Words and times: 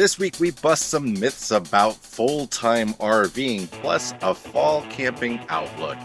This 0.00 0.18
week 0.18 0.40
we 0.40 0.50
bust 0.50 0.88
some 0.88 1.12
myths 1.20 1.50
about 1.50 1.94
full 1.94 2.46
time 2.46 2.94
RVing 2.94 3.70
plus 3.70 4.14
a 4.22 4.34
fall 4.34 4.80
camping 4.88 5.38
outlook. 5.50 5.98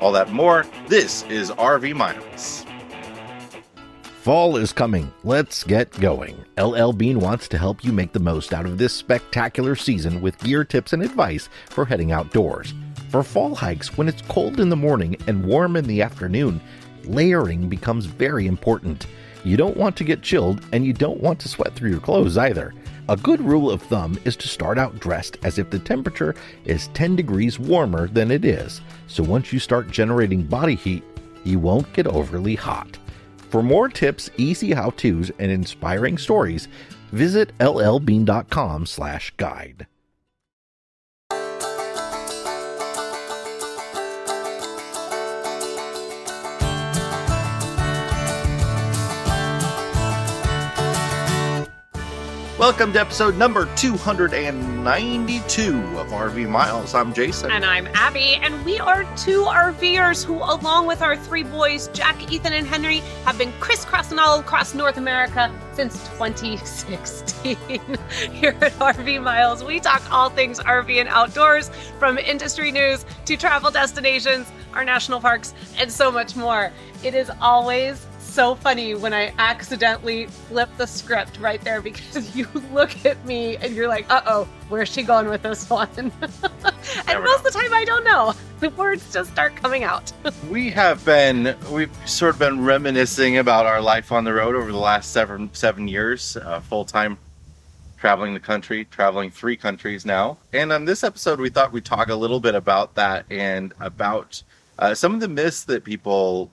All 0.00 0.10
that 0.12 0.32
more. 0.32 0.64
This 0.88 1.22
is 1.24 1.50
RV 1.50 1.94
Miles. 1.94 2.64
Fall 4.22 4.56
is 4.56 4.72
coming. 4.72 5.12
Let's 5.22 5.64
get 5.64 5.92
going. 6.00 6.42
LL 6.56 6.92
Bean 6.92 7.20
wants 7.20 7.46
to 7.48 7.58
help 7.58 7.84
you 7.84 7.92
make 7.92 8.14
the 8.14 8.20
most 8.20 8.54
out 8.54 8.64
of 8.64 8.78
this 8.78 8.94
spectacular 8.94 9.76
season 9.76 10.22
with 10.22 10.38
gear 10.38 10.64
tips 10.64 10.94
and 10.94 11.02
advice 11.02 11.50
for 11.68 11.84
heading 11.84 12.10
outdoors. 12.10 12.72
For 13.10 13.22
fall 13.22 13.54
hikes, 13.54 13.98
when 13.98 14.08
it's 14.08 14.22
cold 14.22 14.60
in 14.60 14.70
the 14.70 14.76
morning 14.76 15.14
and 15.26 15.44
warm 15.44 15.76
in 15.76 15.84
the 15.84 16.00
afternoon, 16.00 16.58
layering 17.04 17.68
becomes 17.68 18.06
very 18.06 18.46
important. 18.46 19.08
You 19.44 19.58
don't 19.58 19.76
want 19.76 19.94
to 19.96 20.04
get 20.04 20.22
chilled 20.22 20.64
and 20.72 20.86
you 20.86 20.94
don't 20.94 21.20
want 21.20 21.38
to 21.40 21.50
sweat 21.50 21.74
through 21.74 21.90
your 21.90 22.00
clothes 22.00 22.38
either. 22.38 22.72
A 23.12 23.16
good 23.18 23.42
rule 23.42 23.70
of 23.70 23.82
thumb 23.82 24.18
is 24.24 24.36
to 24.36 24.48
start 24.48 24.78
out 24.78 24.98
dressed 24.98 25.36
as 25.42 25.58
if 25.58 25.68
the 25.68 25.78
temperature 25.78 26.34
is 26.64 26.88
10 26.94 27.14
degrees 27.14 27.58
warmer 27.58 28.08
than 28.08 28.30
it 28.30 28.42
is, 28.42 28.80
so 29.06 29.22
once 29.22 29.52
you 29.52 29.58
start 29.58 29.90
generating 29.90 30.44
body 30.44 30.76
heat, 30.76 31.04
you 31.44 31.58
won't 31.58 31.92
get 31.92 32.06
overly 32.06 32.54
hot. 32.54 32.96
For 33.50 33.62
more 33.62 33.90
tips, 33.90 34.30
easy 34.38 34.72
how-tos, 34.72 35.30
and 35.38 35.52
inspiring 35.52 36.16
stories, 36.16 36.68
visit 37.10 37.52
llbean.com 37.58 38.86
Welcome 52.62 52.92
to 52.92 53.00
episode 53.00 53.36
number 53.36 53.66
292 53.74 55.98
of 55.98 56.06
RV 56.10 56.48
Miles. 56.48 56.94
I'm 56.94 57.12
Jason. 57.12 57.50
And 57.50 57.64
I'm 57.64 57.88
Abby, 57.88 58.36
and 58.36 58.64
we 58.64 58.78
are 58.78 59.02
two 59.16 59.46
RVers 59.46 60.24
who, 60.24 60.36
along 60.36 60.86
with 60.86 61.02
our 61.02 61.16
three 61.16 61.42
boys, 61.42 61.88
Jack, 61.88 62.30
Ethan, 62.30 62.52
and 62.52 62.64
Henry, 62.64 62.98
have 63.24 63.36
been 63.36 63.50
crisscrossing 63.58 64.20
all 64.20 64.38
across 64.38 64.74
North 64.74 64.96
America 64.96 65.52
since 65.72 66.08
2016. 66.10 67.56
Here 68.30 68.56
at 68.60 68.72
RV 68.74 69.20
Miles, 69.20 69.64
we 69.64 69.80
talk 69.80 70.00
all 70.12 70.30
things 70.30 70.60
RV 70.60 71.00
and 71.00 71.08
outdoors, 71.08 71.68
from 71.98 72.16
industry 72.16 72.70
news 72.70 73.04
to 73.24 73.36
travel 73.36 73.72
destinations, 73.72 74.52
our 74.72 74.84
national 74.84 75.18
parks, 75.18 75.52
and 75.78 75.90
so 75.90 76.12
much 76.12 76.36
more. 76.36 76.70
It 77.02 77.16
is 77.16 77.28
always 77.40 78.06
so 78.32 78.54
funny 78.54 78.94
when 78.94 79.12
I 79.12 79.34
accidentally 79.36 80.26
flip 80.26 80.70
the 80.78 80.86
script 80.86 81.38
right 81.38 81.60
there 81.60 81.82
because 81.82 82.34
you 82.36 82.48
look 82.72 83.04
at 83.04 83.22
me 83.26 83.56
and 83.58 83.74
you're 83.74 83.88
like, 83.88 84.10
uh 84.10 84.22
oh, 84.26 84.48
where's 84.70 84.88
she 84.90 85.02
going 85.02 85.28
with 85.28 85.42
this 85.42 85.68
one? 85.68 85.90
and 86.00 86.12
most 86.22 87.38
of 87.38 87.44
the 87.44 87.50
time 87.52 87.74
I 87.74 87.84
don't 87.84 88.04
know. 88.04 88.32
The 88.60 88.70
words 88.70 89.12
just 89.12 89.32
start 89.32 89.54
coming 89.56 89.84
out. 89.84 90.10
we 90.50 90.70
have 90.70 91.04
been, 91.04 91.54
we've 91.70 91.94
sort 92.08 92.34
of 92.34 92.38
been 92.38 92.64
reminiscing 92.64 93.36
about 93.38 93.66
our 93.66 93.82
life 93.82 94.10
on 94.12 94.24
the 94.24 94.32
road 94.32 94.54
over 94.54 94.72
the 94.72 94.78
last 94.78 95.10
seven, 95.10 95.50
seven 95.52 95.86
years, 95.88 96.36
uh, 96.38 96.60
full 96.60 96.86
time 96.86 97.18
traveling 97.98 98.32
the 98.34 98.40
country, 98.40 98.86
traveling 98.86 99.30
three 99.30 99.56
countries 99.56 100.06
now. 100.06 100.38
And 100.52 100.72
on 100.72 100.86
this 100.86 101.04
episode, 101.04 101.38
we 101.38 101.50
thought 101.50 101.70
we'd 101.70 101.84
talk 101.84 102.08
a 102.08 102.14
little 102.14 102.40
bit 102.40 102.54
about 102.54 102.94
that 102.94 103.26
and 103.30 103.74
about 103.78 104.42
uh, 104.78 104.94
some 104.94 105.12
of 105.12 105.20
the 105.20 105.28
myths 105.28 105.64
that 105.64 105.84
people 105.84 106.50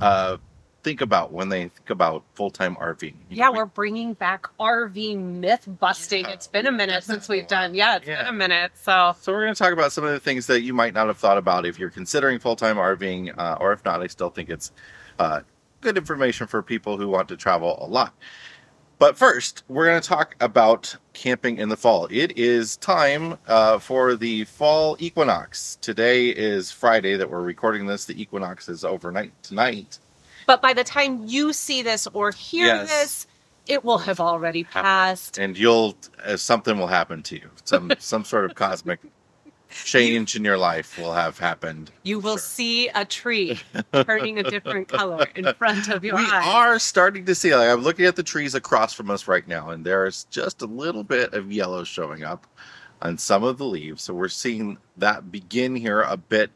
uh, 0.00 0.36
think 0.82 1.00
about 1.00 1.32
when 1.32 1.48
they 1.48 1.68
think 1.68 1.90
about 1.90 2.24
full 2.34 2.50
time 2.50 2.76
RVing. 2.76 3.14
You 3.30 3.36
yeah, 3.36 3.46
know, 3.46 3.52
we're 3.52 3.66
bringing 3.66 4.14
back 4.14 4.46
RV 4.58 5.16
myth 5.18 5.68
busting. 5.80 6.24
Yeah, 6.24 6.32
it's 6.32 6.46
been 6.46 6.66
a 6.66 6.72
minute 6.72 7.04
since 7.04 7.28
we've 7.28 7.46
done. 7.46 7.74
Yeah, 7.74 7.96
it's 7.96 8.06
Yeah. 8.06 8.24
been 8.24 8.34
a 8.34 8.36
minute. 8.36 8.72
So 8.74 9.14
So 9.20 9.32
we're 9.32 9.42
going 9.44 9.54
to 9.54 9.58
talk 9.58 9.72
about 9.72 9.92
some 9.92 10.04
of 10.04 10.10
the 10.10 10.20
things 10.20 10.46
that 10.48 10.62
you 10.62 10.74
might 10.74 10.94
not 10.94 11.06
have 11.06 11.18
thought 11.18 11.38
about 11.38 11.66
if 11.66 11.78
you're 11.78 11.90
considering 11.90 12.38
full-time 12.38 12.76
RVing, 12.76 13.36
uh, 13.38 13.56
or 13.60 13.72
if 13.72 13.84
not, 13.84 14.02
I 14.02 14.06
still 14.08 14.30
think 14.30 14.50
it's 14.50 14.72
uh, 15.18 15.40
good 15.80 15.96
information 15.96 16.46
for 16.46 16.62
people 16.62 16.96
who 16.96 17.08
want 17.08 17.28
to 17.28 17.36
travel 17.36 17.78
a 17.80 17.86
lot. 17.86 18.14
But 18.98 19.16
first, 19.16 19.64
we're 19.68 19.86
going 19.86 20.00
to 20.00 20.08
talk 20.08 20.36
about 20.40 20.96
camping 21.12 21.58
in 21.58 21.68
the 21.68 21.76
fall. 21.76 22.06
It 22.08 22.38
is 22.38 22.76
time 22.76 23.36
uh, 23.48 23.80
for 23.80 24.14
the 24.14 24.44
fall 24.44 24.96
equinox. 25.00 25.76
Today 25.80 26.28
is 26.28 26.70
Friday 26.70 27.16
that 27.16 27.28
we're 27.28 27.40
recording 27.42 27.86
this. 27.86 28.04
The 28.04 28.20
equinox 28.20 28.68
is 28.68 28.84
overnight 28.84 29.32
tonight. 29.42 29.98
But 30.46 30.62
by 30.62 30.72
the 30.72 30.84
time 30.84 31.24
you 31.26 31.52
see 31.52 31.82
this 31.82 32.06
or 32.12 32.30
hear 32.32 32.66
Yes. 32.66 32.88
this, 32.88 33.26
it 33.66 33.84
will 33.84 33.98
have 33.98 34.20
already 34.20 34.64
passed. 34.64 35.38
and 35.38 35.56
you'll 35.56 35.96
uh, 36.24 36.36
something 36.36 36.78
will 36.78 36.86
happen 36.88 37.22
to 37.24 37.36
you. 37.36 37.50
Some 37.64 37.92
some 37.98 38.24
sort 38.24 38.44
of 38.44 38.54
cosmic 38.54 39.00
change 39.70 40.36
in 40.36 40.44
your 40.44 40.58
life 40.58 40.98
will 40.98 41.14
have 41.14 41.38
happened. 41.38 41.90
You 42.02 42.18
will 42.18 42.32
Sure. 42.36 42.38
see 42.38 42.88
a 42.88 43.04
tree 43.06 43.58
turning 44.04 44.38
a 44.38 44.42
different 44.42 44.88
color 44.88 45.26
in 45.34 45.52
front 45.54 45.88
of 45.88 46.04
your 46.04 46.16
we 46.16 46.22
eyes. 46.24 46.44
We 46.44 46.50
are 46.50 46.78
starting 46.78 47.24
to 47.24 47.34
see 47.34 47.54
like 47.56 47.68
i'm 47.70 47.80
looking 47.80 48.04
at 48.04 48.14
the 48.16 48.22
trees 48.22 48.54
across 48.54 48.92
from 48.92 49.10
us 49.10 49.26
right 49.28 49.48
now 49.48 49.70
and 49.70 49.82
there's 49.86 50.24
just 50.24 50.60
a 50.60 50.66
little 50.66 51.02
bit 51.04 51.32
of 51.32 51.50
yellow 51.50 51.84
showing 51.84 52.22
up 52.22 52.46
on 53.00 53.16
some 53.16 53.42
of 53.44 53.56
the 53.56 53.64
leaves 53.64 54.02
so 54.02 54.12
we're 54.12 54.28
seeing 54.28 54.76
that 54.98 55.32
begin 55.32 55.74
here 55.74 56.02
a 56.02 56.18
bit 56.18 56.50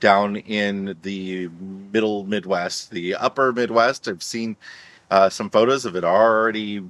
down 0.00 0.36
in 0.36 0.96
the 1.02 1.48
middle 1.92 2.24
midwest 2.24 2.90
the 2.90 3.14
upper 3.14 3.52
midwest. 3.52 4.08
I've 4.08 4.22
seen 4.22 4.56
uh, 5.10 5.28
some 5.28 5.50
photos 5.50 5.84
of 5.84 5.96
it 5.96 6.04
already 6.04 6.82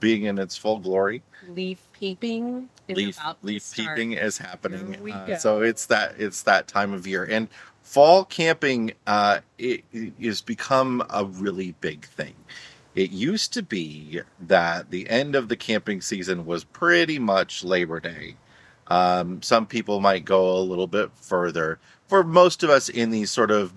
being 0.00 0.24
in 0.24 0.38
its 0.38 0.56
full 0.56 0.78
glory. 0.78 1.22
Leaf 1.48 1.78
peeping. 1.92 2.68
is 2.88 2.96
leaf 2.96 3.18
leaf 3.42 3.72
peeping 3.74 4.12
is 4.12 4.38
happening 4.38 5.10
uh, 5.10 5.36
so 5.36 5.62
it's 5.62 5.86
that 5.86 6.14
it's 6.18 6.42
that 6.42 6.68
time 6.68 6.92
of 6.92 7.06
year. 7.06 7.24
And 7.24 7.48
fall 7.82 8.24
camping 8.24 8.92
uh 9.06 9.38
it, 9.58 9.84
become 10.44 11.04
a 11.10 11.24
really 11.24 11.72
big 11.80 12.04
thing. 12.04 12.34
It 12.94 13.10
used 13.10 13.52
to 13.52 13.62
be 13.62 14.22
that 14.40 14.90
the 14.90 15.08
end 15.08 15.34
of 15.34 15.48
the 15.48 15.56
camping 15.56 16.00
season 16.00 16.46
was 16.46 16.64
pretty 16.64 17.18
much 17.18 17.62
labor 17.62 18.00
day. 18.00 18.36
Um, 18.88 19.42
some 19.42 19.66
people 19.66 20.00
might 20.00 20.24
go 20.24 20.56
a 20.56 20.60
little 20.60 20.86
bit 20.86 21.10
further 21.14 21.78
for 22.08 22.22
most 22.22 22.62
of 22.62 22.70
us 22.70 22.88
in 22.88 23.10
these 23.10 23.30
sort 23.30 23.50
of 23.50 23.72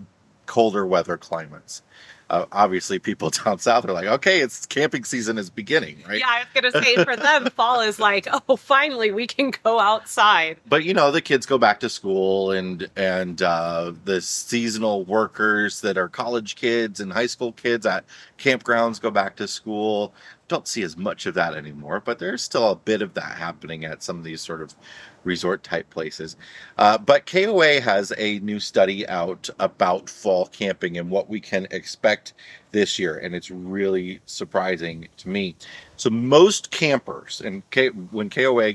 colder 0.46 0.86
weather 0.86 1.18
climates. 1.18 1.82
Uh, 2.30 2.46
obviously 2.52 3.00
people 3.00 3.30
down 3.44 3.58
south 3.58 3.84
are 3.86 3.92
like 3.92 4.06
okay 4.06 4.42
it's 4.42 4.68
camping 4.68 5.04
season 5.04 5.40
is 5.40 5.50
beginning 5.50 5.98
right? 6.08 6.20
Yeah, 6.20 6.28
I 6.28 6.40
was 6.40 6.72
gonna 6.72 6.86
say 6.86 7.04
for 7.04 7.16
them, 7.16 7.50
fall 7.56 7.82
is 7.82 8.00
like, 8.00 8.28
oh, 8.48 8.56
finally 8.56 9.12
we 9.12 9.26
can 9.26 9.52
go 9.64 9.80
outside. 9.80 10.58
but 10.68 10.84
you 10.84 10.94
know 10.94 11.10
the 11.10 11.22
kids 11.22 11.48
go 11.48 11.58
back 11.58 11.80
to 11.80 11.90
school 11.90 12.52
and 12.52 12.88
and 12.96 13.42
uh, 13.42 13.94
the 14.06 14.22
seasonal 14.22 15.06
workers 15.06 15.82
that 15.82 15.98
are 15.98 16.08
college 16.08 16.56
kids 16.56 17.00
and 17.00 17.12
high 17.12 17.26
school 17.26 17.52
kids 17.52 17.88
at 17.88 18.06
campgrounds 18.38 19.02
go 19.02 19.10
back 19.10 19.36
to 19.38 19.48
school 19.48 20.14
don't 20.50 20.68
see 20.68 20.84
as 20.84 20.98
much 20.98 21.26
of 21.26 21.36
that 21.36 21.56
anymore 21.56 22.02
but 22.06 22.20
there's 22.20 22.44
still 22.44 22.72
a 22.72 22.76
bit 22.76 23.02
of 23.02 23.14
that 23.14 23.38
happening 23.38 23.86
at 23.86 24.04
some 24.04 24.18
of 24.18 24.26
these 24.26 24.42
sort 24.42 24.62
of 24.62 24.76
resort 25.24 25.64
type 25.64 25.90
places 25.90 26.38
uh, 26.78 26.98
but 26.98 27.26
koa 27.26 27.80
has 27.82 28.14
a 28.18 28.40
new 28.40 28.60
study 28.60 29.08
out 29.08 29.50
about 29.60 30.10
fall 30.10 30.48
camping 30.48 30.98
and 30.98 31.10
what 31.10 31.30
we 31.30 31.40
can 31.40 31.68
expect 31.72 32.34
this 32.72 33.00
year 33.00 33.18
and 33.18 33.36
it's 33.36 33.52
really 33.52 34.20
surprising 34.26 35.08
to 35.18 35.30
me 35.30 35.56
so 35.98 36.10
most 36.10 36.72
campers 36.72 37.42
and 37.42 37.70
K- 37.72 37.90
when 37.90 38.30
koa 38.30 38.74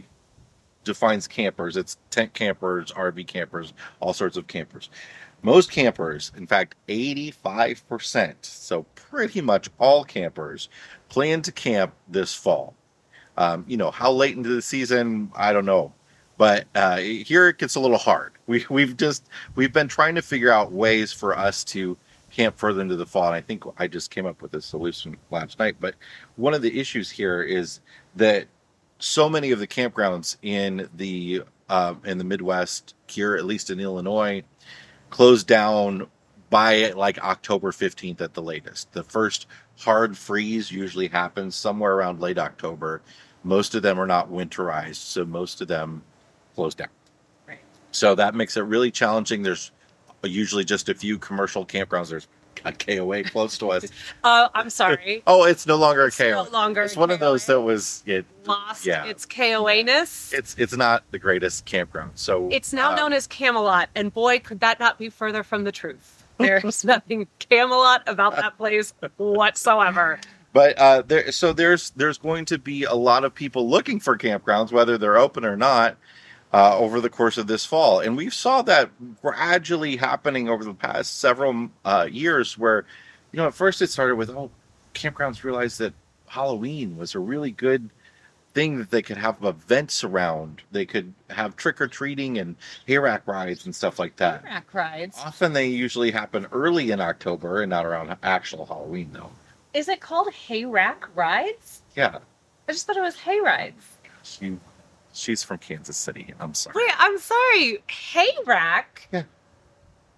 defines 0.85 1.27
campers. 1.27 1.77
It's 1.77 1.97
tent 2.11 2.35
campers, 2.35 2.93
RV 2.93 3.27
campers, 3.27 3.73
all 4.01 4.13
sorts 4.13 4.37
of 4.37 4.47
campers. 4.47 4.91
Most 5.43 5.71
campers, 5.71 6.33
in 6.37 6.47
fact, 6.47 6.75
85%, 6.89 8.35
so 8.43 8.85
pretty 8.95 9.43
much 9.43 9.69
all 9.79 10.05
campers, 10.05 10.71
plan 11.15 11.41
to 11.43 11.53
camp 11.53 11.95
this 12.09 12.35
fall. 12.35 12.75
Um, 13.37 13.65
you 13.69 13.77
know, 13.77 13.93
how 13.93 14.11
late 14.11 14.37
into 14.37 14.49
the 14.49 14.61
season, 14.61 15.31
I 15.37 15.53
don't 15.53 15.65
know. 15.65 15.93
But 16.37 16.67
uh, 16.75 16.97
here 16.97 17.49
it 17.49 17.59
gets 17.59 17.77
a 17.77 17.81
little 17.81 17.99
hard. 17.99 18.33
We, 18.47 18.67
we've 18.69 18.95
just, 18.95 19.31
we've 19.55 19.73
been 19.73 19.89
trying 19.89 20.17
to 20.17 20.23
figure 20.23 20.51
out 20.51 20.71
ways 20.71 21.15
for 21.15 21.39
us 21.39 21.65
to 21.65 21.97
camp 22.31 22.59
further 22.59 22.83
into 22.83 22.97
the 22.97 23.07
fall. 23.07 23.29
And 23.29 23.35
I 23.35 23.41
think 23.41 23.65
I 23.79 23.87
just 23.87 24.11
came 24.11 24.27
up 24.27 24.43
with 24.43 24.53
a 24.53 24.61
solution 24.61 25.17
last 25.31 25.59
night. 25.59 25.77
But 25.81 25.95
one 26.37 26.53
of 26.53 26.61
the 26.61 26.79
issues 26.79 27.09
here 27.09 27.41
is 27.43 27.81
that 28.17 28.49
so 28.99 29.31
many 29.31 29.51
of 29.53 29.61
the 29.61 29.67
campgrounds 29.67 30.37
in 30.43 30.91
the 30.95 31.45
uh, 31.71 31.95
in 32.05 32.19
the 32.19 32.25
Midwest 32.25 32.95
here, 33.07 33.35
at 33.35 33.47
least 33.47 33.71
in 33.71 33.81
Illinois, 33.81 34.43
closed 35.09 35.47
down 35.47 36.07
by 36.51 36.91
like 36.91 37.19
October 37.25 37.73
fifteenth 37.73 38.21
at 38.21 38.35
the 38.35 38.43
latest. 38.43 38.93
The 38.93 39.05
first 39.05 39.47
hard 39.79 40.17
freeze 40.17 40.71
usually 40.71 41.09
happens 41.09 41.55
somewhere 41.55 41.95
around 41.95 42.21
late 42.21 42.39
October. 42.39 43.03
Most 43.43 43.75
of 43.75 43.83
them 43.83 43.99
are 44.01 44.07
not 44.07 44.31
winterized, 44.31 44.97
so 44.97 45.25
most 45.25 45.61
of 45.61 45.69
them 45.69 46.03
close 46.55 46.75
down. 46.75 46.89
Right. 47.47 47.59
So 47.91 48.15
that 48.15 48.35
makes 48.35 48.57
it 48.57 48.63
really 48.63 48.91
challenging. 48.91 49.43
There's 49.43 49.71
usually 50.23 50.65
just 50.65 50.89
a 50.89 50.95
few 50.95 51.19
commercial 51.19 51.67
campgrounds. 51.67 52.09
There's 52.09 52.29
a 52.65 52.73
KOA 52.73 53.25
close 53.25 53.59
to 53.59 53.73
us. 53.73 53.87
Uh, 54.23 54.49
I'm 54.55 54.71
sorry. 54.71 55.23
Oh, 55.27 55.45
it's 55.45 55.67
no 55.67 55.77
longer 55.77 56.05
a 56.05 56.07
It's 56.07 56.19
no 56.19 56.45
KOA. 56.45 56.51
longer 56.53 56.83
It's 56.83 56.97
a 56.97 57.01
one 57.01 57.11
of 57.11 57.21
those 57.21 57.45
that 57.47 57.61
was 57.61 58.03
it. 58.07 58.25
Lost 58.47 58.87
yeah. 58.87 59.05
its 59.05 59.27
KOA-ness. 59.27 60.33
It's 60.33 60.55
it's 60.59 60.77
not 60.77 61.05
the 61.11 61.19
greatest 61.19 61.65
campground. 61.67 62.13
So 62.15 62.49
It's 62.51 62.73
now 62.73 62.93
uh, 62.93 62.97
known 62.97 63.13
as 63.13 63.27
Camelot, 63.27 63.89
and 63.95 64.13
boy, 64.13 64.39
could 64.39 64.61
that 64.61 64.81
not 64.81 64.99
be 64.99 65.09
further 65.11 65.43
from 65.43 65.65
the 65.65 65.73
truth. 65.73 66.24
There's 66.39 66.85
nothing 66.85 67.27
Camelot 67.39 68.03
about 68.07 68.37
that 68.37 68.57
place 68.57 68.93
whatsoever. 69.17 70.19
But 70.53 70.79
uh, 70.79 71.03
there, 71.03 71.33
so 71.33 71.53
there's 71.53 71.91
there's 71.91 72.19
going 72.19 72.45
to 72.47 72.59
be 72.59 72.85
a 72.85 72.95
lot 72.95 73.25
of 73.25 73.35
people 73.35 73.69
looking 73.69 73.99
for 73.99 74.17
campgrounds, 74.17 74.71
whether 74.71 74.97
they're 74.97 75.19
open 75.19 75.45
or 75.45 75.57
not, 75.57 75.97
uh, 76.53 76.79
over 76.79 77.01
the 77.01 77.11
course 77.11 77.39
of 77.39 77.49
this 77.49 77.65
fall, 77.65 77.99
and 77.99 78.17
we've 78.17 78.33
saw 78.33 78.63
that 78.63 78.91
gradually 79.21 79.97
happening 79.97 80.49
over 80.49 80.63
the 80.63 80.75
past 80.75 81.19
several 81.19 81.71
uh, 81.85 82.07
years. 82.09 82.57
Where, 82.57 82.87
you 83.33 83.39
know, 83.39 83.49
at 83.49 83.55
first 83.55 83.83
it 83.83 83.91
started 83.91 84.15
with 84.15 84.31
oh, 84.31 84.51
campgrounds 84.95 85.43
realized 85.43 85.81
that 85.81 85.93
Halloween 86.29 86.97
was 86.97 87.17
a 87.17 87.19
really 87.19 87.51
good 87.51 87.91
thing 88.55 88.79
that 88.79 88.91
they 88.91 89.03
could 89.03 89.17
have 89.17 89.43
events 89.43 90.05
around. 90.05 90.63
They 90.73 90.87
could 90.87 91.13
have 91.29 91.57
trick 91.57 91.81
or 91.81 91.89
treating 91.89 92.39
and 92.39 92.57
hayrack 92.89 93.23
rides 93.27 93.67
and 93.67 93.75
stuff 93.75 93.99
like 93.99 94.17
that. 94.17 94.45
Rack 94.45 94.73
rides. 94.73 95.19
Often 95.19 95.53
they 95.53 95.67
usually 95.67 96.13
happen 96.13 96.47
early 96.53 96.93
in 96.93 97.01
October 97.01 97.63
and 97.63 97.71
not 97.71 97.85
around 97.85 98.17
actual 98.23 98.65
Halloween, 98.65 99.11
though. 99.13 99.31
Is 99.75 99.89
it 99.89 100.01
called 100.01 100.29
Hayrack 100.49 101.09
rides? 101.17 101.83
Yeah. 101.97 102.19
I 102.69 102.73
just 102.73 102.87
thought 102.87 102.97
it 102.97 103.03
was 103.03 103.17
hay 103.17 103.41
rides. 103.41 103.85
She, 104.23 104.57
she's 105.13 105.43
from 105.43 105.59
Kansas 105.59 105.97
City. 105.97 106.33
I'm 106.39 106.55
sorry. 106.55 106.75
Wait, 106.77 106.93
I'm 106.97 107.19
sorry. 107.19 107.83
Hayrack? 107.89 108.85
Yeah. 109.13 109.25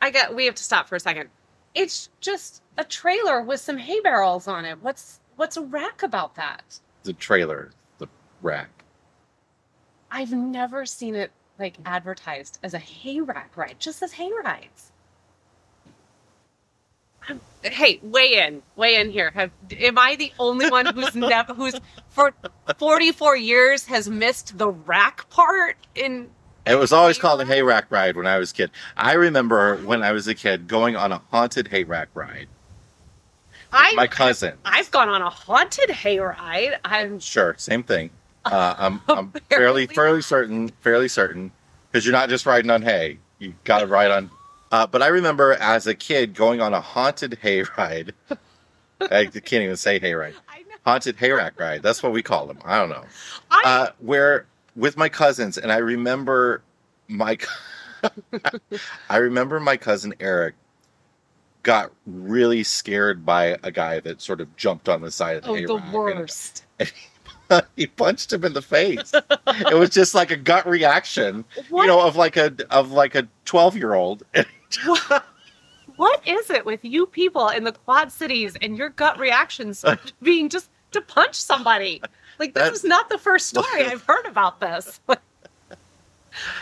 I 0.02 0.10
got. 0.10 0.34
We 0.34 0.44
have 0.44 0.54
to 0.56 0.62
stop 0.62 0.88
for 0.88 0.96
a 0.96 1.00
second. 1.00 1.30
It's 1.74 2.10
just 2.20 2.62
a 2.76 2.84
trailer 2.84 3.42
with 3.42 3.60
some 3.60 3.78
hay 3.78 4.00
barrels 4.00 4.46
on 4.46 4.66
it. 4.66 4.82
What's 4.82 5.20
what's 5.36 5.56
a 5.56 5.62
rack 5.62 6.02
about 6.02 6.34
that? 6.36 6.78
The 7.04 7.14
trailer, 7.14 7.70
rack. 8.42 8.84
I've 10.10 10.32
never 10.32 10.86
seen 10.86 11.14
it 11.14 11.30
like 11.58 11.76
advertised 11.84 12.58
as 12.62 12.74
a 12.74 12.78
hay 12.78 13.20
rack 13.20 13.56
ride. 13.56 13.76
Just 13.78 14.02
as 14.02 14.12
hay 14.12 14.30
rides. 14.44 14.92
I'm- 17.28 17.40
Hey, 17.62 17.98
weigh 18.02 18.38
in, 18.46 18.62
weigh 18.76 18.94
in 19.00 19.10
here. 19.10 19.32
Have 19.34 19.50
am 19.80 19.98
I 19.98 20.14
the 20.14 20.32
only 20.38 20.70
one 20.70 20.86
who's 20.86 21.14
never 21.16 21.52
who's 21.54 21.74
for 22.08 22.32
forty 22.78 23.10
four 23.10 23.36
years 23.36 23.86
has 23.86 24.08
missed 24.08 24.58
the 24.58 24.68
rack 24.68 25.28
part 25.30 25.76
in? 25.96 26.30
It 26.66 26.76
was 26.76 26.92
always 26.92 27.18
called 27.18 27.40
a 27.40 27.44
hay 27.44 27.62
rack 27.62 27.86
ride 27.90 28.16
when 28.16 28.26
I 28.26 28.38
was 28.38 28.52
a 28.52 28.54
kid. 28.54 28.70
I 28.96 29.12
remember 29.14 29.76
when 29.78 30.02
I 30.02 30.12
was 30.12 30.28
a 30.28 30.34
kid 30.34 30.68
going 30.68 30.94
on 30.96 31.10
a 31.12 31.20
haunted 31.32 31.68
hay 31.68 31.82
rack 31.84 32.08
ride. 32.14 32.48
I 33.72 33.94
My 33.94 34.06
cousin. 34.06 34.54
I've 34.64 34.90
gone 34.92 35.08
on 35.08 35.22
a 35.22 35.30
haunted 35.30 35.90
hay 35.90 36.20
ride. 36.20 36.78
I'm 36.84 37.18
Sure, 37.18 37.54
same 37.58 37.82
thing. 37.82 38.10
Uh, 38.46 38.74
I'm, 38.78 39.00
I'm 39.08 39.32
fairly 39.50 39.86
fairly 39.86 40.22
certain, 40.22 40.68
fairly 40.80 41.08
certain, 41.08 41.52
because 41.90 42.04
you're 42.04 42.12
not 42.12 42.28
just 42.28 42.46
riding 42.46 42.70
on 42.70 42.82
hay. 42.82 43.18
You 43.38 43.54
got 43.64 43.80
to 43.80 43.86
ride 43.86 44.10
on. 44.10 44.30
Uh, 44.72 44.86
but 44.86 45.02
I 45.02 45.08
remember 45.08 45.52
as 45.54 45.86
a 45.86 45.94
kid 45.94 46.34
going 46.34 46.60
on 46.60 46.74
a 46.74 46.80
haunted 46.80 47.38
hay 47.42 47.62
ride. 47.78 48.14
I 49.00 49.26
can't 49.26 49.62
even 49.62 49.76
say 49.76 49.98
hay 49.98 50.14
ride. 50.14 50.34
Haunted 50.84 51.16
hayrack 51.16 51.58
ride. 51.58 51.82
That's 51.82 52.02
what 52.02 52.12
we 52.12 52.22
call 52.22 52.46
them. 52.46 52.58
I 52.64 52.78
don't 52.78 52.88
know. 52.88 53.04
Uh, 53.50 53.88
where 53.98 54.46
with 54.76 54.96
my 54.96 55.08
cousins, 55.08 55.58
and 55.58 55.72
I 55.72 55.78
remember 55.78 56.62
my, 57.08 57.38
I 59.10 59.16
remember 59.16 59.58
my 59.58 59.76
cousin 59.76 60.14
Eric 60.20 60.54
got 61.64 61.90
really 62.06 62.62
scared 62.62 63.26
by 63.26 63.58
a 63.64 63.72
guy 63.72 63.98
that 63.98 64.22
sort 64.22 64.40
of 64.40 64.54
jumped 64.56 64.88
on 64.88 65.00
the 65.00 65.10
side 65.10 65.38
of 65.38 65.42
the 65.42 65.50
oh, 65.50 65.54
hay 65.54 65.64
the 65.64 65.74
rack 65.74 65.84
and 65.84 65.92
worst. 65.92 66.64
he 67.76 67.86
punched 67.86 68.32
him 68.32 68.44
in 68.44 68.52
the 68.52 68.62
face. 68.62 69.12
it 69.14 69.74
was 69.76 69.90
just 69.90 70.14
like 70.14 70.30
a 70.30 70.36
gut 70.36 70.66
reaction, 70.66 71.44
What, 71.68 71.82
you 71.82 71.88
know, 71.88 72.00
of 72.06 72.16
like 72.16 72.36
a 72.36 72.54
of 72.70 72.90
like 72.92 73.14
a 73.14 73.26
twelve 73.44 73.76
year 73.76 73.94
old. 73.94 74.22
what 75.96 76.26
is 76.26 76.50
it 76.50 76.64
with 76.64 76.84
you 76.84 77.06
people 77.06 77.48
in 77.48 77.64
the 77.64 77.72
Quad 77.72 78.12
Cities 78.12 78.56
and 78.60 78.76
your 78.76 78.90
gut 78.90 79.18
reactions 79.18 79.84
being 80.22 80.48
just 80.48 80.70
to 80.92 81.00
punch 81.00 81.34
somebody? 81.34 82.02
Like 82.38 82.54
this 82.54 82.64
That- 82.64 82.72
is 82.74 82.84
not 82.84 83.08
the 83.08 83.18
first 83.18 83.46
story 83.46 83.84
I've 83.84 84.02
heard 84.02 84.26
about 84.26 84.60
this. 84.60 85.00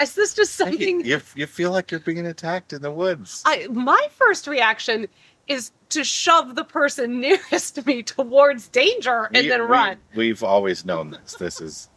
Is 0.01 0.15
this 0.15 0.35
just 0.35 0.55
something? 0.55 1.05
you, 1.05 1.21
you 1.35 1.47
feel 1.47 1.73
like 1.73 1.91
you're 1.91 1.99
being 1.99 2.25
attacked 2.29 2.73
in 2.73 2.81
the 2.81 2.93
woods. 2.93 3.43
I, 3.45 3.67
my 3.73 4.07
first 4.13 4.47
reaction 4.47 5.09
is 5.49 5.73
to 5.91 6.05
shove 6.05 6.55
the 6.55 6.65
person 6.65 7.21
nearest 7.21 7.75
to 7.77 7.83
me 7.87 8.03
towards 8.03 8.69
danger 8.69 9.25
and 9.33 9.45
We- 9.45 9.49
then 9.49 9.61
we- 9.63 9.67
run. 9.67 9.97
We've 10.15 10.43
always 10.43 10.85
known 10.85 11.11
this. 11.11 11.35
This 11.39 11.61
is 11.61 11.89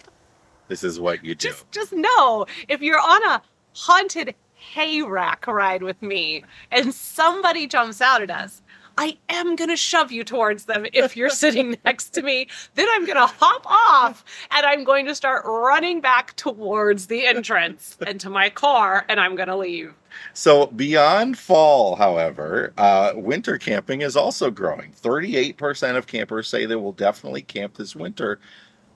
this 0.68 0.84
is 0.84 1.00
what 1.00 1.24
you 1.24 1.34
do. 1.36 1.50
Just 1.50 1.72
just 1.72 1.94
know 1.94 2.46
if 2.68 2.82
you're 2.82 3.00
on 3.00 3.24
a 3.24 3.42
haunted 3.76 4.36
hay 4.54 5.02
rack 5.04 5.46
ride 5.48 5.84
with 5.84 6.02
me 6.02 6.44
and 6.72 6.94
somebody 6.94 7.68
jumps 7.68 8.02
out 8.02 8.22
at 8.22 8.30
us, 8.32 8.62
I 8.98 9.18
am 9.30 9.56
gonna 9.56 9.76
shove 9.78 10.12
you 10.12 10.24
towards 10.24 10.66
them 10.66 10.86
if 10.94 11.16
you're 11.16 11.30
sitting 11.30 11.78
next 11.86 12.10
to 12.16 12.22
me. 12.22 12.48
Then 12.76 12.88
I'm 12.92 13.06
gonna 13.06 13.28
hop 13.28 13.66
off 13.66 14.26
and 14.52 14.66
I'm 14.66 14.84
going 14.84 15.06
to 15.06 15.16
start 15.16 15.44
running 15.46 16.02
back 16.02 16.36
towards 16.36 17.08
the 17.08 17.26
entrance 17.28 17.98
and 18.08 18.20
to 18.22 18.30
my 18.30 18.50
car 18.50 19.06
and 19.08 19.20
I'm 19.20 19.36
gonna 19.36 19.58
leave. 19.58 19.94
So 20.34 20.68
beyond 20.68 21.38
fall, 21.38 21.96
however, 21.96 22.74
uh, 22.78 23.12
winter 23.16 23.58
camping 23.58 24.02
is 24.02 24.16
also 24.16 24.50
growing. 24.50 24.92
Thirty-eight 24.94 25.58
percent 25.58 25.96
of 25.98 26.08
campers 26.08 26.48
say 26.48 26.66
they 26.66 26.76
will 26.76 26.92
definitely 26.94 27.44
camp 27.44 27.76
this 27.76 27.96
winter, 27.96 28.40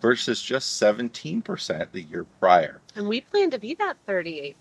versus 0.01 0.41
just 0.41 0.77
seventeen 0.77 1.43
percent 1.43 1.91
the 1.91 2.01
year 2.01 2.25
prior. 2.39 2.81
And 2.95 3.07
we 3.07 3.21
plan 3.21 3.51
to 3.51 3.59
be 3.59 3.75
that 3.75 3.97
38% 4.07 4.55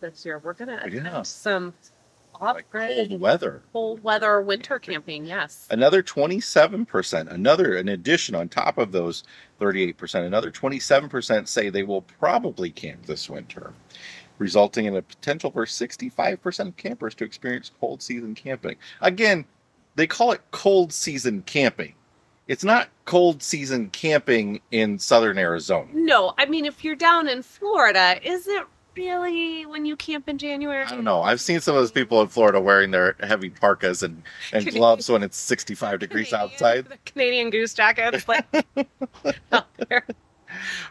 this 0.00 0.24
year. 0.24 0.38
We're 0.42 0.54
gonna 0.54 0.82
Yeah. 0.90 1.22
some 1.22 1.74
Like 2.40 2.70
cold 2.70 3.20
weather. 3.20 3.62
cold 3.72 4.02
weather 4.02 4.40
winter 4.40 4.78
camping. 4.78 5.26
Yes. 5.26 5.66
Another 5.70 6.02
27%, 6.02 7.30
another 7.30 7.76
an 7.76 7.88
addition 7.88 8.34
on 8.34 8.48
top 8.48 8.78
of 8.78 8.92
those 8.92 9.24
38%, 9.60 10.26
another 10.26 10.50
27% 10.50 11.48
say 11.48 11.68
they 11.68 11.82
will 11.82 12.02
probably 12.02 12.70
camp 12.70 13.06
this 13.06 13.28
winter, 13.28 13.72
resulting 14.38 14.86
in 14.86 14.96
a 14.96 15.02
potential 15.02 15.50
for 15.50 15.66
65% 15.66 16.68
of 16.68 16.76
campers 16.76 17.14
to 17.16 17.24
experience 17.24 17.70
cold 17.80 18.02
season 18.02 18.34
camping. 18.34 18.76
Again, 19.00 19.44
they 19.96 20.06
call 20.06 20.32
it 20.32 20.40
cold 20.52 20.92
season 20.92 21.42
camping. 21.42 21.94
It's 22.46 22.64
not 22.64 22.88
cold 23.04 23.42
season 23.42 23.90
camping 23.90 24.60
in 24.70 24.98
southern 24.98 25.36
Arizona. 25.38 25.88
No, 25.92 26.32
I 26.38 26.46
mean 26.46 26.64
if 26.64 26.82
you're 26.82 26.96
down 26.96 27.28
in 27.28 27.42
Florida, 27.42 28.18
is 28.26 28.46
it 28.46 28.64
really 28.98 29.64
when 29.66 29.86
you 29.86 29.96
camp 29.96 30.28
in 30.28 30.38
January? 30.38 30.84
I 30.84 30.90
don't 30.90 31.04
know. 31.04 31.22
I've 31.22 31.40
seen 31.40 31.60
some 31.60 31.74
of 31.74 31.80
those 31.80 31.92
people 31.92 32.20
in 32.20 32.28
Florida 32.28 32.60
wearing 32.60 32.90
their 32.90 33.16
heavy 33.20 33.50
parkas 33.50 34.02
and, 34.02 34.22
and 34.52 34.66
gloves 34.66 35.08
when 35.08 35.22
it's 35.22 35.36
65 35.36 36.00
degrees 36.00 36.30
Canadian- 36.30 36.50
outside. 36.50 36.84
The 36.86 36.98
Canadian 37.06 37.50
goose 37.50 37.74
jackets, 37.74 38.26
like 38.28 38.46
oh, 39.52 39.64
there. 39.88 40.04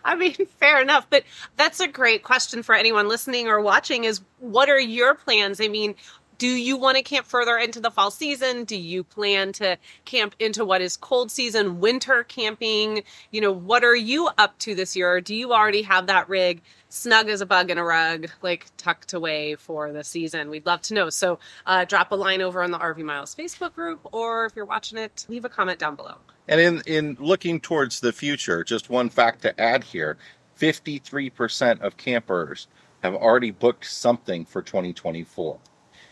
I 0.06 0.16
mean, 0.16 0.36
fair 0.60 0.82
enough, 0.82 1.08
but 1.10 1.24
that's 1.58 1.80
a 1.80 1.88
great 1.88 2.24
question 2.24 2.64
for 2.64 2.76
anyone 2.76 3.08
listening 3.08 3.48
or 3.48 3.60
watching. 3.60 4.04
Is 4.04 4.22
what 4.40 4.70
are 4.70 4.80
your 4.80 5.16
plans? 5.16 5.60
I 5.60 5.68
mean, 5.68 5.96
do 6.38 6.48
you 6.48 6.78
want 6.78 6.98
to 6.98 7.04
camp 7.04 7.26
further 7.26 7.58
into 7.58 7.80
the 7.80 7.90
fall 7.90 8.12
season? 8.12 8.64
Do 8.64 8.78
you 8.78 9.04
plan 9.04 9.54
to 9.54 9.78
camp 10.06 10.36
into 10.40 10.64
what 10.64 10.82
is 10.82 10.96
cold 10.98 11.32
season, 11.32 11.80
winter 11.80 12.24
camping? 12.24 13.04
You 13.32 13.42
know, 13.42 13.52
what 13.52 13.84
are 13.84 13.96
you 13.96 14.30
up 14.38 14.58
to 14.60 14.76
this 14.76 14.96
year? 14.96 15.20
Do 15.22 15.34
you 15.36 15.54
already 15.54 15.82
have 15.82 16.08
that 16.08 16.30
rig 16.30 16.62
snug 16.90 17.30
as 17.30 17.42
a 17.42 17.46
bug 17.46 17.72
in 17.72 17.78
a 17.78 17.84
rug, 17.84 18.28
like 18.42 18.68
tucked 18.78 19.14
away 19.14 19.56
for 19.56 19.92
the 19.92 20.04
season? 20.04 20.50
We'd 20.50 20.66
love 20.66 20.82
to 20.84 20.94
know. 20.94 21.10
So 21.10 21.40
uh, 21.66 21.86
drop 21.86 22.12
a 22.12 22.16
line 22.16 22.42
over 22.42 22.62
on 22.62 22.72
the 22.72 22.80
RV 22.80 23.00
Miles 23.00 23.36
Facebook 23.36 23.74
group, 23.74 24.00
or 24.12 24.46
if 24.46 24.56
you're 24.56 24.66
watching 24.66 24.98
it, 24.98 25.26
leave 25.28 25.46
a 25.46 25.50
comment 25.50 25.80
down 25.80 25.96
below. 25.96 26.16
And 26.48 26.62
in, 26.62 26.82
in 26.86 27.18
looking 27.20 27.60
towards 27.60 28.00
the 28.00 28.14
future, 28.14 28.64
just 28.64 28.90
one 28.90 29.10
fact 29.10 29.42
to 29.42 29.60
add 29.60 29.84
here 29.84 30.18
53% 30.60 31.82
of 31.82 31.98
campers 31.98 32.68
have 33.04 33.14
already 33.14 33.52
booked 33.52 33.86
something 33.86 34.46
for 34.46 34.62
2024, 34.62 35.60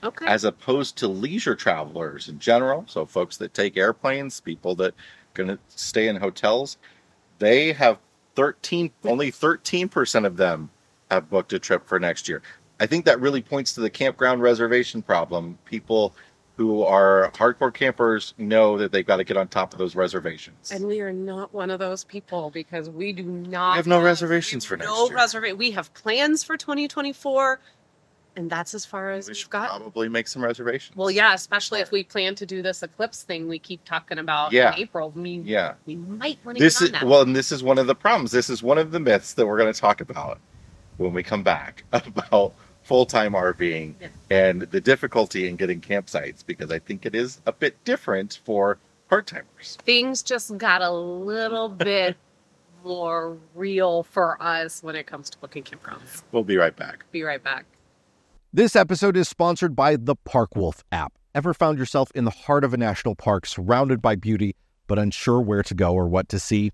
Okay. 0.05 0.25
as 0.25 0.43
opposed 0.43 0.97
to 0.97 1.07
leisure 1.07 1.55
travelers 1.55 2.29
in 2.29 2.39
general. 2.39 2.85
So, 2.87 3.05
folks 3.05 3.37
that 3.37 3.53
take 3.53 3.75
airplanes, 3.77 4.39
people 4.39 4.75
that 4.75 4.93
going 5.33 5.49
to 5.49 5.59
stay 5.69 6.07
in 6.07 6.15
hotels, 6.17 6.77
they 7.39 7.73
have 7.73 7.97
13, 8.35 8.91
only 9.03 9.31
13% 9.31 10.25
of 10.25 10.37
them 10.37 10.69
have 11.11 11.29
booked 11.29 11.53
a 11.53 11.59
trip 11.59 11.85
for 11.87 11.99
next 11.99 12.27
year. 12.29 12.41
I 12.79 12.85
think 12.85 13.05
that 13.05 13.19
really 13.21 13.41
points 13.41 13.73
to 13.73 13.81
the 13.81 13.89
campground 13.89 14.41
reservation 14.41 15.01
problem. 15.01 15.57
People 15.65 16.13
who 16.57 16.83
are 16.83 17.31
hardcore 17.35 17.73
campers 17.73 18.33
know 18.37 18.77
that 18.77 18.91
they've 18.93 19.05
got 19.05 19.17
to 19.17 19.25
get 19.25 19.35
on 19.35 19.47
top 19.49 19.73
of 19.73 19.79
those 19.79 19.93
reservations. 19.93 20.71
and 20.71 20.85
we 20.87 21.01
are 21.01 21.11
not 21.11 21.53
one 21.53 21.69
of 21.69 21.79
those 21.79 22.05
people 22.05 22.49
because 22.49 22.89
we 22.89 23.11
do 23.11 23.23
not 23.23 23.73
We 23.73 23.77
have 23.77 23.87
no 23.87 24.01
reservations 24.01 24.63
for 24.63 24.77
next 24.77 24.87
no 24.89 25.07
year. 25.09 25.17
reserva- 25.17 25.57
We 25.57 25.71
have 25.71 25.93
plans 25.93 26.45
for 26.45 26.55
2024. 26.55 27.59
And 28.35 28.49
that's 28.49 28.73
as 28.73 28.85
far 28.85 29.11
as 29.11 29.27
we 29.27 29.33
we've 29.33 29.49
got. 29.49 29.69
probably 29.69 30.09
make 30.09 30.27
some 30.27 30.43
reservations. 30.43 30.95
Well, 30.95 31.09
yeah, 31.11 31.33
especially 31.33 31.79
if 31.81 31.91
we 31.91 32.03
plan 32.03 32.35
to 32.35 32.45
do 32.45 32.61
this 32.61 32.83
eclipse 32.83 33.23
thing 33.23 33.47
we 33.47 33.59
keep 33.59 33.83
talking 33.85 34.17
about 34.19 34.51
Yeah. 34.51 34.73
in 34.73 34.79
April. 34.79 35.13
I 35.15 35.19
mean, 35.19 35.45
Yeah. 35.45 35.75
we 35.85 35.95
might 35.95 36.37
want 36.43 36.57
to 36.57 36.63
This 36.63 36.79
get 36.79 36.85
is 36.85 36.91
that. 36.93 37.03
well, 37.05 37.21
and 37.21 37.35
this 37.35 37.51
is 37.51 37.63
one 37.63 37.77
of 37.77 37.87
the 37.87 37.95
problems. 37.95 38.31
This 38.31 38.49
is 38.49 38.61
one 38.61 38.77
of 38.77 38.91
the 38.91 38.99
myths 38.99 39.33
that 39.33 39.45
we're 39.45 39.57
going 39.57 39.73
to 39.73 39.79
talk 39.79 40.01
about 40.01 40.39
when 40.97 41.13
we 41.13 41.23
come 41.23 41.43
back 41.43 41.83
about 41.93 42.53
full-time 42.83 43.33
RVing 43.33 43.95
Yeah. 43.99 44.07
and 44.29 44.61
the 44.63 44.79
difficulty 44.81 45.47
in 45.47 45.55
getting 45.55 45.81
campsites 45.81 46.45
because 46.45 46.71
I 46.71 46.79
think 46.79 47.05
it 47.05 47.15
is 47.15 47.41
a 47.45 47.51
bit 47.51 47.83
different 47.83 48.39
for 48.45 48.77
part-timers. 49.09 49.77
Things 49.83 50.21
just 50.21 50.57
got 50.57 50.81
a 50.81 50.91
little 50.91 51.69
bit 51.89 52.15
more 52.83 53.37
real 53.55 54.03
for 54.03 54.37
us 54.41 54.83
when 54.83 54.95
it 54.95 55.07
comes 55.07 55.29
to 55.31 55.37
booking 55.39 55.63
campgrounds. 55.63 56.21
We'll 56.31 56.43
be 56.43 56.57
right 56.57 56.75
back. 56.75 57.03
Be 57.11 57.23
right 57.23 57.43
back. 57.43 57.65
This 58.55 58.73
episode 58.77 59.17
is 59.17 59.27
sponsored 59.27 59.75
by 59.75 59.97
the 59.97 60.15
Parkwolf 60.15 60.81
app. 60.89 61.11
Ever 61.33 61.53
found 61.53 61.77
yourself 61.77 62.09
in 62.15 62.23
the 62.23 62.31
heart 62.31 62.63
of 62.63 62.73
a 62.73 62.77
national 62.77 63.13
park 63.13 63.45
surrounded 63.45 64.01
by 64.01 64.15
beauty, 64.15 64.55
but 64.87 64.97
unsure 64.97 65.41
where 65.41 65.61
to 65.63 65.73
go 65.73 65.93
or 65.93 66.07
what 66.07 66.29
to 66.29 66.39
see? 66.39 66.71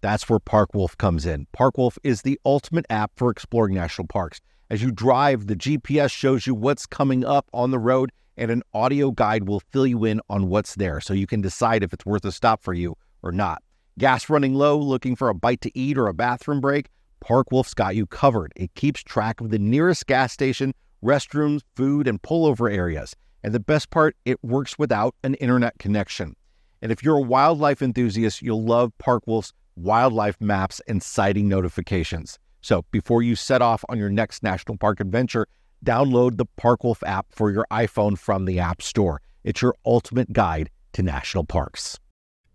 That's 0.00 0.28
where 0.28 0.40
Parkwolf 0.40 0.96
comes 0.96 1.26
in. 1.26 1.46
Parkwolf 1.56 1.98
is 2.02 2.22
the 2.22 2.36
ultimate 2.44 2.84
app 2.90 3.12
for 3.14 3.30
exploring 3.30 3.76
national 3.76 4.08
parks. 4.08 4.40
As 4.70 4.82
you 4.82 4.90
drive, 4.90 5.46
the 5.46 5.54
GPS 5.54 6.10
shows 6.10 6.48
you 6.48 6.54
what's 6.56 6.84
coming 6.84 7.24
up 7.24 7.46
on 7.54 7.70
the 7.70 7.78
road, 7.78 8.10
and 8.36 8.50
an 8.50 8.64
audio 8.74 9.12
guide 9.12 9.46
will 9.46 9.62
fill 9.70 9.86
you 9.86 10.04
in 10.04 10.20
on 10.28 10.48
what's 10.48 10.74
there 10.74 11.00
so 11.00 11.14
you 11.14 11.28
can 11.28 11.40
decide 11.40 11.84
if 11.84 11.92
it's 11.92 12.04
worth 12.04 12.24
a 12.24 12.32
stop 12.32 12.60
for 12.60 12.74
you 12.74 12.96
or 13.22 13.30
not. 13.30 13.62
Gas 13.98 14.28
running 14.28 14.54
low, 14.54 14.76
looking 14.76 15.14
for 15.14 15.28
a 15.28 15.34
bite 15.34 15.60
to 15.60 15.78
eat 15.78 15.96
or 15.96 16.08
a 16.08 16.12
bathroom 16.12 16.60
break? 16.60 16.88
Parkwolf's 17.24 17.74
got 17.74 17.94
you 17.94 18.04
covered. 18.04 18.52
It 18.56 18.74
keeps 18.74 19.00
track 19.00 19.40
of 19.40 19.50
the 19.50 19.60
nearest 19.60 20.08
gas 20.08 20.32
station, 20.32 20.74
restrooms, 21.04 21.62
food, 21.74 22.06
and 22.06 22.22
pullover 22.22 22.72
areas. 22.72 23.14
And 23.42 23.54
the 23.54 23.60
best 23.60 23.90
part, 23.90 24.16
it 24.24 24.42
works 24.44 24.78
without 24.78 25.14
an 25.22 25.34
internet 25.34 25.78
connection. 25.78 26.36
And 26.82 26.92
if 26.92 27.02
you're 27.02 27.16
a 27.16 27.22
wildlife 27.22 27.82
enthusiast, 27.82 28.42
you'll 28.42 28.64
love 28.64 28.92
Parkwolf's 29.02 29.52
wildlife 29.76 30.40
maps 30.40 30.80
and 30.86 31.02
sighting 31.02 31.48
notifications. 31.48 32.38
So 32.60 32.84
before 32.90 33.22
you 33.22 33.36
set 33.36 33.62
off 33.62 33.84
on 33.88 33.98
your 33.98 34.10
next 34.10 34.42
national 34.42 34.76
park 34.76 35.00
adventure, 35.00 35.46
download 35.84 36.36
the 36.36 36.46
Parkwolf 36.60 37.02
app 37.06 37.26
for 37.30 37.50
your 37.50 37.66
iPhone 37.70 38.18
from 38.18 38.44
the 38.44 38.58
App 38.58 38.82
Store. 38.82 39.22
It's 39.44 39.62
your 39.62 39.74
ultimate 39.86 40.32
guide 40.32 40.70
to 40.92 41.02
national 41.02 41.44
parks. 41.44 41.98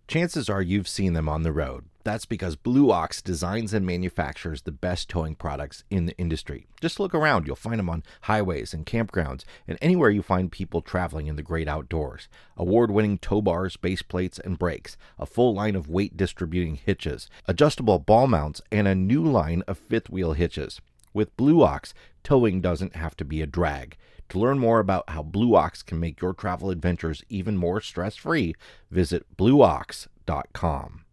Chances 0.08 0.48
are 0.48 0.62
you've 0.62 0.86
seen 0.86 1.14
them 1.14 1.28
on 1.28 1.42
the 1.42 1.50
road. 1.50 1.84
That's 2.04 2.26
because 2.26 2.54
Blue 2.54 2.92
Ox 2.92 3.20
designs 3.20 3.74
and 3.74 3.84
manufactures 3.84 4.62
the 4.62 4.70
best 4.70 5.08
towing 5.08 5.34
products 5.34 5.82
in 5.90 6.06
the 6.06 6.16
industry. 6.16 6.68
Just 6.80 7.00
look 7.00 7.12
around, 7.12 7.44
you'll 7.44 7.56
find 7.56 7.80
them 7.80 7.90
on 7.90 8.04
highways 8.22 8.72
and 8.72 8.86
campgrounds 8.86 9.42
and 9.66 9.76
anywhere 9.82 10.10
you 10.10 10.22
find 10.22 10.52
people 10.52 10.80
traveling 10.80 11.26
in 11.26 11.34
the 11.34 11.42
great 11.42 11.66
outdoors. 11.66 12.28
Award 12.56 12.92
winning 12.92 13.18
tow 13.18 13.42
bars, 13.42 13.76
base 13.76 14.02
plates, 14.02 14.38
and 14.38 14.60
brakes, 14.60 14.96
a 15.18 15.26
full 15.26 15.52
line 15.52 15.74
of 15.74 15.88
weight 15.88 16.16
distributing 16.16 16.76
hitches, 16.76 17.28
adjustable 17.48 17.98
ball 17.98 18.28
mounts, 18.28 18.62
and 18.70 18.86
a 18.86 18.94
new 18.94 19.24
line 19.24 19.64
of 19.66 19.76
fifth 19.76 20.08
wheel 20.08 20.34
hitches. 20.34 20.80
With 21.12 21.36
Blue 21.36 21.64
Ox, 21.64 21.94
towing 22.22 22.60
doesn't 22.60 22.94
have 22.94 23.16
to 23.16 23.24
be 23.24 23.42
a 23.42 23.46
drag. 23.46 23.96
To 24.30 24.38
learn 24.38 24.58
more 24.58 24.80
about 24.80 25.08
how 25.10 25.22
Blue 25.22 25.54
Ox 25.54 25.82
can 25.82 26.00
make 26.00 26.20
your 26.20 26.34
travel 26.34 26.70
adventures 26.70 27.22
even 27.28 27.56
more 27.56 27.80
stress 27.80 28.16
free, 28.16 28.54
visit 28.90 29.24
blueox.com. 29.36 31.04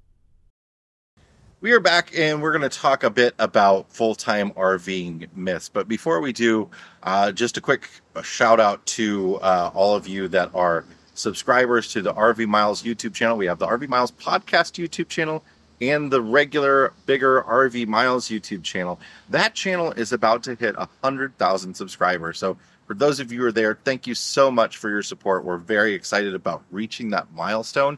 We 1.61 1.71
are 1.71 1.79
back 1.79 2.11
and 2.17 2.41
we're 2.41 2.51
going 2.51 2.69
to 2.69 2.77
talk 2.77 3.03
a 3.03 3.09
bit 3.09 3.35
about 3.39 3.89
full 3.89 4.15
time 4.15 4.51
RVing 4.51 5.33
myths. 5.33 5.69
But 5.69 5.87
before 5.87 6.19
we 6.19 6.33
do, 6.33 6.69
uh, 7.03 7.31
just 7.31 7.55
a 7.55 7.61
quick 7.61 7.89
shout 8.21 8.59
out 8.59 8.85
to 8.87 9.37
uh, 9.37 9.71
all 9.73 9.95
of 9.95 10.05
you 10.05 10.27
that 10.27 10.53
are 10.53 10.83
subscribers 11.13 11.89
to 11.93 12.01
the 12.01 12.13
RV 12.13 12.47
Miles 12.47 12.83
YouTube 12.83 13.13
channel. 13.13 13.37
We 13.37 13.45
have 13.45 13.59
the 13.59 13.67
RV 13.67 13.87
Miles 13.87 14.11
podcast 14.11 14.73
YouTube 14.83 15.07
channel 15.07 15.41
and 15.79 16.11
the 16.11 16.21
regular 16.21 16.93
bigger 17.05 17.43
RV 17.43 17.87
Miles 17.87 18.27
YouTube 18.27 18.63
channel. 18.63 18.99
That 19.29 19.53
channel 19.53 19.91
is 19.93 20.11
about 20.11 20.43
to 20.43 20.55
hit 20.55 20.77
100,000 20.77 21.73
subscribers. 21.73 22.39
So, 22.39 22.57
for 22.87 22.93
those 22.93 23.19
of 23.19 23.31
you 23.31 23.39
who 23.39 23.45
are 23.47 23.51
there, 23.51 23.79
thank 23.83 24.07
you 24.07 24.15
so 24.15 24.51
much 24.51 24.77
for 24.77 24.89
your 24.89 25.03
support. 25.03 25.45
We're 25.45 25.57
very 25.57 25.93
excited 25.93 26.35
about 26.35 26.63
reaching 26.71 27.09
that 27.11 27.33
milestone 27.33 27.97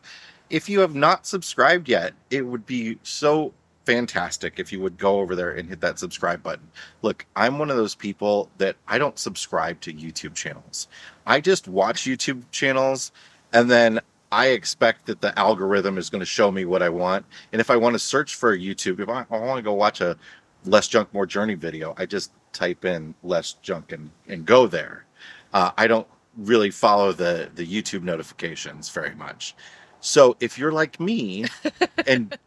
if 0.49 0.69
you 0.69 0.79
have 0.81 0.95
not 0.95 1.25
subscribed 1.25 1.89
yet, 1.89 2.13
it 2.29 2.43
would 2.43 2.65
be 2.65 2.99
so 3.03 3.53
fantastic 3.85 4.59
if 4.59 4.71
you 4.71 4.79
would 4.79 4.97
go 4.97 5.19
over 5.19 5.35
there 5.35 5.51
and 5.51 5.69
hit 5.69 5.81
that 5.81 5.99
subscribe 5.99 6.41
button. 6.41 6.69
Look, 7.01 7.25
I'm 7.35 7.59
one 7.59 7.69
of 7.69 7.77
those 7.77 7.95
people 7.95 8.49
that 8.57 8.75
I 8.87 8.97
don't 8.97 9.19
subscribe 9.19 9.79
to 9.81 9.93
YouTube 9.93 10.33
channels. 10.33 10.87
I 11.25 11.41
just 11.41 11.67
watch 11.67 12.03
YouTube 12.03 12.43
channels 12.51 13.11
and 13.53 13.69
then 13.69 13.99
I 14.31 14.47
expect 14.47 15.05
that 15.05 15.21
the 15.21 15.37
algorithm 15.37 15.97
is 15.97 16.09
going 16.09 16.19
to 16.19 16.25
show 16.25 16.51
me 16.51 16.65
what 16.65 16.81
I 16.81 16.89
want. 16.89 17.25
And 17.51 17.61
if 17.61 17.69
I 17.69 17.77
want 17.77 17.93
to 17.93 17.99
search 17.99 18.35
for 18.35 18.57
YouTube, 18.57 18.99
if 18.99 19.07
I, 19.07 19.25
I 19.29 19.39
want 19.39 19.57
to 19.57 19.63
go 19.63 19.73
watch 19.73 20.01
a 20.01 20.17
less 20.65 20.87
junk, 20.87 21.13
more 21.13 21.27
journey 21.27 21.53
video, 21.53 21.93
I 21.97 22.05
just 22.05 22.31
type 22.55 22.85
in 22.85 23.13
less 23.23 23.53
junk 23.53 23.91
and, 23.91 24.09
and 24.27 24.45
go 24.45 24.65
there. 24.65 25.05
Uh, 25.53 25.71
I 25.77 25.87
don't 25.87 26.07
really 26.37 26.71
follow 26.71 27.11
the, 27.11 27.49
the 27.53 27.65
YouTube 27.65 28.03
notifications 28.03 28.89
very 28.89 29.13
much. 29.15 29.55
So 30.05 30.37
if 30.39 30.57
you're 30.57 30.71
like 30.71 30.99
me 30.99 31.45
and 32.07 32.37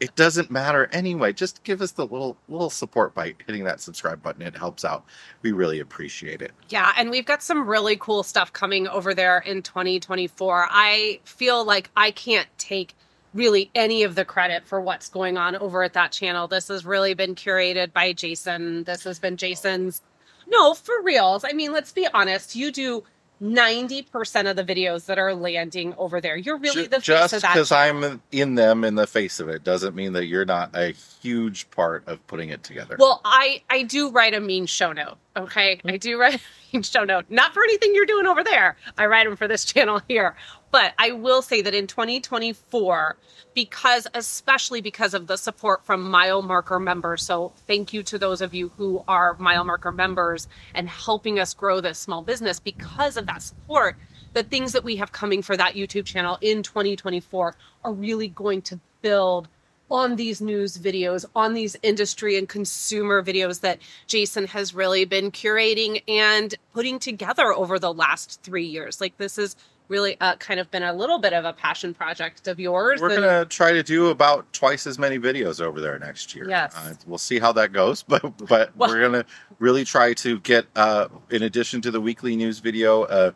it 0.00 0.16
doesn't 0.16 0.50
matter 0.50 0.88
anyway, 0.92 1.32
just 1.34 1.62
give 1.62 1.82
us 1.82 1.92
the 1.92 2.06
little 2.06 2.36
little 2.48 2.70
support 2.70 3.14
by 3.14 3.34
hitting 3.46 3.64
that 3.64 3.80
subscribe 3.80 4.22
button. 4.22 4.40
It 4.40 4.56
helps 4.56 4.84
out. 4.84 5.04
We 5.42 5.52
really 5.52 5.80
appreciate 5.80 6.40
it. 6.40 6.52
Yeah, 6.70 6.92
and 6.96 7.10
we've 7.10 7.26
got 7.26 7.42
some 7.42 7.68
really 7.68 7.96
cool 7.96 8.22
stuff 8.22 8.52
coming 8.52 8.88
over 8.88 9.12
there 9.12 9.40
in 9.40 9.60
2024. 9.62 10.68
I 10.70 11.20
feel 11.24 11.64
like 11.64 11.90
I 11.94 12.10
can't 12.10 12.48
take 12.56 12.94
really 13.34 13.70
any 13.74 14.04
of 14.04 14.14
the 14.14 14.24
credit 14.24 14.66
for 14.66 14.80
what's 14.80 15.08
going 15.08 15.36
on 15.36 15.56
over 15.56 15.82
at 15.82 15.92
that 15.92 16.12
channel. 16.12 16.48
This 16.48 16.68
has 16.68 16.86
really 16.86 17.14
been 17.14 17.34
curated 17.34 17.92
by 17.92 18.12
Jason. 18.12 18.84
This 18.84 19.04
has 19.04 19.18
been 19.18 19.36
Jason's. 19.36 20.00
No, 20.46 20.74
for 20.74 21.02
reals. 21.02 21.44
I 21.44 21.52
mean, 21.52 21.72
let's 21.72 21.92
be 21.92 22.06
honest. 22.14 22.54
You 22.54 22.70
do 22.70 23.04
90% 23.42 24.48
of 24.48 24.56
the 24.56 24.64
videos 24.64 25.06
that 25.06 25.18
are 25.18 25.34
landing 25.34 25.94
over 25.98 26.20
there. 26.20 26.36
You're 26.36 26.58
really 26.58 26.86
the 26.86 26.96
face 26.96 27.04
just 27.04 27.34
of 27.34 27.42
that. 27.42 27.54
because 27.54 27.72
I'm 27.72 28.22
in 28.30 28.54
them 28.54 28.84
in 28.84 28.94
the 28.94 29.06
face 29.06 29.40
of 29.40 29.48
it 29.48 29.64
doesn't 29.64 29.94
mean 29.94 30.12
that 30.12 30.26
you're 30.26 30.44
not 30.44 30.70
a 30.74 30.92
huge 31.20 31.70
part 31.70 32.06
of 32.06 32.24
putting 32.26 32.50
it 32.50 32.62
together. 32.62 32.96
Well, 32.98 33.20
I 33.24 33.62
I 33.68 33.82
do 33.82 34.10
write 34.10 34.34
a 34.34 34.40
mean 34.40 34.66
show 34.66 34.92
note. 34.92 35.18
Okay, 35.36 35.80
I 35.84 35.96
do 35.96 36.18
write 36.18 36.40
a 36.72 36.82
show 36.82 37.02
note. 37.02 37.24
Not 37.28 37.54
for 37.54 37.64
anything 37.64 37.92
you're 37.92 38.06
doing 38.06 38.26
over 38.26 38.44
there. 38.44 38.76
I 38.96 39.06
write 39.06 39.26
them 39.26 39.36
for 39.36 39.48
this 39.48 39.64
channel 39.72 40.00
here. 40.06 40.36
But 40.70 40.94
I 40.98 41.10
will 41.10 41.42
say 41.42 41.60
that 41.62 41.74
in 41.74 41.88
2024, 41.88 43.16
because 43.52 44.06
especially 44.14 44.80
because 44.80 45.12
of 45.12 45.26
the 45.26 45.36
support 45.36 45.84
from 45.84 46.08
mile 46.08 46.42
marker 46.42 46.78
members. 46.78 47.24
So 47.24 47.52
thank 47.66 47.92
you 47.92 48.04
to 48.04 48.18
those 48.18 48.40
of 48.40 48.54
you 48.54 48.70
who 48.76 49.02
are 49.08 49.36
mile 49.38 49.64
marker 49.64 49.92
members 49.92 50.46
and 50.74 50.88
helping 50.88 51.40
us 51.40 51.52
grow 51.52 51.80
this 51.80 51.98
small 51.98 52.22
business. 52.22 52.60
Because 52.60 53.16
of 53.16 53.26
that 53.26 53.42
support, 53.42 53.96
the 54.34 54.44
things 54.44 54.72
that 54.72 54.84
we 54.84 54.96
have 54.96 55.10
coming 55.10 55.42
for 55.42 55.56
that 55.56 55.74
YouTube 55.74 56.04
channel 56.04 56.38
in 56.40 56.62
2024 56.62 57.56
are 57.84 57.92
really 57.92 58.28
going 58.28 58.62
to 58.62 58.78
build 59.02 59.48
on 59.94 60.16
these 60.16 60.40
news 60.40 60.76
videos, 60.76 61.24
on 61.36 61.54
these 61.54 61.76
industry 61.84 62.36
and 62.36 62.48
consumer 62.48 63.22
videos 63.22 63.60
that 63.60 63.78
Jason 64.08 64.44
has 64.48 64.74
really 64.74 65.04
been 65.04 65.30
curating 65.30 66.02
and 66.08 66.52
putting 66.72 66.98
together 66.98 67.52
over 67.54 67.78
the 67.78 67.94
last 67.94 68.42
three 68.42 68.66
years. 68.66 69.00
Like 69.00 69.16
this 69.18 69.38
is 69.38 69.54
really 69.86 70.18
uh, 70.20 70.34
kind 70.36 70.58
of 70.58 70.68
been 70.72 70.82
a 70.82 70.92
little 70.92 71.18
bit 71.20 71.32
of 71.32 71.44
a 71.44 71.52
passion 71.52 71.94
project 71.94 72.48
of 72.48 72.58
yours. 72.58 73.00
We're 73.00 73.10
and- 73.10 73.20
gonna 73.22 73.44
try 73.44 73.70
to 73.72 73.84
do 73.84 74.08
about 74.08 74.52
twice 74.52 74.84
as 74.84 74.98
many 74.98 75.16
videos 75.18 75.60
over 75.60 75.80
there 75.80 75.96
next 76.00 76.34
year. 76.34 76.48
Yes. 76.48 76.74
uh, 76.76 76.94
we'll 77.06 77.16
see 77.18 77.38
how 77.38 77.52
that 77.52 77.72
goes, 77.72 78.02
but 78.08 78.22
but 78.48 78.76
Well- 78.76 78.90
we're 78.90 79.00
gonna 79.00 79.24
really 79.60 79.84
try 79.84 80.12
to 80.14 80.40
get, 80.40 80.66
uh, 80.74 81.06
in 81.30 81.44
addition 81.44 81.80
to 81.82 81.92
the 81.92 82.00
weekly 82.00 82.34
news 82.34 82.58
video, 82.58 83.02
uh, 83.04 83.30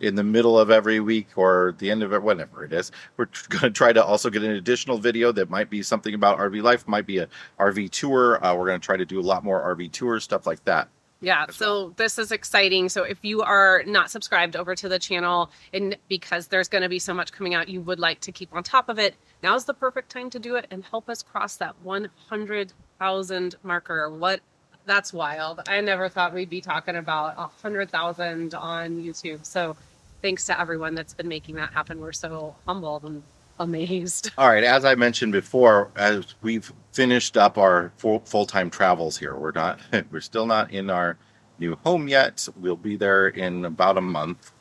in 0.00 0.14
the 0.14 0.24
middle 0.24 0.58
of 0.58 0.70
every 0.70 1.00
week 1.00 1.28
or 1.36 1.74
the 1.78 1.90
end 1.90 2.02
of 2.02 2.12
it, 2.12 2.22
whenever 2.22 2.64
it 2.64 2.72
is, 2.72 2.92
we're 3.16 3.28
gonna 3.48 3.70
try 3.70 3.92
to 3.92 4.04
also 4.04 4.30
get 4.30 4.42
an 4.42 4.52
additional 4.52 4.98
video 4.98 5.32
that 5.32 5.50
might 5.50 5.70
be 5.70 5.82
something 5.82 6.14
about 6.14 6.38
RV 6.38 6.62
life, 6.62 6.86
might 6.86 7.06
be 7.06 7.18
a 7.18 7.28
RV 7.58 7.90
tour. 7.90 8.44
Uh, 8.44 8.54
we're 8.54 8.66
gonna 8.66 8.78
try 8.78 8.96
to 8.96 9.06
do 9.06 9.20
a 9.20 9.22
lot 9.22 9.44
more 9.44 9.60
RV 9.74 9.92
tours, 9.92 10.24
stuff 10.24 10.46
like 10.46 10.64
that. 10.64 10.88
Yeah, 11.20 11.46
so 11.50 11.94
this 11.96 12.18
is 12.18 12.30
exciting. 12.30 12.90
So 12.90 13.02
if 13.02 13.24
you 13.24 13.40
are 13.40 13.82
not 13.86 14.10
subscribed 14.10 14.54
over 14.54 14.74
to 14.74 14.88
the 14.88 14.98
channel 14.98 15.50
and 15.72 15.96
because 16.08 16.48
there's 16.48 16.68
going 16.68 16.82
to 16.82 16.90
be 16.90 16.98
so 16.98 17.14
much 17.14 17.32
coming 17.32 17.54
out, 17.54 17.68
you 17.68 17.80
would 17.80 17.98
like 17.98 18.20
to 18.20 18.32
keep 18.32 18.54
on 18.54 18.62
top 18.62 18.90
of 18.90 18.98
it, 18.98 19.14
now's 19.42 19.64
the 19.64 19.72
perfect 19.72 20.10
time 20.10 20.28
to 20.30 20.38
do 20.38 20.56
it 20.56 20.66
and 20.70 20.84
help 20.84 21.08
us 21.08 21.22
cross 21.22 21.56
that 21.56 21.74
100,000 21.82 23.54
marker. 23.62 24.10
What 24.10 24.40
that's 24.86 25.12
wild. 25.12 25.60
I 25.68 25.80
never 25.80 26.08
thought 26.08 26.32
we'd 26.32 26.50
be 26.50 26.60
talking 26.60 26.96
about 26.96 27.34
a 27.34 27.42
100,000 27.42 28.54
on 28.54 29.02
YouTube. 29.02 29.44
So 29.44 29.76
thanks 30.22 30.46
to 30.46 30.58
everyone 30.58 30.94
that's 30.94 31.12
been 31.12 31.28
making 31.28 31.56
that 31.56 31.72
happen. 31.72 32.00
We're 32.00 32.12
so 32.12 32.54
humbled 32.66 33.04
and 33.04 33.22
amazed. 33.58 34.30
All 34.38 34.48
right, 34.48 34.64
as 34.64 34.84
I 34.84 34.94
mentioned 34.94 35.32
before, 35.32 35.90
as 35.96 36.34
we've 36.42 36.72
finished 36.92 37.36
up 37.36 37.58
our 37.58 37.92
full 37.98 38.46
time 38.46 38.70
travels 38.70 39.18
here, 39.18 39.34
we're 39.34 39.52
not, 39.52 39.80
we're 40.10 40.20
still 40.20 40.46
not 40.46 40.70
in 40.70 40.88
our 40.90 41.18
new 41.58 41.76
home 41.84 42.08
yet. 42.08 42.46
We'll 42.56 42.76
be 42.76 42.96
there 42.96 43.28
in 43.28 43.64
about 43.64 43.98
a 43.98 44.02
month. 44.02 44.52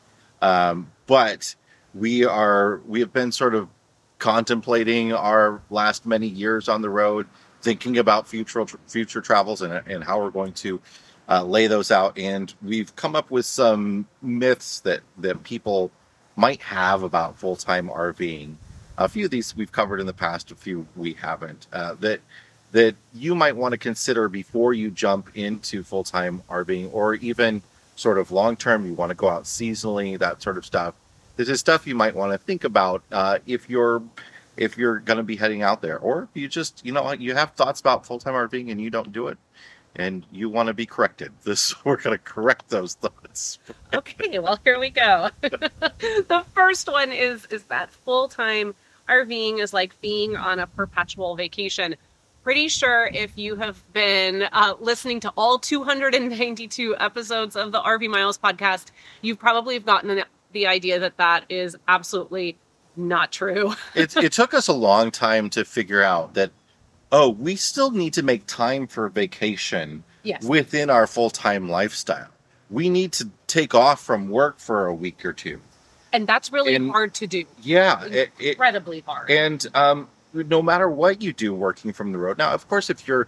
Um, 0.41 0.91
but 1.08 1.55
we 1.94 2.25
are 2.25 2.82
we 2.88 3.00
have 3.00 3.13
been 3.13 3.32
sort 3.32 3.55
of 3.55 3.70
contemplating 4.20 5.13
our 5.13 5.62
last 5.70 6.05
many 6.05 6.27
years 6.27 6.67
on 6.67 6.82
the 6.82 6.89
road, 6.89 7.27
thinking 7.65 7.98
about 7.98 8.27
future 8.27 8.63
future 8.88 9.22
travels 9.22 9.63
and, 9.63 9.74
and 9.88 10.03
how 10.03 10.22
we're 10.22 10.29
going 10.29 10.53
to 10.53 10.79
uh, 11.27 11.43
lay 11.43 11.65
those 11.65 11.89
out. 11.91 12.17
And 12.17 12.53
we've 12.62 12.95
come 12.95 13.15
up 13.15 13.31
with 13.31 13.45
some 13.45 14.07
myths 14.22 14.79
that 14.81 15.01
that 15.17 15.43
people 15.43 15.91
might 16.36 16.62
have 16.62 17.03
about 17.03 17.38
full 17.38 17.55
time 17.55 17.89
RVing. 17.89 18.55
A 18.98 19.10
few 19.10 19.25
of 19.25 19.31
these 19.31 19.55
we've 19.57 19.72
covered 19.72 20.00
in 20.00 20.05
the 20.05 20.13
past, 20.13 20.51
a 20.51 20.55
few 20.55 20.88
we 20.95 21.13
haven't. 21.13 21.67
Uh, 21.74 21.95
that 21.95 22.22
that 22.72 22.95
you 23.13 23.34
might 23.34 23.55
want 23.55 23.72
to 23.72 23.77
consider 23.77 24.29
before 24.29 24.74
you 24.74 24.91
jump 24.91 25.31
into 25.36 25.84
full 25.84 26.03
time 26.03 26.43
RVing, 26.50 26.93
or 26.93 27.15
even 27.15 27.63
sort 27.95 28.19
of 28.19 28.31
long 28.31 28.55
term. 28.55 28.86
You 28.86 28.93
want 28.93 29.10
to 29.10 29.15
go 29.15 29.27
out 29.27 29.43
seasonally, 29.43 30.19
that 30.19 30.41
sort 30.41 30.57
of 30.57 30.65
stuff. 30.65 30.93
This 31.36 31.50
is 31.50 31.60
stuff 31.60 31.88
you 31.88 31.95
might 31.95 32.15
want 32.15 32.31
to 32.31 32.38
think 32.38 32.63
about 32.63 33.01
uh, 33.12 33.39
if 33.48 33.69
you're 33.69 34.03
if 34.57 34.77
you're 34.77 35.00
going 35.00 35.17
to 35.17 35.24
be 35.24 35.35
heading 35.35 35.62
out 35.62 35.81
there, 35.81 35.97
or 36.00 36.27
you 36.33 36.47
just 36.47 36.85
you 36.85 36.91
know 36.91 37.12
you 37.13 37.33
have 37.33 37.51
thoughts 37.51 37.79
about 37.79 38.05
full 38.05 38.19
time 38.19 38.33
RVing 38.33 38.71
and 38.71 38.81
you 38.81 38.89
don't 38.89 39.12
do 39.12 39.27
it 39.27 39.38
and 39.95 40.25
you 40.31 40.50
want 40.50 40.67
to 40.67 40.74
be 40.74 40.85
corrected. 40.85 41.31
This 41.43 41.85
we're 41.85 41.97
going 41.97 42.17
to 42.17 42.24
correct 42.24 42.69
those 42.69 42.95
thoughts. 42.95 43.59
okay, 43.93 44.39
well 44.39 44.59
here 44.63 44.79
we 44.79 44.89
go. 44.89 45.29
the 45.41 46.43
first 46.53 46.88
one 46.88 47.12
is 47.12 47.45
is 47.45 47.63
that 47.65 47.91
full 47.91 48.27
time 48.27 48.74
RVing 49.07 49.59
is 49.59 49.74
like 49.74 50.00
being 50.01 50.35
on 50.35 50.59
a 50.59 50.67
perpetual 50.67 51.35
vacation. 51.35 51.95
Pretty 52.43 52.67
sure 52.67 53.09
if 53.12 53.38
you 53.38 53.55
have 53.55 53.81
been 53.93 54.43
uh, 54.51 54.75
listening 54.79 55.19
to 55.21 55.33
all 55.35 55.57
292 55.57 56.95
episodes 57.00 57.55
of 57.55 57.71
the 57.71 57.81
RV 57.81 58.07
Miles 58.09 58.38
podcast, 58.38 58.91
you've 59.21 59.39
probably 59.39 59.74
have 59.74 59.85
gotten 59.85 60.24
the 60.51 60.67
idea 60.67 61.00
that 61.00 61.17
that 61.17 61.45
is 61.50 61.75
absolutely 61.88 62.55
not 62.97 63.31
true. 63.31 63.73
it, 63.95 64.15
it 64.17 64.31
took 64.31 64.53
us 64.53 64.67
a 64.67 64.73
long 64.73 65.11
time 65.11 65.49
to 65.51 65.65
figure 65.65 66.01
out 66.01 66.33
that 66.33 66.51
oh, 67.11 67.29
we 67.29 67.55
still 67.55 67.91
need 67.91 68.13
to 68.13 68.23
make 68.23 68.45
time 68.45 68.87
for 68.87 69.07
vacation 69.09 70.03
yes. 70.23 70.43
within 70.43 70.89
our 70.89 71.07
full 71.07 71.29
time 71.29 71.69
lifestyle. 71.69 72.27
We 72.69 72.89
need 72.89 73.13
to 73.13 73.29
take 73.47 73.75
off 73.75 74.01
from 74.01 74.29
work 74.29 74.59
for 74.59 74.87
a 74.87 74.93
week 74.93 75.23
or 75.23 75.33
two. 75.33 75.61
And 76.11 76.27
that's 76.27 76.51
really 76.51 76.75
and, 76.75 76.91
hard 76.91 77.13
to 77.15 77.27
do. 77.27 77.45
Yeah. 77.61 78.03
It, 78.05 78.31
incredibly 78.39 79.01
hard. 79.01 79.29
And 79.29 79.65
um, 79.75 80.07
no 80.33 80.61
matter 80.61 80.89
what 80.89 81.21
you 81.21 81.33
do 81.33 81.53
working 81.53 81.93
from 81.93 82.11
the 82.11 82.17
road. 82.17 82.37
Now, 82.37 82.51
of 82.51 82.67
course, 82.67 82.89
if 82.89 83.07
you're 83.07 83.27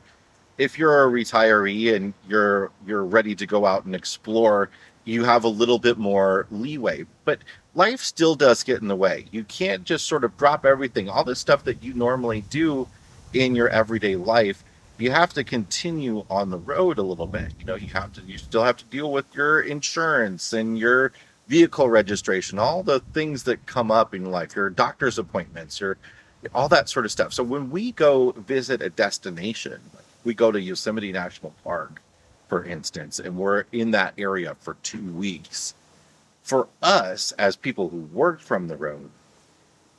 if 0.58 0.78
you're 0.78 1.08
a 1.08 1.12
retiree 1.12 1.96
and 1.96 2.14
you're 2.28 2.72
you're 2.86 3.06
ready 3.06 3.36
to 3.36 3.46
go 3.46 3.66
out 3.66 3.86
and 3.86 3.96
explore, 3.96 4.70
you 5.06 5.24
have 5.24 5.44
a 5.44 5.50
little 5.50 5.80
bit 5.80 5.98
more 5.98 6.48
leeway. 6.52 7.06
But 7.26 7.40
life 7.78 8.02
still 8.02 8.34
does 8.34 8.64
get 8.64 8.82
in 8.82 8.88
the 8.88 8.96
way. 8.96 9.26
You 9.32 9.44
can't 9.44 9.84
just 9.84 10.08
sort 10.08 10.24
of 10.24 10.36
drop 10.36 10.66
everything, 10.66 11.08
all 11.08 11.24
this 11.24 11.40
stuff 11.40 11.64
that 11.66 11.84
you 11.84 11.94
normally 11.94 12.42
do 12.50 12.88
in 13.34 13.56
your 13.56 13.70
everyday 13.70 14.16
life, 14.16 14.64
you 14.98 15.12
have 15.12 15.32
to 15.34 15.44
continue 15.44 16.26
on 16.28 16.50
the 16.50 16.58
road 16.58 16.98
a 16.98 17.04
little 17.04 17.28
bit. 17.28 17.54
You 17.60 17.66
know, 17.66 17.76
you 17.76 17.90
have 17.90 18.12
to 18.14 18.22
you 18.22 18.40
still 18.40 18.64
have 18.64 18.78
to 18.78 18.86
deal 18.86 19.12
with 19.12 19.26
your 19.36 19.62
insurance 19.62 20.54
and 20.54 20.78
your 20.78 21.12
vehicle 21.48 21.88
registration, 21.88 22.58
all 22.58 22.82
the 22.82 23.00
things 23.00 23.44
that 23.44 23.66
come 23.68 23.92
up 23.92 24.16
in 24.16 24.26
life, 24.26 24.56
your 24.56 24.72
doctor's 24.72 25.20
appointments, 25.20 25.80
your 25.80 25.98
all 26.56 26.70
that 26.70 26.90
sort 26.90 27.06
of 27.06 27.12
stuff. 27.12 27.32
So 27.32 27.44
when 27.44 27.70
we 27.70 27.92
go 27.92 28.32
visit 28.32 28.82
a 28.82 28.90
destination, 28.90 29.80
we 30.24 30.34
go 30.34 30.52
to 30.52 30.60
Yosemite 30.60 31.12
National 31.12 31.54
Park, 31.64 32.02
for 32.48 32.66
instance, 32.66 33.20
and 33.20 33.38
we're 33.38 33.66
in 33.72 33.92
that 33.92 34.16
area 34.18 34.56
for 34.62 34.78
two 34.82 35.12
weeks. 35.14 35.76
For 36.48 36.70
us, 36.82 37.34
as 37.34 37.58
people 37.58 37.90
who 37.90 38.04
work 38.14 38.40
from 38.40 38.70
the 38.70 38.78
road, 38.78 39.10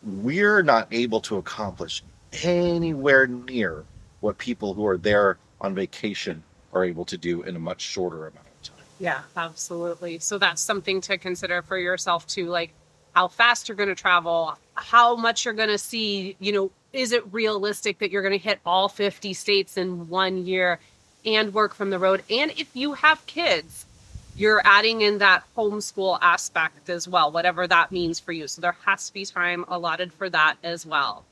we're 0.03 0.63
not 0.63 0.89
able 0.91 1.21
to 1.21 1.37
accomplish 1.37 2.03
anywhere 2.43 3.27
near 3.27 3.85
what 4.21 4.39
people 4.39 4.73
who 4.73 4.87
are 4.87 4.97
there 4.97 5.37
on 5.61 5.75
vacation 5.75 6.43
are 6.73 6.87
able 6.87 7.05
to 7.05 7.19
do 7.19 7.43
in 7.43 7.55
a 7.55 7.59
much 7.59 7.83
shorter 7.83 8.29
amount 8.29 8.47
of 8.47 8.63
time. 8.63 8.85
Yeah, 8.99 9.21
absolutely. 9.37 10.21
So 10.21 10.39
that's 10.39 10.63
something 10.63 11.03
to 11.03 11.19
consider 11.19 11.61
for 11.61 11.77
yourself 11.77 12.27
too, 12.27 12.47
like 12.47 12.73
how 13.13 13.29
fast 13.29 13.69
you're 13.69 13.77
going 13.77 13.91
to 13.91 13.95
travel, 13.95 14.57
how 14.73 15.17
much 15.17 15.45
you're 15.45 15.53
going 15.53 15.69
to 15.69 15.77
see, 15.77 16.35
you 16.41 16.53
know, 16.53 16.71
is 16.95 17.13
it 17.13 17.31
realistic 17.31 17.99
that 17.99 18.11
you're 18.11 18.23
going 18.23 18.39
to 18.39 18.43
hit 18.43 18.59
all 18.65 18.89
50 18.89 19.35
states 19.35 19.77
in 19.77 20.09
one 20.09 20.47
year 20.47 20.81
and 21.27 21.53
work 21.53 21.75
from 21.75 21.91
the 21.91 21.99
road? 21.99 22.23
And 22.31 22.53
if 22.53 22.75
you 22.75 22.95
have 22.95 23.27
kids, 23.27 23.85
you're 24.39 24.63
adding 24.65 25.01
in 25.01 25.19
that 25.19 25.43
homeschool 25.57 26.19
aspect 26.23 26.89
as 26.89 27.09
well, 27.09 27.33
whatever 27.33 27.67
that 27.67 27.91
means 27.91 28.21
for 28.21 28.33
you. 28.33 28.47
So 28.47 28.61
there 28.61 28.77
has 28.87 29.09
to 29.09 29.13
be 29.13 29.25
time 29.25 29.65
allotted 29.69 30.13
for 30.13 30.31
that 30.31 30.57
as 30.63 30.87
well. 30.87 31.25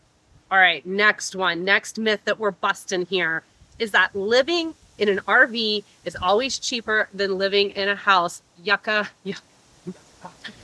All 0.50 0.58
right, 0.58 0.84
next 0.84 1.34
one. 1.34 1.64
Next 1.64 1.98
myth 1.98 2.20
that 2.24 2.38
we're 2.38 2.50
busting 2.50 3.06
here 3.06 3.42
is 3.78 3.92
that 3.92 4.14
living 4.14 4.74
in 4.98 5.08
an 5.08 5.18
RV 5.20 5.84
is 6.04 6.16
always 6.16 6.58
cheaper 6.58 7.08
than 7.12 7.38
living 7.38 7.70
in 7.70 7.88
a 7.88 7.96
house. 7.96 8.42
Yucca. 8.62 9.08
yucca. 9.24 9.40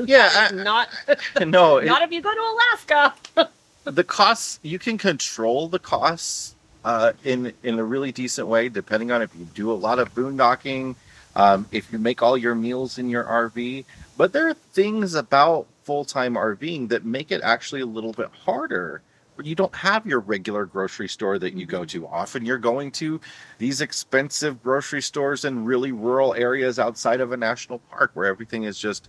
Yeah, 0.05 0.31
I, 0.33 0.53
not 0.55 0.89
no, 1.47 1.81
not 1.81 2.03
it, 2.03 2.05
if 2.07 2.13
you 2.13 2.23
go 2.23 2.35
to 2.35 2.41
Alaska. 2.41 3.49
the 3.85 4.05
costs 4.05 4.59
you 4.63 4.79
can 4.79 4.99
control 4.99 5.69
the 5.69 5.79
costs 5.79 6.55
uh, 6.85 7.13
in 7.23 7.53
in 7.63 7.79
a 7.79 7.85
really 7.85 8.11
decent 8.11 8.49
way, 8.49 8.69
depending 8.69 9.13
on 9.13 9.23
if 9.23 9.31
you 9.39 9.45
do 9.55 9.71
a 9.71 9.75
lot 9.75 9.99
of 9.99 10.13
boondocking, 10.15 10.97
um, 11.37 11.67
if 11.73 11.93
you 11.93 11.99
make 11.99 12.23
all 12.23 12.37
your 12.37 12.55
meals 12.55 12.99
in 12.99 13.09
your 13.09 13.25
RV. 13.25 13.85
But 14.17 14.33
there 14.33 14.49
are 14.49 14.55
things 14.55 15.15
about 15.15 15.67
full 15.85 16.05
time 16.05 16.35
RVing 16.35 16.89
that 16.91 17.05
make 17.05 17.33
it 17.33 17.41
actually 17.43 17.81
a 17.81 17.87
little 17.87 18.13
bit 18.13 18.29
harder 18.45 19.03
you 19.47 19.55
don't 19.55 19.75
have 19.75 20.07
your 20.07 20.21
regular 20.21 20.65
grocery 20.65 21.09
store 21.09 21.39
that 21.39 21.55
you 21.55 21.67
go 21.67 21.85
to. 21.87 22.07
Often 22.07 22.45
you're 22.45 22.59
going 22.59 22.91
to 22.93 23.21
these 23.59 23.81
expensive 23.81 24.63
grocery 24.63 25.03
stores 25.03 25.45
in 25.45 25.65
really 25.65 25.93
rural 25.93 26.35
areas 26.35 26.79
outside 26.79 27.21
of 27.21 27.33
a 27.33 27.37
national 27.37 27.79
park 27.91 28.11
where 28.15 28.27
everything 28.27 28.65
is 28.65 28.79
just 28.79 29.09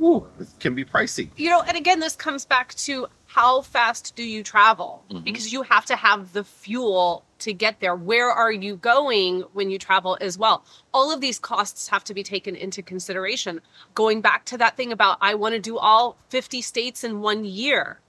ooh, 0.00 0.26
can 0.60 0.74
be 0.74 0.84
pricey. 0.84 1.30
You 1.36 1.50
know, 1.50 1.62
and 1.62 1.76
again 1.76 2.00
this 2.00 2.16
comes 2.16 2.44
back 2.44 2.74
to 2.74 3.06
how 3.26 3.62
fast 3.62 4.14
do 4.14 4.22
you 4.22 4.42
travel? 4.42 5.04
Mm-hmm. 5.10 5.24
Because 5.24 5.52
you 5.52 5.62
have 5.62 5.86
to 5.86 5.96
have 5.96 6.32
the 6.32 6.44
fuel 6.44 7.24
to 7.42 7.52
get 7.52 7.80
there. 7.80 7.94
Where 7.94 8.30
are 8.30 8.52
you 8.52 8.76
going 8.76 9.42
when 9.52 9.70
you 9.70 9.78
travel 9.78 10.18
as 10.20 10.38
well? 10.38 10.64
All 10.92 11.12
of 11.12 11.20
these 11.20 11.38
costs 11.38 11.88
have 11.88 12.04
to 12.04 12.14
be 12.14 12.22
taken 12.22 12.56
into 12.56 12.82
consideration. 12.82 13.60
Going 13.94 14.20
back 14.20 14.44
to 14.46 14.58
that 14.58 14.76
thing 14.76 14.92
about 14.92 15.18
I 15.20 15.34
want 15.34 15.54
to 15.54 15.60
do 15.60 15.78
all 15.78 16.16
50 16.30 16.62
states 16.62 17.04
in 17.04 17.20
one 17.20 17.44
year 17.44 18.00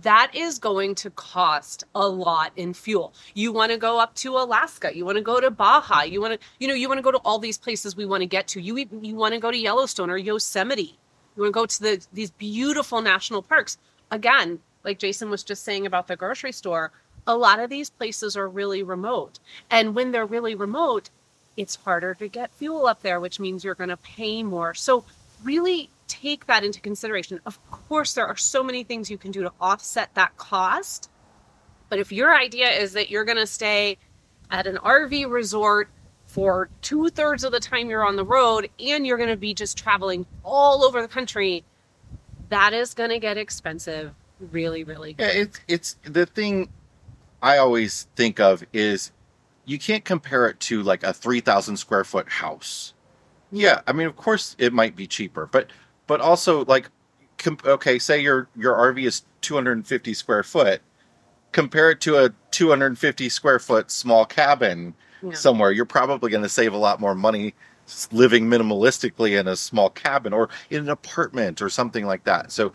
that 0.00 0.30
is 0.34 0.58
going 0.58 0.94
to 0.94 1.10
cost 1.10 1.84
a 1.94 2.08
lot 2.08 2.52
in 2.56 2.72
fuel. 2.72 3.12
You 3.34 3.52
want 3.52 3.72
to 3.72 3.78
go 3.78 3.98
up 3.98 4.14
to 4.16 4.36
Alaska, 4.36 4.96
you 4.96 5.04
want 5.04 5.18
to 5.18 5.22
go 5.22 5.40
to 5.40 5.50
Baja, 5.50 6.02
you 6.02 6.20
want 6.20 6.40
to, 6.40 6.46
you 6.58 6.68
know, 6.68 6.74
you 6.74 6.88
want 6.88 6.98
to 6.98 7.02
go 7.02 7.10
to 7.10 7.18
all 7.18 7.38
these 7.38 7.58
places 7.58 7.94
we 7.94 8.06
want 8.06 8.22
to 8.22 8.26
get 8.26 8.48
to. 8.48 8.60
You 8.60 8.78
you 9.02 9.14
want 9.14 9.34
to 9.34 9.40
go 9.40 9.50
to 9.50 9.56
Yellowstone 9.56 10.10
or 10.10 10.16
Yosemite. 10.16 10.98
You 11.36 11.42
want 11.42 11.54
to 11.54 11.60
go 11.60 11.66
to 11.66 11.80
the 11.80 12.06
these 12.12 12.30
beautiful 12.30 13.02
national 13.02 13.42
parks. 13.42 13.76
Again, 14.10 14.60
like 14.84 14.98
Jason 14.98 15.30
was 15.30 15.44
just 15.44 15.62
saying 15.62 15.86
about 15.86 16.08
the 16.08 16.16
grocery 16.16 16.52
store, 16.52 16.92
a 17.26 17.36
lot 17.36 17.60
of 17.60 17.70
these 17.70 17.90
places 17.90 18.36
are 18.36 18.48
really 18.48 18.82
remote. 18.82 19.38
And 19.70 19.94
when 19.94 20.12
they're 20.12 20.26
really 20.26 20.54
remote, 20.54 21.10
it's 21.56 21.76
harder 21.76 22.14
to 22.14 22.28
get 22.28 22.52
fuel 22.54 22.86
up 22.86 23.02
there, 23.02 23.20
which 23.20 23.38
means 23.38 23.64
you're 23.64 23.74
going 23.74 23.90
to 23.90 23.96
pay 23.96 24.42
more. 24.42 24.74
So 24.74 25.04
really 25.42 25.90
take 26.08 26.46
that 26.46 26.64
into 26.64 26.80
consideration. 26.80 27.40
Of 27.46 27.58
course, 27.70 28.14
there 28.14 28.26
are 28.26 28.36
so 28.36 28.62
many 28.62 28.84
things 28.84 29.10
you 29.10 29.18
can 29.18 29.30
do 29.30 29.42
to 29.42 29.52
offset 29.60 30.14
that 30.14 30.36
cost. 30.36 31.10
But 31.88 31.98
if 31.98 32.12
your 32.12 32.34
idea 32.34 32.70
is 32.70 32.94
that 32.94 33.10
you're 33.10 33.24
going 33.24 33.38
to 33.38 33.46
stay 33.46 33.98
at 34.50 34.66
an 34.66 34.76
RV 34.76 35.30
resort 35.30 35.88
for 36.26 36.70
two 36.80 37.10
thirds 37.10 37.44
of 37.44 37.52
the 37.52 37.60
time 37.60 37.90
you're 37.90 38.06
on 38.06 38.16
the 38.16 38.24
road 38.24 38.70
and 38.80 39.06
you're 39.06 39.18
going 39.18 39.28
to 39.28 39.36
be 39.36 39.52
just 39.52 39.76
traveling 39.76 40.26
all 40.42 40.84
over 40.84 41.02
the 41.02 41.08
country, 41.08 41.64
that 42.48 42.72
is 42.72 42.94
going 42.94 43.10
to 43.10 43.18
get 43.18 43.36
expensive 43.36 44.14
really, 44.50 44.84
really 44.84 45.14
Yeah, 45.18 45.26
it's, 45.26 45.60
it's 45.68 45.96
the 46.04 46.26
thing 46.26 46.68
I 47.42 47.58
always 47.58 48.06
think 48.16 48.40
of 48.40 48.64
is 48.72 49.12
you 49.64 49.78
can't 49.78 50.04
compare 50.04 50.46
it 50.46 50.60
to 50.60 50.82
like 50.82 51.02
a 51.02 51.12
3,000 51.12 51.76
square 51.76 52.04
foot 52.04 52.28
house. 52.28 52.94
Yeah, 53.50 53.82
I 53.86 53.92
mean, 53.92 54.06
of 54.06 54.16
course 54.16 54.56
it 54.58 54.72
might 54.72 54.96
be 54.96 55.06
cheaper, 55.06 55.46
but 55.46 55.70
but 56.06 56.20
also 56.20 56.64
like 56.64 56.90
okay 57.64 57.98
say 57.98 58.20
your 58.20 58.48
your 58.56 58.74
rv 58.74 59.02
is 59.04 59.22
250 59.40 60.14
square 60.14 60.42
foot 60.42 60.80
compare 61.52 61.90
it 61.90 62.00
to 62.00 62.16
a 62.16 62.30
250 62.50 63.28
square 63.28 63.58
foot 63.58 63.90
small 63.90 64.24
cabin 64.24 64.94
yeah. 65.22 65.32
somewhere 65.32 65.72
you're 65.72 65.84
probably 65.84 66.30
going 66.30 66.42
to 66.42 66.48
save 66.48 66.72
a 66.72 66.76
lot 66.76 67.00
more 67.00 67.14
money 67.14 67.54
living 68.12 68.46
minimalistically 68.46 69.38
in 69.38 69.48
a 69.48 69.56
small 69.56 69.90
cabin 69.90 70.32
or 70.32 70.48
in 70.70 70.82
an 70.82 70.88
apartment 70.88 71.60
or 71.60 71.68
something 71.68 72.06
like 72.06 72.24
that 72.24 72.52
so 72.52 72.72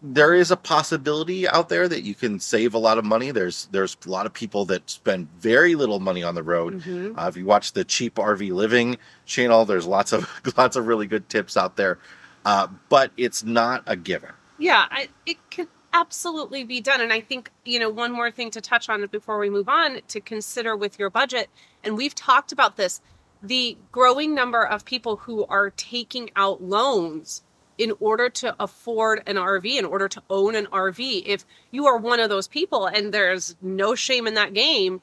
there 0.00 0.34
is 0.34 0.50
a 0.50 0.56
possibility 0.56 1.48
out 1.48 1.68
there 1.68 1.88
that 1.88 2.02
you 2.04 2.14
can 2.14 2.38
save 2.38 2.74
a 2.74 2.78
lot 2.78 2.98
of 2.98 3.04
money. 3.04 3.30
There's 3.30 3.66
there's 3.72 3.96
a 4.06 4.08
lot 4.08 4.26
of 4.26 4.32
people 4.32 4.64
that 4.66 4.88
spend 4.88 5.28
very 5.40 5.74
little 5.74 5.98
money 5.98 6.22
on 6.22 6.34
the 6.34 6.42
road. 6.42 6.82
Mhm. 6.82 7.18
Uh, 7.18 7.26
if 7.28 7.36
you 7.36 7.44
watch 7.44 7.72
the 7.72 7.84
cheap 7.84 8.14
RV 8.14 8.52
living 8.52 8.96
channel, 9.26 9.64
there's 9.64 9.86
lots 9.86 10.12
of 10.12 10.28
lots 10.56 10.76
of 10.76 10.86
really 10.86 11.06
good 11.06 11.28
tips 11.28 11.56
out 11.56 11.76
there. 11.76 11.98
Uh, 12.44 12.68
but 12.88 13.10
it's 13.16 13.44
not 13.44 13.82
a 13.86 13.96
given. 13.96 14.30
Yeah, 14.58 14.86
I, 14.90 15.08
it 15.26 15.36
can 15.50 15.68
absolutely 15.92 16.64
be 16.64 16.80
done. 16.80 17.00
And 17.00 17.12
I 17.12 17.20
think, 17.20 17.50
you 17.64 17.78
know, 17.78 17.90
one 17.90 18.12
more 18.12 18.30
thing 18.30 18.50
to 18.52 18.60
touch 18.60 18.88
on 18.88 19.04
before 19.06 19.38
we 19.38 19.50
move 19.50 19.68
on 19.68 20.00
to 20.08 20.20
consider 20.20 20.76
with 20.76 20.98
your 20.98 21.10
budget, 21.10 21.50
and 21.82 21.96
we've 21.96 22.14
talked 22.14 22.52
about 22.52 22.76
this 22.76 23.00
the 23.42 23.76
growing 23.92 24.34
number 24.34 24.66
of 24.66 24.84
people 24.84 25.16
who 25.16 25.46
are 25.46 25.70
taking 25.70 26.28
out 26.34 26.62
loans 26.62 27.42
in 27.78 27.92
order 28.00 28.28
to 28.28 28.54
afford 28.60 29.22
an 29.26 29.36
RV, 29.36 29.78
in 29.78 29.84
order 29.84 30.08
to 30.08 30.22
own 30.28 30.54
an 30.56 30.66
RV. 30.66 31.22
If 31.24 31.44
you 31.70 31.86
are 31.86 31.96
one 31.96 32.20
of 32.20 32.28
those 32.28 32.48
people 32.48 32.86
and 32.86 33.14
there's 33.14 33.56
no 33.62 33.94
shame 33.94 34.26
in 34.26 34.34
that 34.34 34.52
game, 34.52 35.00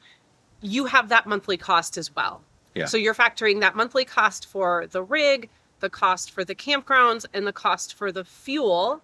you 0.61 0.85
have 0.85 1.09
that 1.09 1.25
monthly 1.25 1.57
cost 1.57 1.97
as 1.97 2.13
well. 2.13 2.41
Yeah. 2.75 2.85
So 2.85 2.97
you're 2.97 3.15
factoring 3.15 3.61
that 3.61 3.75
monthly 3.75 4.03
cost 4.03 4.45
for 4.47 4.85
the 4.87 5.01
rig, 5.01 5.49
the 5.79 5.89
cost 5.89 6.31
for 6.31 6.43
the 6.43 6.55
campgrounds, 6.55 7.25
and 7.33 7.47
the 7.47 7.53
cost 7.53 7.93
for 7.93 8.11
the 8.11 8.25
fuel. 8.25 9.01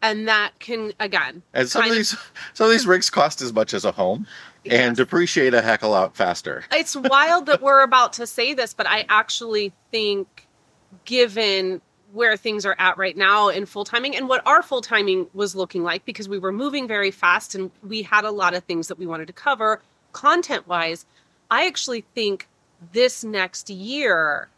And 0.00 0.28
that 0.28 0.56
can 0.60 0.92
again 1.00 1.42
And 1.52 1.68
some 1.68 1.84
of 1.84 1.90
these 1.90 2.16
some 2.54 2.66
of 2.66 2.70
these 2.70 2.86
rigs 2.86 3.10
cost 3.10 3.42
as 3.42 3.52
much 3.52 3.74
as 3.74 3.84
a 3.84 3.90
home 3.90 4.28
and 4.64 4.96
depreciate 4.96 5.54
a 5.54 5.60
heck 5.60 5.82
of 5.82 5.88
a 5.88 5.90
lot 5.90 6.16
faster. 6.16 6.64
it's 6.70 6.94
wild 6.94 7.46
that 7.46 7.60
we're 7.62 7.82
about 7.82 8.12
to 8.14 8.26
say 8.26 8.54
this, 8.54 8.74
but 8.74 8.86
I 8.86 9.06
actually 9.08 9.72
think, 9.90 10.46
given 11.04 11.80
where 12.12 12.36
things 12.36 12.64
are 12.64 12.76
at 12.78 12.96
right 12.96 13.16
now 13.16 13.48
in 13.48 13.66
full 13.66 13.84
timing 13.84 14.16
and 14.16 14.28
what 14.28 14.46
our 14.46 14.62
full 14.62 14.80
timing 14.80 15.26
was 15.34 15.54
looking 15.54 15.82
like, 15.82 16.04
because 16.04 16.28
we 16.28 16.38
were 16.38 16.52
moving 16.52 16.88
very 16.88 17.10
fast 17.10 17.54
and 17.54 17.70
we 17.82 18.02
had 18.02 18.24
a 18.24 18.30
lot 18.30 18.54
of 18.54 18.64
things 18.64 18.88
that 18.88 18.98
we 18.98 19.06
wanted 19.06 19.26
to 19.26 19.32
cover 19.32 19.80
content 20.12 20.66
wise, 20.66 21.06
I 21.50 21.66
actually 21.66 22.04
think 22.14 22.48
this 22.92 23.24
next 23.24 23.70
year 23.70 24.48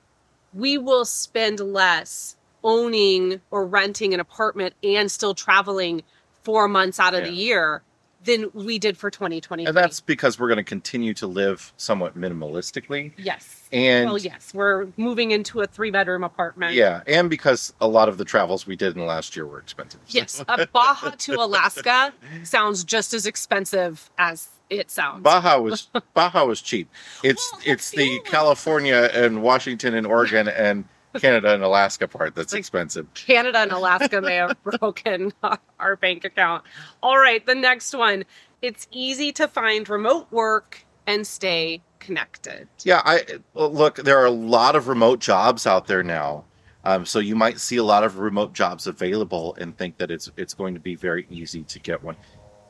we 0.52 0.78
will 0.78 1.04
spend 1.04 1.60
less 1.60 2.36
owning 2.62 3.40
or 3.50 3.66
renting 3.66 4.12
an 4.14 4.20
apartment 4.20 4.74
and 4.82 5.10
still 5.10 5.34
traveling 5.34 6.02
four 6.42 6.68
months 6.68 6.98
out 6.98 7.14
of 7.14 7.24
the 7.24 7.32
year 7.32 7.82
than 8.24 8.50
we 8.52 8.78
did 8.78 8.98
for 8.98 9.10
2020. 9.10 9.64
And 9.64 9.76
that's 9.76 10.00
because 10.00 10.38
we're 10.38 10.48
going 10.48 10.58
to 10.58 10.64
continue 10.64 11.14
to 11.14 11.26
live 11.26 11.72
somewhat 11.76 12.18
minimalistically. 12.18 13.12
yes. 13.16 13.60
And 13.72 14.06
well, 14.06 14.18
yes, 14.18 14.52
we're 14.52 14.88
moving 14.96 15.30
into 15.30 15.61
a 15.61 15.66
three 15.66 15.90
bedroom 15.90 16.24
apartment. 16.24 16.74
yeah, 16.74 17.02
and 17.06 17.30
because 17.30 17.72
a 17.80 17.87
lot 17.87 18.09
of 18.09 18.18
the 18.18 18.24
travels 18.24 18.66
we 18.66 18.74
did 18.74 18.94
in 18.94 18.98
the 19.00 19.06
last 19.06 19.37
year 19.37 19.46
were 19.46 19.59
expensive. 19.61 20.00
Yes, 20.09 20.42
a 20.48 20.66
Baja 20.66 21.11
to 21.11 21.35
Alaska 21.35 22.12
sounds 22.42 22.83
just 22.85 23.14
as 23.14 23.26
expensive 23.26 24.11
as 24.18 24.48
it 24.70 24.90
sounds. 24.90 25.22
Baja 25.22 25.59
was 25.61 25.88
Baja 26.14 26.44
was 26.44 26.61
cheap. 26.61 26.88
It's 27.22 27.48
Well, 27.52 27.61
the 27.64 27.70
it's 27.70 27.90
the 27.90 28.20
California 28.24 29.09
and 29.12 29.42
Washington 29.42 29.94
and 29.94 30.06
Oregon 30.06 30.48
and 30.48 30.85
Canada 31.20 31.54
and 31.54 31.62
Alaska 31.62 32.06
part 32.09 32.35
that's 32.35 32.52
Like- 32.52 32.59
expensive. 32.61 33.12
Canada 33.14 33.59
and 33.59 33.72
Alaska 33.72 34.20
may 34.20 34.37
have 34.37 34.56
broken 34.64 35.33
our 35.78 35.96
bank 35.96 36.24
account. 36.24 36.64
All 37.02 37.18
right, 37.18 37.44
the 37.46 37.54
next 37.54 37.94
one. 37.94 38.24
It's 38.62 38.87
easy 38.90 39.33
to 39.33 39.48
find 39.48 39.88
remote 39.88 40.30
work 40.30 40.85
and 41.11 41.27
stay 41.27 41.83
connected. 41.99 42.68
Yeah, 42.85 43.03
I 43.05 43.25
look. 43.55 43.96
There 43.96 44.18
are 44.18 44.27
a 44.27 44.31
lot 44.31 44.77
of 44.77 44.88
remote 44.88 45.20
jobs 45.20 45.66
out 45.66 45.87
there 45.87 46.03
now, 46.03 46.44
um, 46.85 47.05
so 47.05 47.18
you 47.18 47.37
might 47.37 47.61
see 47.61 47.77
a 47.77 47.85
lot 47.85 48.05
of 48.05 48.18
remote 48.18 48.53
jobs 48.53 48.87
available 48.87 49.55
and 49.59 49.77
think 49.77 49.99
that 49.99 50.11
it's 50.11 50.31
it's 50.37 50.55
going 50.55 50.75
to 50.75 50.81
be 50.81 50.94
very 50.94 51.27
easy 51.31 51.62
to 51.64 51.79
get 51.79 52.03
one. 52.03 52.16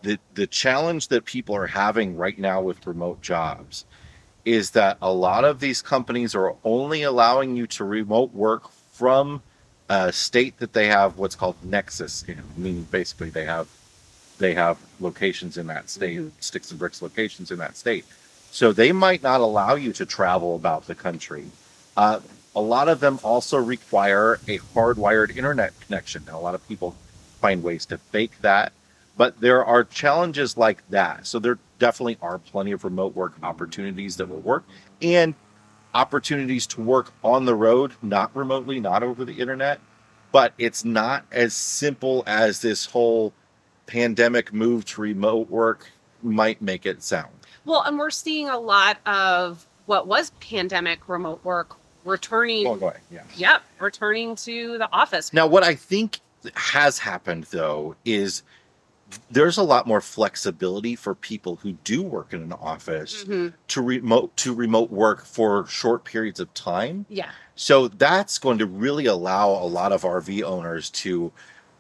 the 0.03 0.19
The 0.35 0.47
challenge 0.47 1.09
that 1.09 1.25
people 1.25 1.55
are 1.55 1.67
having 1.67 2.17
right 2.17 2.39
now 2.39 2.61
with 2.63 2.87
remote 2.87 3.21
jobs 3.23 3.85
is 4.45 4.71
that 4.71 4.97
a 5.03 5.13
lot 5.13 5.45
of 5.45 5.61
these 5.61 5.83
companies 5.83 6.35
are 6.35 6.57
only 6.65 7.03
allowing 7.03 7.57
you 7.57 7.67
to 7.67 7.85
remote 7.85 8.33
work 8.33 8.71
from 8.93 9.43
a 9.91 10.11
state 10.13 10.59
that 10.59 10.73
they 10.73 10.87
have 10.87 11.19
what's 11.19 11.35
called 11.35 11.57
nexus 11.63 12.23
in, 12.27 12.43
meaning 12.57 12.85
basically 12.91 13.29
they 13.31 13.45
have 13.45 13.69
they 14.39 14.55
have 14.55 14.79
locations 15.01 15.59
in 15.59 15.67
that 15.67 15.91
state, 15.91 16.19
Mhm. 16.19 16.31
sticks 16.41 16.71
and 16.71 16.79
bricks 16.81 17.03
locations 17.03 17.51
in 17.51 17.59
that 17.59 17.77
state. 17.77 18.07
So 18.51 18.73
they 18.73 18.93
might 18.93 19.23
not 19.23 19.41
allow 19.41 19.75
you 19.75 19.93
to 19.95 20.05
travel 20.05 20.57
about 20.57 20.87
the 20.87 20.95
country. 20.95 21.47
Uh, 21.97 22.21
a 22.55 22.61
lot 22.61 22.89
of 22.89 23.01
them 23.01 23.21
also 23.23 23.59
require 23.59 24.35
a 24.49 24.59
hardwired 24.59 25.37
internet 25.37 25.73
connection. 25.81 26.25
Now, 26.27 26.39
a 26.39 26.43
lot 26.43 26.55
of 26.55 26.67
people 26.69 26.97
find 27.41 27.63
ways 27.63 27.87
to 27.87 27.99
fake 27.99 28.33
that, 28.43 28.73
but 29.17 29.41
there 29.41 29.65
are 29.65 29.85
challenges 29.85 30.57
like 30.57 30.89
that. 30.91 31.27
So 31.27 31.39
there 31.39 31.59
definitely 31.79 32.19
are 32.21 32.39
plenty 32.39 32.73
of 32.73 32.85
remote 32.85 33.15
work 33.15 33.35
opportunities 33.43 34.17
that 34.17 34.29
will 34.29 34.41
work 34.41 34.65
and 35.01 35.35
opportunities 35.95 36.67
to 36.69 36.81
work 36.81 37.13
on 37.23 37.45
the 37.45 37.55
road, 37.55 37.93
not 38.03 38.35
remotely, 38.35 38.81
not 38.81 39.03
over 39.03 39.25
the 39.25 39.41
internet. 39.41 39.81
But 40.33 40.55
it's 40.59 40.85
not 40.85 41.25
as 41.33 41.55
simple 41.55 42.23
as 42.27 42.61
this 42.61 42.87
whole 42.87 43.33
pandemic 43.87 44.53
move 44.53 44.85
to 44.87 45.01
remote 45.01 45.51
work 45.51 45.91
might 46.23 46.63
make 46.63 46.87
it 46.87 47.03
sound. 47.03 47.40
Well, 47.65 47.83
and 47.83 47.99
we're 47.99 48.11
seeing 48.11 48.49
a 48.49 48.59
lot 48.59 48.99
of 49.07 49.67
what 49.87 50.07
was 50.07 50.31
pandemic 50.41 51.09
remote 51.09 51.45
work 51.45 51.77
returning. 52.05 52.65
Going 52.65 52.83
away, 52.83 52.97
yeah. 53.11 53.23
Yep, 53.37 53.63
returning 53.81 54.37
to 54.37 54.79
the 54.79 54.91
office. 54.93 55.33
Now, 55.33 55.47
what 55.47 55.63
I 55.63 55.75
think 55.75 56.21
has 56.55 56.99
happened 56.99 57.45
though 57.51 57.97
is 58.05 58.43
there's 59.31 59.59
a 59.59 59.63
lot 59.63 59.87
more 59.87 60.01
flexibility 60.01 60.95
for 60.95 61.15
people 61.15 61.57
who 61.57 61.73
do 61.85 62.01
work 62.03 62.33
in 62.33 62.43
an 62.43 62.53
office 62.53 63.25
Mhm. 63.25 63.53
to 63.69 63.83
remote 63.83 64.37
to 64.39 64.55
remote 64.55 64.91
work 64.91 65.25
for 65.27 65.67
short 65.67 66.05
periods 66.05 66.39
of 66.41 66.53
time. 66.55 67.05
Yeah. 67.09 67.31
So 67.57 67.89
that's 67.89 68.39
going 68.39 68.59
to 68.59 68.67
really 68.67 69.07
allow 69.07 69.51
a 69.51 69.67
lot 69.67 69.93
of 69.93 70.05
RV 70.05 70.43
owners 70.45 70.89
to 70.91 71.33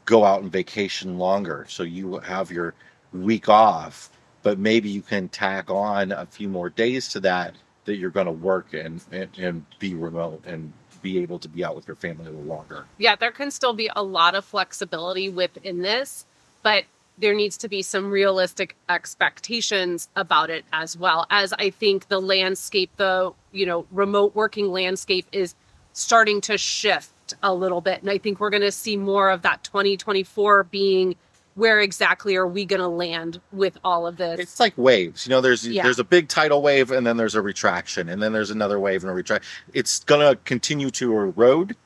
go 0.04 0.24
out 0.24 0.42
and 0.42 0.50
vacation 0.52 1.18
longer. 1.18 1.66
So 1.70 1.84
you 1.84 2.18
have 2.18 2.50
your 2.50 2.74
week 3.12 3.48
off, 3.48 4.09
but 4.42 4.58
maybe 4.58 4.88
you 4.88 5.02
can 5.02 5.28
tack 5.28 5.70
on 5.70 6.12
a 6.12 6.26
few 6.26 6.48
more 6.48 6.70
days 6.70 7.08
to 7.08 7.20
that 7.20 7.54
that 7.84 7.96
you're 7.96 8.10
going 8.10 8.26
to 8.26 8.32
work 8.32 8.72
and, 8.74 9.02
and 9.10 9.28
and 9.38 9.64
be 9.78 9.94
remote 9.94 10.42
and 10.46 10.72
be 11.02 11.18
able 11.18 11.38
to 11.38 11.48
be 11.48 11.64
out 11.64 11.74
with 11.74 11.86
your 11.88 11.96
family 11.96 12.26
a 12.26 12.30
little 12.30 12.44
longer. 12.44 12.84
yeah, 12.98 13.16
there 13.16 13.30
can 13.30 13.50
still 13.50 13.72
be 13.72 13.90
a 13.96 14.02
lot 14.02 14.34
of 14.34 14.44
flexibility 14.44 15.30
within 15.30 15.80
this, 15.80 16.26
but 16.62 16.84
there 17.16 17.34
needs 17.34 17.56
to 17.58 17.68
be 17.68 17.82
some 17.82 18.10
realistic 18.10 18.76
expectations 18.88 20.08
about 20.16 20.50
it 20.50 20.64
as 20.72 20.96
well. 20.96 21.26
As 21.30 21.52
I 21.54 21.70
think 21.70 22.08
the 22.08 22.20
landscape, 22.20 22.90
the 22.96 23.32
you 23.52 23.66
know, 23.66 23.86
remote 23.90 24.34
working 24.34 24.70
landscape 24.70 25.26
is 25.32 25.54
starting 25.92 26.40
to 26.42 26.56
shift 26.56 27.34
a 27.42 27.54
little 27.54 27.80
bit. 27.80 28.00
And 28.00 28.10
I 28.10 28.18
think 28.18 28.40
we're 28.40 28.50
gonna 28.50 28.72
see 28.72 28.96
more 28.96 29.30
of 29.30 29.42
that 29.42 29.64
2024 29.64 30.64
being 30.64 31.16
where 31.54 31.80
exactly 31.80 32.36
are 32.36 32.46
we 32.46 32.64
gonna 32.64 32.88
land 32.88 33.40
with 33.52 33.78
all 33.84 34.06
of 34.06 34.16
this? 34.16 34.38
It's 34.40 34.60
like 34.60 34.72
waves. 34.76 35.26
You 35.26 35.30
know, 35.30 35.40
there's 35.40 35.66
Yeah. 35.66 35.82
there's 35.82 35.98
a 35.98 36.04
big 36.04 36.28
tidal 36.28 36.62
wave 36.62 36.90
and 36.90 37.06
then 37.06 37.16
there's 37.16 37.34
a 37.34 37.42
retraction 37.42 38.08
and 38.08 38.22
then 38.22 38.32
there's 38.32 38.50
another 38.50 38.78
wave 38.78 39.02
and 39.02 39.10
a 39.10 39.14
retract. 39.14 39.44
It's 39.74 40.04
gonna 40.04 40.36
continue 40.44 40.90
to 40.92 41.12
erode, 41.12 41.76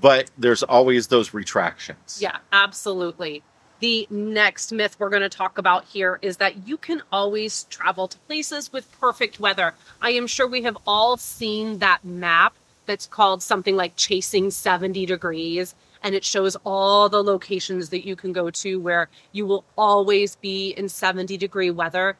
but 0.00 0.30
there's 0.38 0.62
always 0.62 1.08
those 1.08 1.32
retractions. 1.34 2.18
Yeah, 2.20 2.38
absolutely. 2.52 3.42
The 3.80 4.06
next 4.10 4.72
myth 4.72 4.96
we're 4.98 5.08
going 5.08 5.22
to 5.22 5.30
talk 5.30 5.56
about 5.56 5.86
here 5.86 6.18
is 6.20 6.36
that 6.36 6.68
you 6.68 6.76
can 6.76 7.00
always 7.10 7.64
travel 7.70 8.08
to 8.08 8.18
places 8.18 8.70
with 8.70 8.86
perfect 9.00 9.40
weather. 9.40 9.72
I 10.02 10.10
am 10.10 10.26
sure 10.26 10.46
we 10.46 10.60
have 10.64 10.76
all 10.86 11.16
seen 11.16 11.78
that 11.78 12.04
map 12.04 12.52
that's 12.84 13.06
called 13.06 13.42
something 13.42 13.76
like 13.76 13.96
Chasing 13.96 14.50
70 14.50 15.06
Degrees, 15.06 15.74
and 16.02 16.14
it 16.14 16.24
shows 16.24 16.56
all 16.64 17.08
the 17.08 17.22
locations 17.22 17.90
that 17.90 18.06
you 18.06 18.16
can 18.16 18.32
go 18.32 18.50
to 18.50 18.80
where 18.80 19.08
you 19.32 19.46
will 19.46 19.64
always 19.76 20.36
be 20.36 20.70
in 20.70 20.88
70 20.88 21.36
degree 21.36 21.70
weather. 21.70 22.16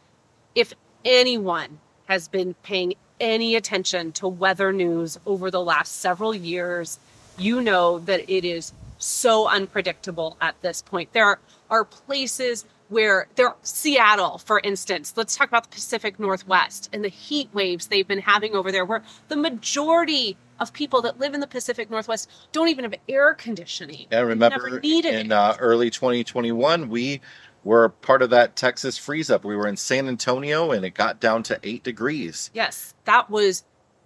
If 0.54 0.74
anyone 1.04 1.78
has 2.06 2.28
been 2.28 2.54
paying 2.62 2.94
any 3.20 3.54
attention 3.54 4.12
to 4.12 4.26
weather 4.26 4.72
news 4.72 5.18
over 5.26 5.50
the 5.50 5.60
last 5.60 6.00
several 6.00 6.34
years, 6.34 6.98
you 7.38 7.60
know 7.60 7.98
that 8.00 8.28
it 8.30 8.44
is 8.44 8.72
so 8.98 9.48
unpredictable 9.48 10.36
at 10.40 10.60
this 10.62 10.82
point. 10.82 11.12
There 11.12 11.24
are, 11.24 11.38
are 11.70 11.84
places 11.84 12.64
where 12.88 13.28
there 13.36 13.54
Seattle, 13.62 14.38
for 14.38 14.60
instance, 14.60 15.14
let's 15.16 15.36
talk 15.36 15.48
about 15.48 15.64
the 15.64 15.74
Pacific 15.74 16.18
Northwest 16.18 16.90
and 16.92 17.04
the 17.04 17.08
heat 17.08 17.48
waves 17.52 17.86
they've 17.86 18.06
been 18.06 18.20
having 18.20 18.54
over 18.54 18.72
there, 18.72 18.84
where 18.84 19.02
the 19.28 19.36
majority 19.36 20.36
of 20.60 20.72
people 20.72 21.02
that 21.02 21.18
live 21.18 21.34
in 21.34 21.40
the 21.40 21.46
Pacific 21.46 21.90
Northwest 21.90 22.30
don't 22.52 22.68
even 22.68 22.84
have 22.84 22.94
air 23.08 23.34
conditioning. 23.34 24.06
And 24.10 24.26
remember, 24.28 24.78
in 24.78 25.32
uh, 25.32 25.56
early 25.58 25.90
2021, 25.90 26.88
we 26.88 27.20
were 27.64 27.88
part 27.88 28.22
of 28.22 28.30
that 28.30 28.56
Texas 28.56 28.96
freeze 28.98 29.30
up. 29.30 29.44
We 29.44 29.56
were 29.56 29.66
in 29.66 29.76
San 29.76 30.08
Antonio 30.08 30.70
and 30.70 30.84
it 30.84 30.90
got 30.90 31.20
down 31.20 31.42
to 31.44 31.58
eight 31.62 31.82
degrees. 31.82 32.50
Yes, 32.54 32.94
that 33.04 33.30
was 33.30 33.64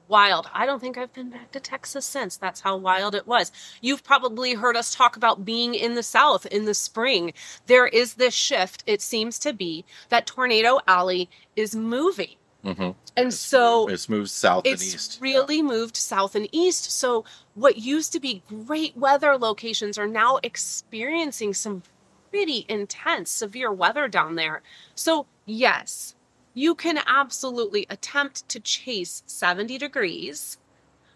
wild. 0.09 0.49
I 0.53 0.67
don't 0.67 0.81
think 0.81 0.99
I've 0.99 1.13
been 1.13 1.31
back 1.31 1.51
to 1.53 1.61
Texas 1.61 2.05
since. 2.05 2.37
That's 2.37 2.61
how 2.61 2.77
wild 2.77 3.15
it 3.15 3.27
was. 3.27 3.53
You've 3.81 4.05
probably 4.05 4.55
heard 4.55 4.77
us 4.77 4.95
talk 4.95 5.17
about 5.17 5.45
being 5.45 5.75
in 5.75 5.95
the 5.95 6.03
South 6.03 6.47
in 6.47 6.65
the 6.65 6.75
spring. 6.75 7.33
There 7.67 7.87
is 7.87 8.15
this 8.15 8.35
shift, 8.35 8.85
it 8.87 9.01
seems 9.01 9.39
to 9.41 9.53
be, 9.53 9.85
that 10.11 10.27
Tornado 10.27 10.81
Alley 10.87 11.31
is 11.57 11.75
moving. 11.75 12.37
Hmm 12.65 12.91
And 13.17 13.33
so 13.33 13.89
It's 13.89 14.09
moved 14.09 14.31
south 14.31 14.65
and 14.65 14.73
it's 14.75 14.95
east. 14.95 15.19
really 15.21 15.63
moved 15.63 15.97
south 15.97 16.35
and 16.35 16.49
east. 16.53 16.91
So 16.93 17.25
what 17.55 17.79
used 17.79 18.13
to 18.13 18.21
be 18.21 18.43
great 18.49 18.97
weather 18.97 19.37
locations 19.37 19.99
are 19.99 20.09
now 20.09 20.39
experiencing 20.43 21.55
some 21.55 21.83
pretty 22.31 22.65
intense, 22.69 23.31
severe 23.31 23.73
weather 23.73 24.09
down 24.09 24.35
there. 24.37 24.63
So 24.95 25.27
yes, 25.47 26.15
you 26.55 26.75
can 26.75 26.99
absolutely 27.07 27.87
attempt 27.91 28.49
to 28.49 28.61
chase 28.61 29.23
70 29.27 29.79
degrees. 29.79 30.59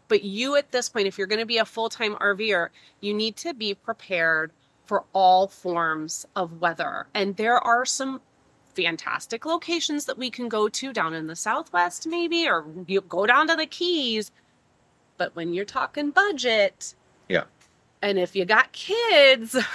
But 0.08 0.24
you, 0.24 0.56
at 0.56 0.72
this 0.72 0.88
point, 0.88 1.06
if 1.06 1.18
you're 1.18 1.26
going 1.26 1.40
to 1.40 1.46
be 1.46 1.58
a 1.58 1.64
full 1.64 1.88
time 1.88 2.14
RVer, 2.16 2.68
you 3.00 3.14
need 3.14 3.36
to 3.38 3.54
be 3.54 3.74
prepared 3.74 4.52
for 4.86 5.04
all 5.12 5.48
forms 5.48 6.26
of 6.34 6.60
weather. 6.60 7.06
And 7.14 7.36
there 7.36 7.58
are 7.58 7.84
some 7.84 8.20
fantastic 8.82 9.44
locations 9.44 10.04
that 10.04 10.16
we 10.16 10.30
can 10.30 10.48
go 10.48 10.68
to 10.68 10.92
down 10.92 11.12
in 11.12 11.26
the 11.26 11.34
Southwest, 11.34 12.06
maybe, 12.06 12.48
or 12.48 12.64
you 12.86 13.00
go 13.00 13.26
down 13.26 13.48
to 13.48 13.56
the 13.56 13.66
Keys. 13.66 14.30
But 15.16 15.34
when 15.34 15.52
you're 15.52 15.64
talking 15.64 16.10
budget, 16.10 16.94
Yeah. 17.28 17.44
and 18.00 18.18
if 18.20 18.36
you 18.36 18.44
got 18.44 18.70
kids, 18.70 19.56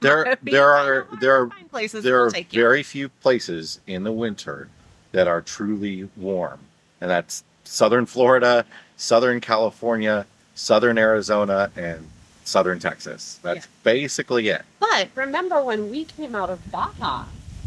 There- 0.00 0.36
there 0.42 0.70
are- 0.70 1.08
there 1.18 1.34
are- 1.40 1.50
places 1.70 2.04
there 2.04 2.22
are 2.24 2.30
take 2.30 2.52
you. 2.52 2.60
very 2.60 2.82
few 2.82 3.08
places 3.08 3.80
in 3.86 4.04
the 4.04 4.12
winter 4.12 4.68
that 5.12 5.26
are 5.26 5.40
truly 5.40 6.08
warm, 6.16 6.60
and 7.00 7.10
that's 7.10 7.42
southern 7.64 8.04
Florida, 8.04 8.66
southern 8.98 9.40
California, 9.40 10.26
southern 10.54 10.98
Arizona, 10.98 11.70
and 11.74 12.06
southern 12.44 12.78
Texas. 12.78 13.38
That's 13.42 13.66
basically 13.82 14.48
it. 14.48 14.62
But 14.78 15.08
remember 15.14 15.64
when 15.64 15.90
we 15.90 16.04
came 16.04 16.34
out 16.34 16.50
of 16.50 16.70
Baja 16.70 17.24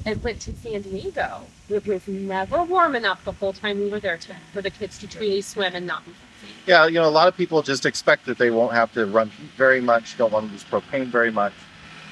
and 0.07 0.23
went 0.23 0.39
to 0.39 0.55
San 0.55 0.81
Diego, 0.81 1.41
it 1.69 1.85
was 1.85 2.07
never 2.07 2.63
warm 2.63 2.95
enough 2.95 3.23
the 3.25 3.33
whole 3.33 3.51
time 3.51 3.77
we 3.77 3.89
were 3.89 3.99
there 3.99 4.17
to, 4.17 4.33
for 4.53 4.61
the 4.61 4.69
kids 4.69 4.97
to 4.99 5.07
truly 5.07 5.41
swim 5.41 5.75
and 5.75 5.85
not 5.85 6.05
be 6.05 6.13
freezing. 6.39 6.57
Yeah, 6.65 6.87
you 6.87 6.93
know, 6.93 7.09
a 7.09 7.11
lot 7.11 7.27
of 7.27 7.35
people 7.35 7.61
just 7.61 7.85
expect 7.85 8.25
that 8.27 8.37
they 8.37 8.49
won't 8.49 8.71
have 8.71 8.93
to 8.93 9.05
run 9.05 9.29
very 9.57 9.81
much, 9.81 10.17
don't 10.17 10.31
want 10.31 10.47
to 10.47 10.53
use 10.53 10.63
propane 10.63 11.07
very 11.07 11.29
much, 11.29 11.51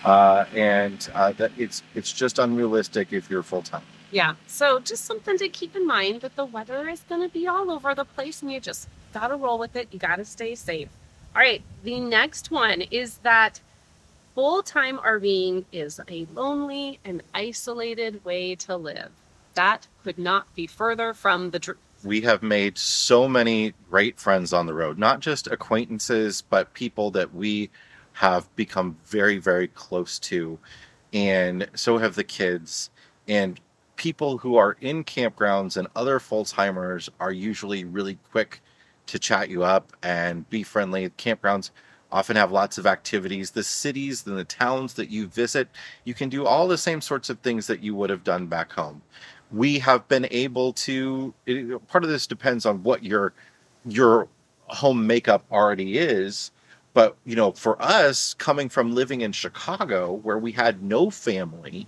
uh, 0.03 0.43
and 0.53 1.09
uh, 1.13 1.31
that 1.33 1.51
it's 1.57 1.83
it's 1.95 2.11
just 2.11 2.37
unrealistic 2.37 3.13
if 3.13 3.29
you're 3.29 3.43
full 3.43 3.61
time. 3.61 3.83
Yeah. 4.11 4.35
So 4.45 4.79
just 4.79 5.05
something 5.05 5.37
to 5.37 5.47
keep 5.47 5.73
in 5.75 5.87
mind 5.87 6.21
that 6.21 6.35
the 6.35 6.45
weather 6.45 6.89
is 6.89 6.99
going 7.07 7.21
to 7.21 7.29
be 7.29 7.47
all 7.47 7.71
over 7.71 7.95
the 7.95 8.05
place 8.05 8.41
and 8.41 8.51
you 8.51 8.59
just 8.59 8.87
got 9.13 9.29
to 9.29 9.35
roll 9.35 9.57
with 9.57 9.75
it. 9.75 9.87
You 9.91 9.99
got 9.99 10.17
to 10.17 10.25
stay 10.25 10.53
safe. 10.53 10.89
All 11.35 11.41
right. 11.41 11.61
The 11.83 11.99
next 11.99 12.51
one 12.51 12.81
is 12.81 13.17
that 13.19 13.59
full 14.35 14.61
time 14.61 14.97
RVing 14.99 15.65
is 15.71 15.99
a 16.09 16.27
lonely 16.33 16.99
and 17.05 17.23
isolated 17.33 18.23
way 18.25 18.55
to 18.55 18.75
live. 18.75 19.11
That 19.55 19.87
could 20.03 20.19
not 20.19 20.53
be 20.53 20.67
further 20.67 21.13
from 21.13 21.51
the 21.51 21.59
truth. 21.59 21.77
we 22.03 22.21
have 22.21 22.43
made 22.43 22.77
so 22.77 23.27
many 23.27 23.73
great 23.89 24.19
friends 24.19 24.53
on 24.53 24.67
the 24.67 24.73
road, 24.73 24.99
not 24.99 25.21
just 25.21 25.47
acquaintances, 25.47 26.43
but 26.43 26.73
people 26.73 27.09
that 27.11 27.33
we 27.33 27.69
have 28.13 28.53
become 28.55 28.97
very, 29.05 29.39
very 29.39 29.67
close 29.69 30.19
to. 30.19 30.59
And 31.13 31.67
so 31.73 31.97
have 31.97 32.15
the 32.15 32.23
kids. 32.23 32.91
And 33.27 33.59
people 33.95 34.37
who 34.37 34.57
are 34.57 34.77
in 34.81 35.03
campgrounds 35.03 35.77
and 35.77 35.87
other 35.95 36.19
full 36.19 36.45
timers 36.45 37.09
are 37.19 37.31
usually 37.31 37.85
really 37.85 38.19
quick 38.31 38.61
to 39.07 39.17
chat 39.17 39.49
you 39.49 39.63
up 39.63 39.93
and 40.03 40.47
be 40.49 40.63
friendly. 40.63 41.09
Campgrounds 41.11 41.71
often 42.15 42.35
have 42.37 42.51
lots 42.51 42.77
of 42.77 42.85
activities. 42.87 43.51
The 43.51 43.63
cities 43.63 44.25
and 44.25 44.37
the 44.37 44.43
towns 44.45 44.93
that 44.95 45.09
you 45.09 45.27
visit, 45.27 45.67
you 46.05 46.13
can 46.13 46.29
do 46.29 46.45
all 46.45 46.67
the 46.67 46.77
same 46.77 47.01
sorts 47.01 47.29
of 47.29 47.39
things 47.39 47.67
that 47.67 47.83
you 47.83 47.93
would 47.95 48.09
have 48.09 48.23
done 48.23 48.47
back 48.47 48.71
home 48.71 49.01
we 49.51 49.79
have 49.79 50.07
been 50.07 50.27
able 50.31 50.73
to 50.73 51.33
it, 51.45 51.87
part 51.87 52.03
of 52.03 52.09
this 52.09 52.25
depends 52.27 52.65
on 52.65 52.81
what 52.83 53.03
your 53.03 53.33
your 53.85 54.27
home 54.67 55.05
makeup 55.05 55.45
already 55.51 55.97
is 55.97 56.51
but 56.93 57.15
you 57.25 57.35
know 57.35 57.51
for 57.51 57.79
us 57.81 58.33
coming 58.35 58.67
from 58.69 58.93
living 58.95 59.21
in 59.21 59.31
chicago 59.31 60.11
where 60.11 60.37
we 60.39 60.51
had 60.51 60.81
no 60.81 61.09
family 61.11 61.85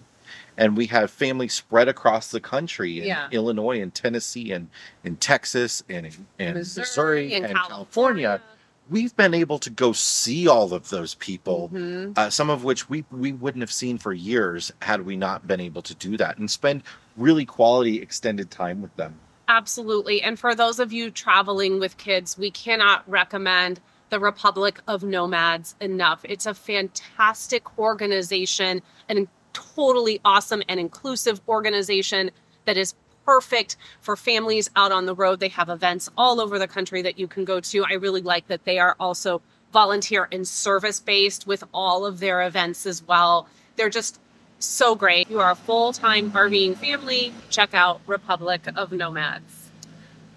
and 0.57 0.77
we 0.77 0.85
have 0.87 1.09
family 1.09 1.47
spread 1.47 1.87
across 1.87 2.29
the 2.29 2.39
country 2.39 2.99
in 2.99 3.05
Yeah. 3.07 3.27
illinois 3.31 3.81
and 3.81 3.93
tennessee 3.93 4.51
and 4.51 4.69
in 5.03 5.15
texas 5.15 5.83
and 5.89 6.05
in, 6.05 6.27
in 6.37 6.53
missouri, 6.53 7.33
and, 7.33 7.47
California. 7.47 7.67
california 7.67 8.41
we've 8.89 9.15
been 9.15 9.33
able 9.33 9.59
to 9.59 9.69
go 9.69 9.91
see 9.91 10.47
all 10.47 10.73
of 10.73 10.89
those 10.89 11.15
people 11.15 11.69
Mhm. 11.73 12.17
uh, 12.17 12.29
some 12.29 12.49
of 12.49 12.63
which 12.63 12.89
we 12.89 13.03
we 13.11 13.31
wouldn't 13.31 13.61
have 13.61 13.71
seen 13.71 13.97
for 13.97 14.13
years 14.13 14.71
had 14.81 15.05
we 15.05 15.15
not 15.15 15.47
been 15.47 15.59
able 15.59 15.81
to 15.81 15.95
do 15.95 16.17
that 16.17 16.37
and 16.37 16.49
spend 16.49 16.83
really 17.15 17.45
quality 17.45 18.01
extended 18.01 18.51
time 18.51 18.81
with 18.81 18.95
them. 18.95 19.19
Absolutely. 19.47 20.21
And 20.21 20.37
for 20.39 20.53
those 20.53 20.79
of 20.79 20.91
you 20.91 21.09
traveling 21.09 21.79
with 21.79 21.97
kids, 21.97 22.37
we 22.37 22.51
cannot 22.51 23.09
recommend 23.09 23.79
the 24.09 24.19
Republic 24.19 24.79
of 24.87 25.03
Nomads 25.03 25.75
enough. 25.81 26.19
It's 26.23 26.45
a 26.45 26.53
fantastic 26.53 27.77
organization 27.79 28.81
and 29.09 29.27
totally 29.53 30.19
awesome 30.23 30.61
and 30.69 30.79
inclusive 30.79 31.41
organization 31.47 32.31
that 32.65 32.77
is 32.77 32.93
perfect 33.27 33.75
for 33.99 34.15
families 34.15 34.69
out 34.77 34.93
on 34.93 35.05
the 35.05 35.13
road. 35.13 35.41
They 35.41 35.49
have 35.49 35.67
events 35.67 36.09
all 36.17 36.39
over 36.39 36.57
the 36.57 36.67
country 36.67 37.01
that 37.01 37.19
you 37.19 37.27
can 37.27 37.43
go 37.43 37.59
to. 37.59 37.83
I 37.83 37.95
really 37.95 38.21
like 38.21 38.47
that 38.47 38.63
they 38.63 38.79
are 38.79 38.95
also 39.01 39.41
volunteer 39.73 40.29
and 40.31 40.47
service 40.47 41.01
based 41.01 41.45
with 41.45 41.61
all 41.73 42.05
of 42.05 42.19
their 42.19 42.41
events 42.41 42.85
as 42.85 43.05
well. 43.05 43.49
They're 43.75 43.89
just 43.89 44.21
so 44.59 44.95
great. 44.95 45.29
You 45.29 45.41
are 45.41 45.51
a 45.51 45.55
full 45.55 45.91
time 45.91 46.31
RVing 46.31 46.77
family. 46.77 47.33
Check 47.49 47.73
out 47.73 47.99
Republic 48.07 48.61
of 48.77 48.93
Nomads. 48.93 49.71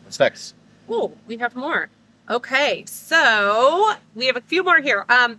What's 0.03 0.19
next? 0.19 0.55
Oh, 0.89 1.13
we 1.29 1.37
have 1.37 1.55
more. 1.55 1.91
Okay, 2.29 2.85
so 2.87 3.93
we 4.17 4.27
have 4.27 4.37
a 4.37 4.41
few 4.41 4.65
more 4.65 4.81
here. 4.81 5.05
Um, 5.09 5.39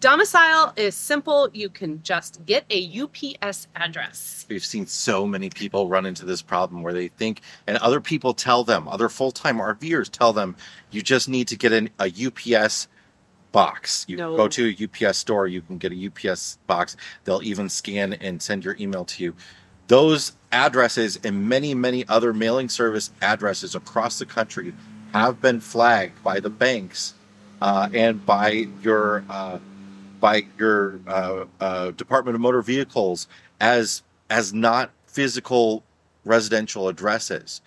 domicile 0.00 0.72
is 0.76 0.94
simple. 0.94 1.48
You 1.52 1.68
can 1.68 2.02
just 2.02 2.44
get 2.46 2.64
a 2.70 3.00
UPS 3.02 3.68
address. 3.76 4.46
We've 4.48 4.64
seen 4.64 4.86
so 4.86 5.26
many 5.26 5.50
people 5.50 5.88
run 5.88 6.06
into 6.06 6.24
this 6.24 6.42
problem 6.42 6.82
where 6.82 6.92
they 6.92 7.08
think, 7.08 7.42
and 7.66 7.76
other 7.78 8.00
people 8.00 8.34
tell 8.34 8.64
them, 8.64 8.88
other 8.88 9.08
full 9.08 9.30
time 9.30 9.58
RVers 9.58 10.10
tell 10.10 10.32
them, 10.32 10.56
you 10.90 11.02
just 11.02 11.28
need 11.28 11.48
to 11.48 11.56
get 11.56 11.72
an, 11.72 11.90
a 12.00 12.10
UPS 12.10 12.88
box. 13.52 14.04
You 14.08 14.16
No. 14.16 14.36
go 14.36 14.48
to 14.48 14.68
a 14.68 14.84
UPS 15.08 15.18
store, 15.18 15.46
you 15.46 15.60
can 15.60 15.78
get 15.78 15.92
a 15.92 16.06
UPS 16.30 16.58
box. 16.66 16.96
They'll 17.24 17.42
even 17.42 17.68
scan 17.68 18.14
and 18.14 18.40
send 18.40 18.64
your 18.64 18.76
email 18.80 19.04
to 19.04 19.22
you. 19.22 19.34
Those 19.88 20.32
addresses 20.52 21.18
and 21.24 21.48
many, 21.48 21.74
many 21.74 22.06
other 22.08 22.32
mailing 22.32 22.68
service 22.68 23.10
addresses 23.20 23.74
across 23.74 24.18
the 24.18 24.26
country 24.26 24.72
have 25.12 25.40
been 25.40 25.60
flagged 25.60 26.22
by 26.22 26.38
the 26.38 26.50
banks 26.50 27.14
uh, 27.60 27.88
and 27.92 28.24
by 28.24 28.68
your 28.82 29.24
uh, 29.28 29.58
by 30.20 30.46
your 30.58 31.00
uh, 31.06 31.44
uh, 31.60 31.90
Department 31.92 32.34
of 32.34 32.40
Motor 32.40 32.62
Vehicles 32.62 33.26
as 33.60 34.02
as 34.28 34.52
not 34.52 34.90
physical 35.06 35.82
residential 36.24 36.88
addresses. 36.88 37.60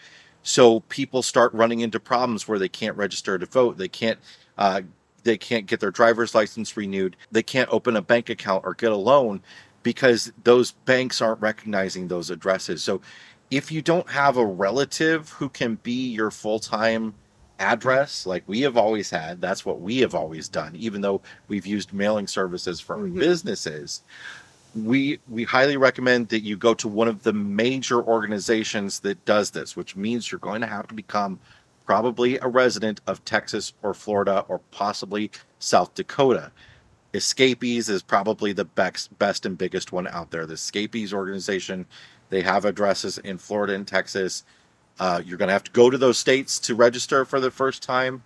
So 0.43 0.81
people 0.81 1.21
start 1.21 1.53
running 1.53 1.79
into 1.79 1.99
problems 1.99 2.47
where 2.47 2.59
they 2.59 2.69
can't 2.69 2.95
register 2.97 3.37
to 3.37 3.45
vote. 3.45 3.77
They 3.77 3.87
can't 3.87 4.19
uh, 4.57 4.81
they 5.23 5.37
can't 5.37 5.65
get 5.65 5.79
their 5.79 5.91
driver's 5.91 6.35
license 6.35 6.75
renewed. 6.75 7.15
They 7.31 7.43
can't 7.43 7.69
open 7.71 7.95
a 7.95 8.01
bank 8.01 8.29
account 8.29 8.65
or 8.65 8.73
get 8.73 8.91
a 8.91 8.97
loan 8.97 9.41
because 9.83 10.31
those 10.43 10.71
banks 10.71 11.21
aren't 11.21 11.41
recognizing 11.41 12.07
those 12.07 12.29
addresses. 12.29 12.83
So 12.83 13.01
if 13.51 13.71
you 13.71 13.81
don't 13.81 14.09
have 14.09 14.37
a 14.37 14.45
relative 14.45 15.29
who 15.29 15.49
can 15.49 15.75
be 15.75 16.09
your 16.09 16.31
full 16.31 16.59
time 16.59 17.13
address 17.63 18.25
like 18.25 18.43
we 18.45 18.61
have 18.61 18.77
always 18.77 19.09
had, 19.09 19.41
that's 19.41 19.65
what 19.65 19.79
we 19.81 19.99
have 19.99 20.13
always 20.13 20.49
done, 20.49 20.75
even 20.75 21.01
though 21.01 21.21
we've 21.47 21.65
used 21.65 21.93
mailing 21.93 22.27
services 22.27 22.79
for 22.81 22.97
Mhm. 22.97 23.17
businesses. 23.19 24.01
We 24.75 25.19
we 25.29 25.43
highly 25.43 25.77
recommend 25.77 26.29
that 26.29 26.43
you 26.43 26.57
go 26.57 26.73
to 26.75 26.87
one 26.87 27.07
of 27.07 27.23
the 27.23 27.33
major 27.33 28.01
organizations 28.03 28.99
that 29.01 29.23
does 29.25 29.51
this, 29.51 29.75
which 29.75 29.95
means 29.95 30.31
you're 30.31 30.39
going 30.39 30.61
to 30.61 30.67
have 30.67 30.87
to 30.87 30.93
become 30.95 31.39
probably 31.85 32.37
a 32.39 32.47
resident 32.47 33.01
of 33.07 33.23
Texas 33.25 33.73
or 33.83 33.93
Florida 33.93 34.45
or 34.47 34.59
possibly 34.71 35.29
South 35.59 35.93
Dakota. 35.95 36.51
Escapees 37.13 37.89
is 37.89 38.01
probably 38.01 38.53
the 38.53 38.65
best, 38.65 39.17
best 39.19 39.45
and 39.45 39.57
biggest 39.57 39.91
one 39.91 40.07
out 40.07 40.31
there. 40.31 40.45
The 40.47 40.55
Escapees 40.55 41.13
organization, 41.13 41.85
they 42.29 42.41
have 42.41 42.65
addresses 42.65 43.19
in 43.19 43.37
Florida 43.37 43.73
and 43.75 43.87
Texas. 43.87 44.43
Uh, 44.99 45.21
you're 45.25 45.37
going 45.37 45.47
to 45.47 45.53
have 45.53 45.63
to 45.63 45.71
go 45.71 45.89
to 45.89 45.97
those 45.97 46.17
states 46.17 46.59
to 46.59 46.75
register 46.75 47.25
for 47.25 47.39
the 47.39 47.51
first 47.51 47.81
time, 47.83 48.23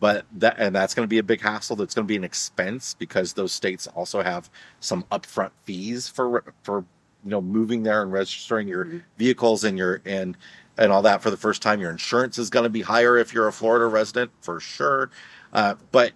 but 0.00 0.24
that 0.32 0.56
and 0.58 0.74
that's 0.74 0.94
going 0.94 1.04
to 1.04 1.10
be 1.10 1.18
a 1.18 1.22
big 1.22 1.40
hassle. 1.40 1.76
That's 1.76 1.94
going 1.94 2.06
to 2.06 2.08
be 2.08 2.16
an 2.16 2.24
expense 2.24 2.94
because 2.98 3.32
those 3.32 3.52
states 3.52 3.86
also 3.88 4.22
have 4.22 4.50
some 4.80 5.04
upfront 5.10 5.50
fees 5.64 6.08
for 6.08 6.44
for 6.62 6.84
you 7.24 7.30
know 7.30 7.40
moving 7.40 7.82
there 7.82 8.02
and 8.02 8.12
registering 8.12 8.68
your 8.68 8.84
Mhm. 8.84 9.02
vehicles 9.18 9.64
and 9.64 9.78
your 9.78 10.02
and 10.04 10.36
and 10.78 10.92
all 10.92 11.02
that 11.02 11.22
for 11.22 11.30
the 11.30 11.36
first 11.36 11.62
time. 11.62 11.80
Your 11.80 11.90
insurance 11.90 12.38
is 12.38 12.50
going 12.50 12.64
to 12.64 12.70
be 12.70 12.82
higher 12.82 13.16
if 13.18 13.32
you're 13.34 13.48
a 13.48 13.52
Florida 13.52 13.86
resident 13.86 14.30
for 14.40 14.60
sure. 14.60 15.10
Uh, 15.52 15.74
but 15.90 16.12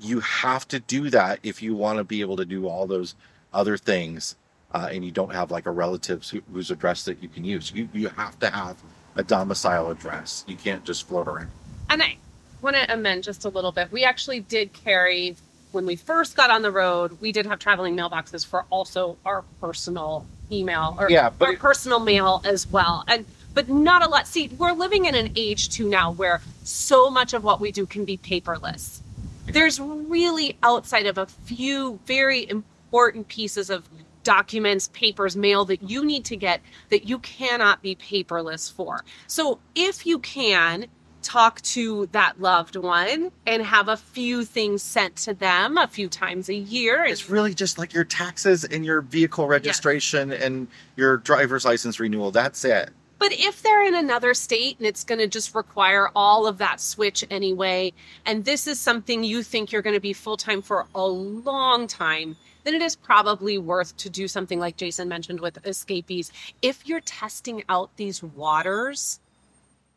you 0.00 0.20
have 0.20 0.66
to 0.68 0.78
do 0.80 1.10
that 1.10 1.40
if 1.42 1.62
you 1.62 1.74
want 1.74 1.98
to 1.98 2.04
be 2.04 2.20
able 2.20 2.36
to 2.36 2.44
do 2.44 2.66
all 2.68 2.86
those 2.86 3.14
other 3.52 3.76
things, 3.76 4.36
uh, 4.72 4.88
and 4.92 5.04
you 5.04 5.10
don't 5.10 5.32
have 5.34 5.50
like 5.50 5.66
a 5.66 5.70
relative 5.70 6.24
who, 6.28 6.40
whose 6.52 6.70
address 6.70 7.04
that 7.04 7.22
you 7.22 7.28
can 7.28 7.44
use. 7.44 7.72
You 7.74 7.88
you 7.92 8.08
have 8.10 8.38
to 8.40 8.50
have 8.50 8.76
a 9.16 9.22
domicile 9.22 9.90
address. 9.90 10.44
You 10.46 10.56
can't 10.56 10.84
just 10.84 11.06
float 11.08 11.26
around. 11.28 11.50
And 11.90 12.02
I 12.02 12.16
want 12.62 12.76
to 12.76 12.92
amend 12.92 13.24
just 13.24 13.44
a 13.44 13.48
little 13.48 13.72
bit. 13.72 13.90
We 13.92 14.04
actually 14.04 14.40
did 14.40 14.72
carry, 14.72 15.36
when 15.72 15.86
we 15.86 15.96
first 15.96 16.36
got 16.36 16.50
on 16.50 16.62
the 16.62 16.70
road, 16.70 17.18
we 17.20 17.32
did 17.32 17.46
have 17.46 17.58
traveling 17.58 17.96
mailboxes 17.96 18.46
for 18.46 18.64
also 18.70 19.16
our 19.24 19.42
personal 19.60 20.26
email 20.50 20.96
or 20.98 21.10
Yeah, 21.10 21.30
but 21.30 21.48
our 21.48 21.54
it- 21.54 21.60
personal 21.60 22.00
mail 22.00 22.40
as 22.44 22.66
well. 22.66 23.04
And 23.08 23.24
but 23.54 23.68
not 23.68 24.04
a 24.04 24.08
lot. 24.08 24.28
See, 24.28 24.48
we're 24.56 24.72
living 24.72 25.06
in 25.06 25.16
an 25.16 25.32
age 25.34 25.68
too 25.70 25.88
now 25.88 26.12
where 26.12 26.40
so 26.62 27.10
much 27.10 27.32
of 27.32 27.42
what 27.42 27.60
we 27.60 27.72
do 27.72 27.86
can 27.86 28.04
be 28.04 28.16
paperless. 28.16 29.00
There's 29.46 29.80
really 29.80 30.56
outside 30.62 31.06
of 31.06 31.18
a 31.18 31.26
few 31.26 31.98
very 32.06 32.48
important 32.48 33.26
pieces 33.28 33.68
of 33.70 33.88
documents, 34.28 34.88
papers, 34.88 35.38
mail 35.38 35.64
that 35.64 35.82
you 35.82 36.04
need 36.04 36.22
to 36.22 36.36
get 36.36 36.60
that 36.90 37.08
you 37.08 37.18
cannot 37.20 37.80
be 37.80 37.96
paperless 37.96 38.70
for. 38.70 39.02
So 39.26 39.58
if 39.74 40.04
you 40.04 40.18
can, 40.18 40.84
talk 41.22 41.62
to 41.62 42.06
that 42.12 42.38
loved 42.38 42.76
one 42.76 43.32
and 43.46 43.62
have 43.62 43.88
a 43.88 43.96
few 43.96 44.44
things 44.44 44.82
sent 44.82 45.16
to 45.16 45.32
them 45.32 45.78
a 45.78 45.88
few 45.88 46.10
times 46.10 46.50
a 46.50 46.54
year. 46.54 47.04
It's 47.04 47.30
really 47.30 47.54
just 47.54 47.78
like 47.78 47.94
your 47.94 48.04
taxes 48.04 48.64
and 48.64 48.84
your 48.84 49.00
vehicle 49.00 49.46
registration 49.46 50.30
and 50.30 50.68
your 50.94 51.16
driver's 51.16 51.64
license 51.64 51.98
renewal. 51.98 52.30
That's 52.30 52.66
it. 52.66 52.90
But 53.18 53.32
if 53.32 53.62
they're 53.62 53.82
in 53.82 53.94
another 53.94 54.34
state 54.34 54.76
and 54.76 54.86
it's 54.86 55.04
going 55.04 55.20
to 55.20 55.26
just 55.26 55.54
require 55.54 56.10
all 56.14 56.46
of 56.46 56.58
that 56.58 56.82
switch 56.82 57.24
anyway, 57.30 57.94
and 58.26 58.44
this 58.44 58.66
is 58.66 58.78
something 58.78 59.24
you 59.24 59.42
think 59.42 59.72
you're 59.72 59.82
going 59.82 59.96
to 59.96 60.00
be 60.00 60.12
full 60.12 60.36
time 60.36 60.60
for 60.60 60.86
a 60.94 61.06
long 61.06 61.86
time, 61.86 62.36
then 62.68 62.74
it 62.74 62.84
is 62.84 62.96
probably 62.96 63.56
worth 63.56 63.96
to 63.96 64.10
do 64.10 64.28
something 64.28 64.60
like 64.60 64.76
Jason 64.76 65.08
mentioned 65.08 65.40
with 65.40 65.66
escapees. 65.66 66.30
If 66.60 66.86
you're 66.86 67.00
testing 67.00 67.64
out 67.66 67.88
these 67.96 68.22
waters, 68.22 69.20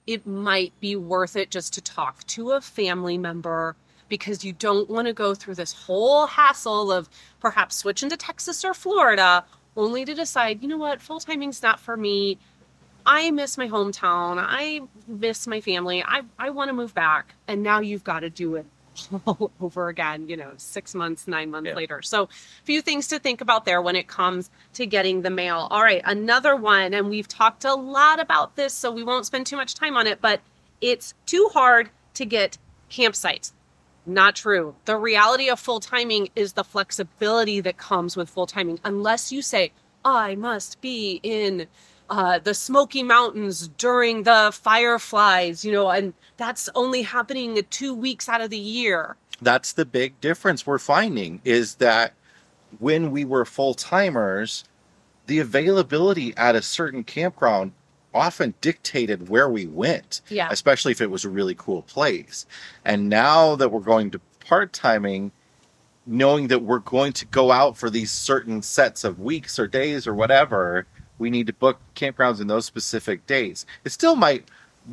it 0.07 0.25
might 0.25 0.71
be 0.79 0.95
worth 0.95 1.35
it 1.35 1.51
just 1.51 1.73
to 1.73 1.81
talk 1.81 2.25
to 2.27 2.51
a 2.51 2.61
family 2.61 3.17
member 3.17 3.75
because 4.07 4.45
you 4.45 4.53
don't 4.53 4.89
want 4.89 5.07
to 5.07 5.13
go 5.13 5.35
through 5.35 5.55
this 5.55 5.73
whole 5.73 6.27
hassle 6.27 6.93
of 6.93 7.09
perhaps 7.41 7.75
switching 7.75 8.07
to 8.07 8.15
Texas 8.15 8.63
or 8.63 8.73
Florida 8.73 9.43
only 9.75 10.05
to 10.05 10.13
decide, 10.13 10.61
you 10.61 10.69
know 10.69 10.77
what, 10.77 11.01
full 11.01 11.19
timing's 11.19 11.61
not 11.61 11.77
for 11.77 11.97
me. 11.97 12.37
I 13.05 13.31
miss 13.31 13.57
my 13.57 13.67
hometown. 13.67 14.37
I 14.39 14.79
miss 15.09 15.45
my 15.45 15.59
family. 15.59 16.05
I, 16.07 16.21
I 16.39 16.51
want 16.51 16.69
to 16.69 16.73
move 16.73 16.93
back. 16.93 17.35
And 17.49 17.63
now 17.63 17.81
you've 17.81 18.05
got 18.05 18.21
to 18.21 18.29
do 18.29 18.55
it 18.55 18.65
all 19.25 19.51
over 19.61 19.89
again, 19.89 20.27
you 20.29 20.37
know, 20.37 20.51
six 20.57 20.93
months, 20.95 21.27
nine 21.27 21.51
months 21.51 21.67
Yeah. 21.69 21.75
later. 21.75 22.01
So, 22.01 22.23
a 22.23 22.27
few 22.63 22.81
things 22.81 23.07
to 23.09 23.19
think 23.19 23.41
about 23.41 23.65
there 23.65 23.81
when 23.81 23.95
it 23.95 24.07
comes 24.07 24.49
to 24.73 24.85
getting 24.85 25.21
the 25.21 25.29
mail. 25.29 25.67
All 25.71 25.81
right, 25.81 26.01
another 26.05 26.55
one. 26.55 26.93
And 26.93 27.09
we've 27.09 27.27
talked 27.27 27.65
a 27.65 27.73
lot 27.75 28.19
about 28.19 28.55
this, 28.55 28.73
so 28.73 28.91
we 28.91 29.03
won't 29.03 29.25
spend 29.25 29.45
too 29.47 29.55
much 29.55 29.75
time 29.75 29.95
on 29.97 30.07
it, 30.07 30.21
but 30.21 30.41
it's 30.81 31.13
too 31.25 31.49
hard 31.53 31.89
to 32.15 32.25
get 32.25 32.57
campsites. 32.89 33.51
Not 34.05 34.35
true. 34.35 34.75
The 34.85 34.97
reality 34.97 35.49
of 35.49 35.59
full 35.59 35.79
timing 35.79 36.29
is 36.35 36.53
the 36.53 36.63
flexibility 36.63 37.61
that 37.61 37.77
comes 37.77 38.17
with 38.17 38.29
full 38.29 38.47
timing. 38.47 38.79
Unless 38.83 39.31
you 39.31 39.41
say, 39.43 39.71
I 40.03 40.33
must 40.35 40.81
be 40.81 41.19
in 41.21 41.67
uh, 42.11 42.39
the 42.39 42.53
Smoky 42.53 43.03
Mountains 43.03 43.69
during 43.77 44.23
the 44.23 44.51
fireflies, 44.53 45.63
you 45.63 45.71
know, 45.71 45.89
and 45.89 46.13
that's 46.35 46.69
only 46.75 47.03
happening 47.03 47.57
two 47.69 47.93
weeks 47.93 48.27
out 48.27 48.41
of 48.41 48.49
the 48.49 48.57
year. 48.57 49.15
That's 49.41 49.71
the 49.71 49.85
big 49.85 50.19
difference 50.19 50.67
we're 50.67 50.77
finding 50.77 51.41
is 51.45 51.75
that 51.75 52.13
when 52.79 53.11
we 53.11 53.23
were 53.23 53.45
full 53.45 53.73
timers, 53.73 54.65
the 55.27 55.39
availability 55.39 56.35
at 56.35 56.53
a 56.53 56.61
certain 56.61 57.05
campground 57.05 57.71
often 58.13 58.55
dictated 58.59 59.29
where 59.29 59.49
we 59.49 59.65
went. 59.65 60.19
Yeah. 60.27 60.49
especially 60.51 60.91
if 60.91 60.99
it 60.99 61.09
was 61.09 61.23
a 61.23 61.29
really 61.29 61.55
cool 61.55 61.81
place. 61.83 62.45
And 62.83 63.07
now 63.07 63.55
that 63.55 63.69
we're 63.69 63.79
going 63.79 64.11
to 64.11 64.19
part 64.45 64.73
timing, 64.73 65.31
knowing 66.05 66.49
that 66.49 66.61
we're 66.61 66.79
going 66.79 67.13
to 67.13 67.25
go 67.27 67.51
out 67.51 67.77
for 67.77 67.89
these 67.89 68.11
certain 68.11 68.61
sets 68.61 69.05
of 69.05 69.17
weeks 69.19 69.57
or 69.57 69.67
days 69.67 70.07
or 70.07 70.13
whatever, 70.13 70.85
we 71.21 71.29
need 71.29 71.47
to 71.47 71.53
book 71.53 71.79
campgrounds 71.95 72.41
in 72.41 72.47
those 72.47 72.65
specific 72.65 73.25
days. 73.27 73.65
It 73.85 73.91
still 73.91 74.15
might, 74.15 74.43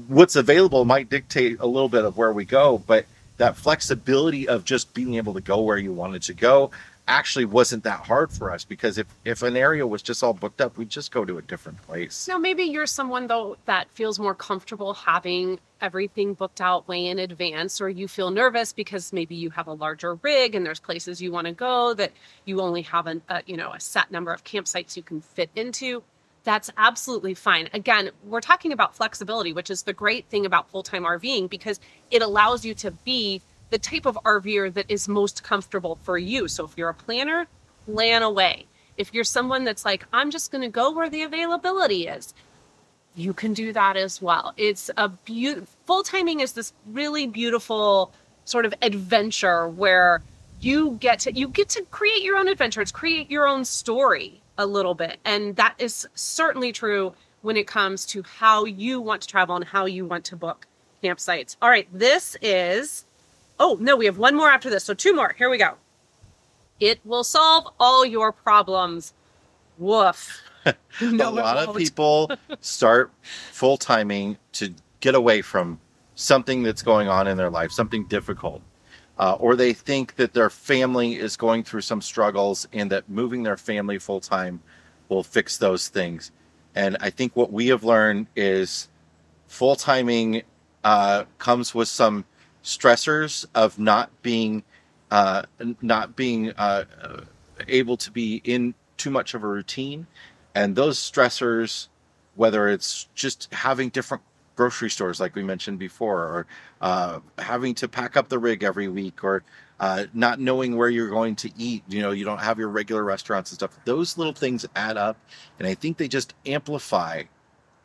what's 0.07 0.37
available 0.37 0.85
might 0.85 1.09
dictate 1.09 1.59
a 1.59 1.67
little 1.67 1.88
bit 1.88 2.05
of 2.05 2.17
where 2.17 2.33
we 2.33 2.45
go, 2.45 2.79
but 2.87 3.07
that 3.38 3.57
flexibility 3.57 4.47
of 4.47 4.64
just 4.64 4.95
being 4.95 5.14
able 5.14 5.35
to 5.35 5.41
go 5.41 5.62
where 5.62 5.79
you 5.79 5.93
wanted 5.93 6.23
to 6.23 6.35
go 6.35 6.71
actually 7.09 7.47
wasn't 7.47 7.83
that 7.85 8.01
hard 8.01 8.31
for 8.31 8.53
us 8.53 8.64
because 8.67 8.99
if 8.99 9.07
if 9.25 9.43
an 9.43 9.57
area 9.57 9.87
was 9.87 10.03
just 10.03 10.23
all 10.23 10.35
booked 10.35 10.61
up 10.61 10.77
we'd 10.77 10.91
just 10.91 11.11
go 11.11 11.25
to 11.25 11.38
a 11.38 11.43
different 11.43 11.81
place 11.87 12.29
Now, 12.29 12.37
maybe 12.37 12.64
you're 12.64 12.85
someone 12.85 13.29
though 13.29 13.57
that 13.64 13.91
feels 13.93 14.19
more 14.19 14.35
comfortable 14.35 14.93
having 14.93 15.59
everything 15.81 16.35
booked 16.35 16.61
out 16.61 16.88
way 16.88 17.07
in 17.07 17.19
advance, 17.19 17.81
or 17.81 17.88
you 17.88 18.09
feel 18.09 18.31
nervous 18.31 18.73
because 18.73 19.12
maybe 19.12 19.35
you 19.35 19.51
have 19.51 19.67
a 19.67 19.73
larger 19.73 20.14
rig 20.17 20.55
and 20.55 20.64
there's 20.64 20.81
places 20.81 21.23
you 21.23 21.33
want 21.33 21.47
to 21.47 21.53
go 21.53 21.95
that 21.95 22.12
you 22.45 22.61
only 22.61 22.83
have 22.83 23.07
an, 23.07 23.23
a 23.29 23.43
you 23.47 23.57
know 23.57 23.73
a 23.73 23.81
set 23.81 24.11
number 24.11 24.33
of 24.33 24.45
campsites 24.45 24.97
you 24.97 25.03
can 25.03 25.21
fit 25.21 25.51
into. 25.55 26.03
That's 26.48 26.70
absolutely 26.78 27.34
fine. 27.34 27.68
Again, 27.74 28.11
we're 28.24 28.40
talking 28.40 28.72
about 28.72 28.96
flexibility, 28.96 29.52
which 29.52 29.68
is 29.68 29.82
the 29.82 29.92
great 29.92 30.24
thing 30.30 30.46
about 30.46 30.70
full 30.70 30.82
time 30.82 31.04
RVing 31.04 31.50
because 31.50 31.78
it 32.11 32.22
allows 32.22 32.64
you 32.64 32.72
to 32.76 32.90
be 32.90 33.42
the 33.68 33.76
type 33.76 34.06
of 34.06 34.18
RVer 34.24 34.72
that 34.72 34.87
is 34.90 35.08
most 35.08 35.44
comfortable 35.44 35.98
for 36.04 36.16
you. 36.16 36.48
So 36.48 36.64
if 36.64 36.72
you're 36.74 36.88
a 36.88 36.94
planner, 36.94 37.48
plan 37.84 38.22
away. 38.22 38.64
If 38.96 39.12
you're 39.12 39.24
someone 39.24 39.64
that's 39.64 39.84
like, 39.84 40.06
I'm 40.11 40.30
just 40.30 40.50
going 40.50 40.62
to 40.62 40.70
go 40.70 40.90
where 40.90 41.11
the 41.11 41.20
availability 41.20 42.06
is, 42.08 42.32
you 43.14 43.34
can 43.34 43.52
do 43.52 43.70
that 43.74 43.98
as 43.98 44.22
well. 44.22 44.54
It's 44.56 44.90
a 44.96 45.11
beautiful 45.11 45.68
full 45.84 46.02
timing 46.02 46.40
is 46.40 46.54
this 46.54 46.72
really 46.87 47.26
beautiful 47.26 48.11
sort 48.46 48.64
of 48.64 48.72
adventure 48.80 49.68
where 49.68 50.22
you 50.62 50.96
get 50.98 51.18
to 51.20 51.32
you 51.34 51.48
get 51.48 51.68
to 51.68 51.82
create 51.90 52.22
your 52.22 52.38
own 52.38 52.48
adventures, 52.48 52.90
create 52.90 53.30
your 53.30 53.46
own 53.46 53.66
story 53.66 54.40
a 54.59 54.66
little 54.66 54.94
bit. 54.94 55.18
And 55.25 55.57
that 55.57 55.75
is 55.79 56.07
certainly 56.14 56.73
true 56.73 57.14
when 57.40 57.57
it 57.57 57.66
comes 57.66 58.05
to 58.07 58.23
how 58.23 58.64
you 58.64 59.01
want 59.01 59.23
to 59.23 59.29
travel 59.29 59.57
and 59.57 59.64
how 59.64 59.87
you 59.87 60.05
want 60.05 60.25
to 60.27 60.37
book 60.37 60.66
campsites. 61.03 61.57
All 61.62 61.71
right, 61.71 61.88
this 61.92 62.37
is 62.42 63.07
Oh, 63.61 63.77
no, 63.81 63.97
we 63.97 64.07
have 64.07 64.18
one 64.18 64.37
more 64.37 64.51
after 64.51 64.71
this. 64.71 64.85
So 64.85 64.94
two 64.94 65.14
more. 65.14 65.35
Here 65.37 65.51
we 65.51 65.59
go. 65.59 65.75
It 66.81 67.01
will 67.05 67.25
solve 67.25 67.73
all 67.81 68.07
your 68.07 68.33
problems. 68.33 69.12
Woof. 69.79 70.40
a 70.64 70.75
lot 71.11 71.57
of 71.57 71.77
people 71.77 72.31
start 72.61 73.12
full 73.53 73.77
timing 73.77 74.38
to 74.53 74.75
get 75.01 75.14
away 75.14 75.42
from 75.42 75.81
something 76.14 76.62
that's 76.62 76.83
going 76.83 77.09
on 77.09 77.27
in 77.27 77.37
their 77.37 77.51
life, 77.51 77.73
something 77.73 78.05
difficult. 78.07 78.62
Uh, 79.18 79.37
or 79.40 79.57
they 79.57 79.72
think 79.72 80.14
that 80.16 80.33
their 80.33 80.50
family 80.50 81.16
is 81.16 81.37
going 81.37 81.64
through 81.64 81.81
some 81.81 82.00
struggles 82.00 82.68
and 82.72 82.90
that 82.90 83.09
moving 83.09 83.42
their 83.42 83.57
family 83.57 83.98
full 83.98 84.20
time 84.20 84.61
will 85.09 85.24
fix 85.24 85.57
those 85.57 85.88
things. 85.88 86.31
And 86.74 86.96
I 87.00 87.11
think 87.11 87.35
what 87.35 87.52
we 87.52 87.68
have 87.68 87.83
learned 87.83 88.28
is 88.37 88.88
full 89.48 89.74
timing 89.74 90.42
uh, 90.85 91.24
comes 91.38 91.74
with 91.74 91.88
some 91.88 92.24
stressors 92.62 93.46
of 93.54 93.78
not 93.78 94.11
being 94.22 94.62
uh, 95.11 95.42
not 95.81 96.16
being 96.16 96.50
uh, 96.52 96.85
uh, 97.02 97.20
able 97.66 97.96
to 97.96 98.11
be 98.11 98.42
in 98.44 98.74
too 98.98 99.11
much 99.11 99.33
of 99.33 99.42
a 99.42 99.46
routine 99.46 100.07
and 100.54 100.76
those 100.76 100.98
stressors 100.98 101.88
whether 102.35 102.68
it's 102.68 103.09
just 103.14 103.52
having 103.52 103.88
different 103.88 104.22
grocery 104.59 104.90
stores 104.90 105.21
like 105.21 105.37
we 105.37 105.42
mentioned 105.44 105.79
before 105.79 106.18
or 106.18 106.47
uh, 106.81 107.21
having 107.38 107.77
to 107.77 107.87
pack 107.88 108.16
up 108.16 108.29
the 108.29 108.38
rig 108.40 108.64
every 108.64 108.88
week 108.88 109.23
or 109.23 109.44
uh, 109.79 110.05
not 110.12 110.40
knowing 110.40 110.77
where 110.77 110.90
you're 110.90 111.09
going 111.09 111.37
to 111.37 111.49
eat 111.57 111.85
you 111.88 112.03
know 112.03 112.11
you 112.11 112.25
don't 112.25 112.40
have 112.40 112.59
your 112.59 112.68
regular 112.68 113.05
restaurants 113.05 113.53
and 113.53 113.57
stuff 113.57 113.79
those 113.85 114.18
little 114.18 114.33
things 114.33 114.66
add 114.75 114.97
up 114.97 115.16
and 115.61 115.68
i 115.68 115.75
think 115.75 115.97
they 115.97 116.09
just 116.09 116.35
amplify 116.44 117.23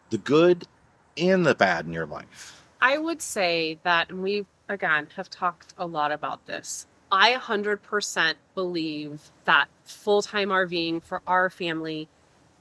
the 0.10 0.18
good 0.18 0.68
and 1.16 1.46
the 1.46 1.54
bad 1.56 1.86
in 1.86 1.94
your 1.94 2.08
life 2.08 2.60
I 2.82 2.98
would 2.98 3.22
say 3.22 3.80
that, 3.84 4.10
and 4.10 4.22
we 4.22 4.46
again 4.68 5.08
have 5.16 5.30
talked 5.30 5.74
a 5.78 5.88
lot 5.88 6.12
about 6.12 6.48
this. 6.48 6.86
I 7.12 7.34
100% 7.34 8.34
believe 8.56 9.32
that 9.46 9.68
full 9.86 10.22
time 10.22 10.50
RVing 10.50 11.02
for 11.04 11.22
our 11.26 11.50
family 11.50 12.10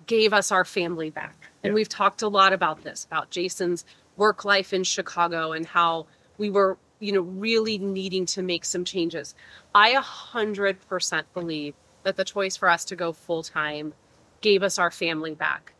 gave 0.06 0.32
us 0.32 0.52
our 0.52 0.64
family 0.64 1.10
back. 1.10 1.50
And 1.64 1.72
Yeah. 1.72 1.74
we've 1.74 1.88
talked 1.88 2.22
a 2.22 2.28
lot 2.28 2.52
about 2.52 2.84
this, 2.84 3.04
about 3.06 3.30
Jason's 3.30 3.84
work 4.16 4.44
life 4.44 4.72
in 4.72 4.84
Chicago 4.84 5.52
and 5.52 5.66
how 5.66 6.06
we 6.38 6.50
were, 6.50 6.78
you 7.00 7.12
know, 7.12 7.20
really 7.20 7.78
needing 7.78 8.26
to 8.26 8.42
make 8.42 8.64
some 8.64 8.84
changes. 8.84 9.34
I 9.74 9.94
100% 9.94 11.24
believe 11.34 11.74
that 12.02 12.16
the 12.16 12.24
choice 12.24 12.56
for 12.56 12.68
us 12.68 12.84
to 12.86 12.96
go 12.96 13.12
full 13.12 13.42
time 13.42 13.94
gave 14.40 14.62
us 14.62 14.78
our 14.78 14.90
family 14.90 15.34
back. 15.34 15.72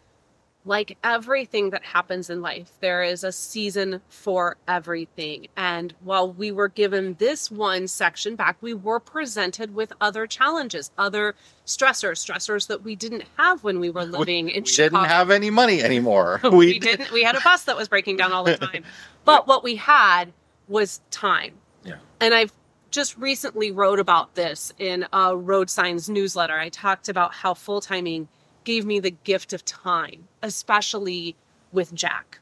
Like 0.65 0.97
everything 1.03 1.71
that 1.71 1.83
happens 1.85 2.31
in 2.31 2.41
life, 2.41 2.71
there 2.81 3.03
is 3.03 3.25
a 3.25 3.33
season 3.33 4.01
for 4.09 4.57
everything. 4.69 5.49
And 5.57 5.93
while 6.01 6.33
we 6.33 6.53
were 6.53 6.69
given 6.69 7.15
this 7.19 7.51
one 7.51 7.89
section 7.89 8.37
back, 8.37 8.59
we 8.61 8.73
were 8.73 9.01
presented 9.01 9.75
with 9.75 9.93
other 10.01 10.27
challenges, 10.29 10.93
other 10.97 11.35
stressors, 11.67 12.25
stressors 12.25 12.69
that 12.69 12.85
we 12.85 12.95
didn't 12.95 13.25
have 13.37 13.65
when 13.65 13.81
we 13.81 13.91
were 13.91 14.05
living 14.19 14.51
in 14.51 14.63
we 14.63 14.69
Chicago. 14.69 15.01
didn't 15.01 15.11
have 15.11 15.31
any 15.31 15.51
money 15.51 15.83
anymore. 15.83 16.41
we 16.53 16.79
didn't. 16.79 17.11
We 17.11 17.25
had 17.25 17.35
a 17.35 17.41
bus 17.41 17.65
that 17.65 17.77
was 17.77 17.89
breaking 17.89 18.19
down 18.19 18.33
all 18.33 18.45
the 18.45 18.57
time. 18.73 18.85
But 19.25 19.49
what 19.49 19.65
we 19.65 19.75
had 19.77 20.33
was 20.69 21.01
time. 21.11 21.55
Yeah. 21.83 21.97
And 22.21 22.35
I've 22.35 22.53
just 22.93 23.19
recently 23.19 23.73
wrote 23.73 23.99
about 23.99 24.37
this 24.37 24.73
in 24.79 25.07
a 25.13 25.37
road 25.37 25.71
signs 25.71 26.09
newsletter. 26.09 26.57
I 26.57 26.69
talked 26.69 27.09
about 27.09 27.35
how 27.35 27.55
full 27.55 27.81
timing 27.81 28.29
gave 28.65 28.85
me 28.85 29.01
the 29.01 29.11
gift 29.11 29.53
of 29.53 29.65
time, 29.65 30.29
especially 30.43 31.37
with 31.73 31.95
Jack. 31.95 32.41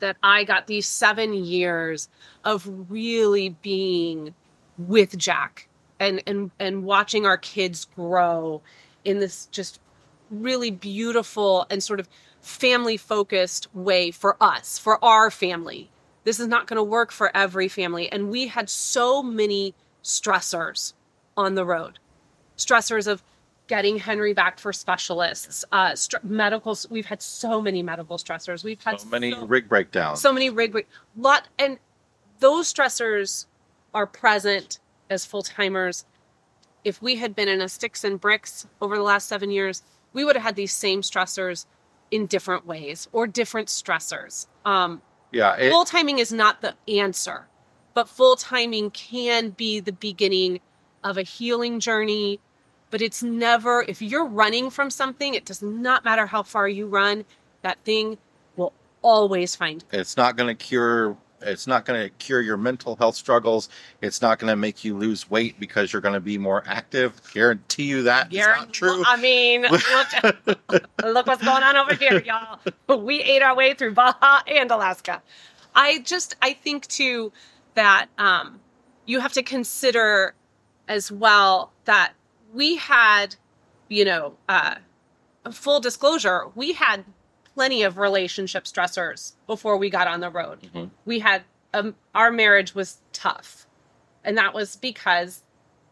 That 0.00 0.16
I 0.22 0.44
got 0.44 0.66
these 0.66 0.86
seven 0.86 1.32
years 1.32 2.08
of 2.44 2.90
really 2.90 3.50
being 3.50 4.34
with 4.76 5.16
Jack 5.16 5.68
and 5.98 6.22
and 6.26 6.50
and 6.60 6.84
watching 6.84 7.24
our 7.24 7.38
kids 7.38 7.86
grow 7.86 8.60
in 9.04 9.18
this 9.20 9.46
just 9.46 9.80
really 10.30 10.70
beautiful 10.70 11.66
and 11.70 11.82
sort 11.82 12.00
of 12.00 12.08
family 12.40 12.96
focused 12.96 13.74
way 13.74 14.10
for 14.10 14.36
us, 14.40 14.78
for 14.78 15.02
our 15.02 15.30
family. 15.30 15.90
This 16.24 16.40
is 16.40 16.48
not 16.48 16.66
going 16.66 16.76
to 16.76 16.82
work 16.82 17.12
for 17.12 17.34
every 17.34 17.68
family. 17.68 18.10
And 18.10 18.30
we 18.30 18.48
had 18.48 18.68
so 18.68 19.22
many 19.22 19.74
stressors 20.02 20.92
on 21.36 21.54
the 21.54 21.64
road 21.64 21.98
stressors 22.56 23.06
of 23.06 23.22
getting 23.66 23.98
Henry 23.98 24.32
back 24.32 24.58
for 24.58 24.72
specialists, 24.72 25.64
uh, 25.72 25.94
str- 25.94 26.18
medicals. 26.22 26.86
We've 26.88 27.06
had 27.06 27.20
so 27.20 27.60
many 27.60 27.82
medical 27.82 28.16
stressors. 28.16 28.62
We've 28.62 28.82
had 28.82 29.00
so 29.00 29.08
many 29.08 29.32
so- 29.32 29.46
rig 29.46 29.68
breakdowns. 29.68 30.20
so 30.20 30.32
many 30.32 30.50
rig 30.50 30.74
rig- 30.74 30.86
lot 31.16 31.48
and 31.58 31.78
those 32.38 32.72
stressors 32.72 33.46
are 33.94 34.06
present 34.06 34.78
as 35.10 35.24
full 35.24 35.42
timers 35.42 36.04
if 36.84 37.00
we 37.02 37.16
had 37.16 37.34
been 37.34 37.48
in 37.48 37.60
a 37.60 37.68
sticks 37.68 38.04
and 38.04 38.20
bricks 38.20 38.66
over 38.80 38.96
the 38.96 39.02
last 39.02 39.26
seven 39.28 39.50
years 39.50 39.82
we 40.12 40.24
would 40.24 40.36
have 40.36 40.42
had 40.42 40.56
these 40.56 40.72
same 40.72 41.00
stressors 41.02 41.66
in 42.10 42.26
different 42.26 42.66
ways 42.66 43.08
or 43.12 43.26
different 43.26 43.68
stressors 43.68 44.46
um, 44.64 45.00
yeah, 45.32 45.54
it, 45.56 45.70
full 45.70 45.84
timing 45.84 46.18
is 46.18 46.32
not 46.32 46.60
the 46.60 46.74
answer 46.88 47.46
but 47.94 48.08
full 48.08 48.36
timing 48.36 48.90
can 48.90 49.50
be 49.50 49.80
the 49.80 49.92
beginning 49.92 50.60
of 51.02 51.16
a 51.16 51.22
healing 51.22 51.80
journey 51.80 52.38
but 52.90 53.02
it's 53.02 53.22
never 53.22 53.84
if 53.88 54.00
you're 54.00 54.26
running 54.26 54.70
from 54.70 54.90
something 54.90 55.34
it 55.34 55.44
does 55.44 55.62
not 55.62 56.04
matter 56.04 56.26
how 56.26 56.42
far 56.42 56.68
you 56.68 56.86
run 56.86 57.24
that 57.62 57.78
thing 57.84 58.18
will 58.56 58.72
always 59.02 59.56
find 59.56 59.84
you. 59.92 59.98
it's 59.98 60.16
not 60.16 60.36
going 60.36 60.48
to 60.48 60.64
cure 60.64 61.16
it's 61.42 61.66
not 61.66 61.84
going 61.84 62.00
to 62.00 62.08
cure 62.16 62.40
your 62.40 62.56
mental 62.56 62.96
health 62.96 63.14
struggles 63.14 63.68
it's 64.00 64.22
not 64.22 64.38
going 64.38 64.50
to 64.50 64.56
make 64.56 64.84
you 64.84 64.96
lose 64.96 65.28
weight 65.30 65.58
because 65.60 65.92
you're 65.92 66.02
going 66.02 66.14
to 66.14 66.20
be 66.20 66.38
more 66.38 66.62
active 66.66 67.20
guarantee 67.32 67.84
you 67.84 68.02
that 68.02 68.28
it's 68.32 68.46
not 68.46 68.72
true 68.72 69.02
I 69.06 69.16
mean, 69.16 69.62
look, 69.62 70.82
look 71.04 71.26
what's 71.26 71.44
going 71.44 71.62
on 71.62 71.76
over 71.76 71.94
here, 71.94 72.20
y'all. 72.20 72.58
We 72.98 73.22
ate 73.22 73.42
our 73.42 73.54
way 73.54 73.74
through 73.74 73.92
Baja 73.94 74.42
and 74.46 74.70
Alaska. 74.70 75.22
I 75.74 76.00
just, 76.00 76.34
I 76.42 76.54
think 76.54 76.86
too 76.86 77.32
that 77.74 78.08
um, 78.18 78.60
you 79.04 79.20
have 79.20 79.32
to 79.34 79.42
consider 79.42 80.34
as 80.88 81.12
well 81.12 81.72
that 81.84 82.12
we 82.56 82.76
had, 82.76 83.36
you 83.88 84.04
know, 84.04 84.34
uh, 84.48 84.76
full 85.52 85.78
disclosure, 85.78 86.46
we 86.54 86.72
had 86.72 87.04
plenty 87.54 87.82
of 87.82 87.98
relationship 87.98 88.64
stressors 88.64 89.32
before 89.46 89.76
we 89.76 89.90
got 89.90 90.08
on 90.08 90.20
the 90.20 90.30
road. 90.30 90.58
Mhm. 90.74 90.90
We 91.04 91.18
had, 91.20 91.44
um, 91.74 91.94
our 92.14 92.30
marriage 92.32 92.74
was 92.74 92.98
tough. 93.12 93.66
And 94.24 94.36
that 94.38 94.54
was 94.54 94.74
because 94.76 95.42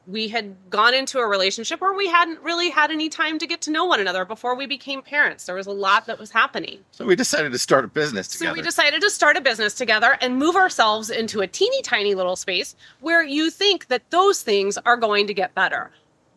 we 0.07 0.29
had 0.29 0.55
gone 0.69 0.93
into 0.93 1.19
a 1.19 1.27
relationship 1.27 1.81
where 1.81 1.95
we 1.95 2.09
hadn't 2.09 2.39
really 2.41 2.69
had 2.69 2.91
any 2.91 3.09
time 3.09 3.39
to 3.39 3.47
get 3.47 3.63
to 3.63 3.71
know 3.71 3.85
one 3.87 4.01
another 4.01 4.25
before 4.27 4.55
we 4.55 4.67
became 4.67 5.01
parents. 5.01 5.47
There 5.47 5.55
was 5.55 5.67
a 5.67 5.71
lot 5.73 6.05
that 6.07 6.19
was 6.19 6.31
happening. 6.31 6.85
so 6.91 7.07
we 7.07 7.17
decided 7.17 7.53
to 7.53 7.59
start 7.59 7.85
a 7.85 7.89
business 7.89 8.29
So 8.29 8.53
we 8.53 8.61
decided 8.61 9.01
to 9.01 9.09
start 9.09 9.37
a 9.39 9.41
business 9.41 9.73
together 9.75 10.19
and 10.21 10.37
move 10.37 10.57
ourselves 10.57 11.09
into 11.09 11.41
a 11.41 11.47
teeny 11.47 11.81
tiny 11.83 12.15
little 12.15 12.37
space 12.37 12.77
where 13.01 13.23
you 13.23 13.51
think 13.51 13.87
that 13.89 14.03
those 14.11 14.43
things 14.43 14.77
are 14.85 14.97
going 14.99 15.27
to 15.27 15.35
get 15.35 15.55
better. 15.55 15.91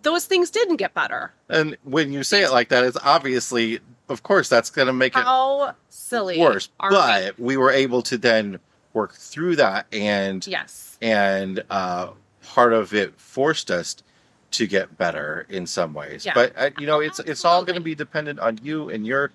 Those 0.08 0.26
things 0.26 0.50
didn't 0.50 0.78
get 0.78 0.94
better. 0.94 1.32
and 1.50 1.78
when 1.84 2.12
you 2.14 2.24
say 2.24 2.40
it 2.44 2.52
like 2.52 2.70
that 2.70 2.84
it's 2.84 2.98
obviously 3.04 3.80
of 4.10 4.24
course 4.24 4.48
that's 4.48 4.70
going 4.70 4.88
to 4.88 4.94
make 4.94 5.14
it 5.16 5.24
How 5.24 5.76
silly. 5.90 6.40
worse 6.40 6.70
are 6.80 6.92
we? 6.92 6.96
but 6.96 7.40
we 7.40 7.56
were 7.58 7.72
able 7.72 8.02
to 8.04 8.18
then 8.18 8.60
work 8.94 9.14
through 9.14 9.56
that 9.58 9.86
and 9.92 10.46
yes. 10.48 10.98
and 11.02 11.64
uh, 11.70 12.12
part 12.42 12.74
of 12.74 12.94
it 12.94 13.20
forced 13.20 13.70
us 13.70 13.98
to 14.52 14.66
get 14.66 14.98
better 14.98 15.46
in 15.50 15.68
some 15.68 15.94
ways. 15.94 16.26
Yeah. 16.26 16.34
But 16.34 16.54
uh, 16.58 16.70
you 16.80 16.88
know, 16.88 17.00
it's 17.02 17.20
it's 17.20 17.44
all 17.44 17.64
going 17.66 17.76
to 17.76 17.88
be 17.92 17.96
dependent 17.96 18.40
on 18.40 18.60
you 18.64 18.90
and 18.90 19.06
your 19.06 19.32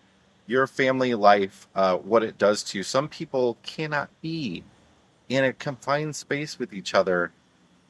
your 0.46 0.66
family 0.66 1.14
life, 1.14 1.68
uh, 1.74 1.96
what 1.98 2.22
it 2.24 2.38
does 2.38 2.62
to 2.64 2.78
you. 2.78 2.82
Some 2.82 3.08
people 3.08 3.58
cannot 3.62 4.08
be 4.22 4.64
in 5.28 5.44
a 5.44 5.52
confined 5.52 6.16
space 6.16 6.58
with 6.58 6.72
each 6.72 6.94
other 6.94 7.30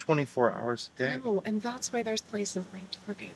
twenty 0.03 0.25
four 0.25 0.53
hours 0.53 0.91
a 0.97 0.99
day. 0.99 1.21
No, 1.25 1.43
and 1.45 1.63
that's 1.63 1.93
why 1.93 2.03
there's 2.03 2.21
places 2.21 2.65
like 2.73 2.83
Target 3.07 3.35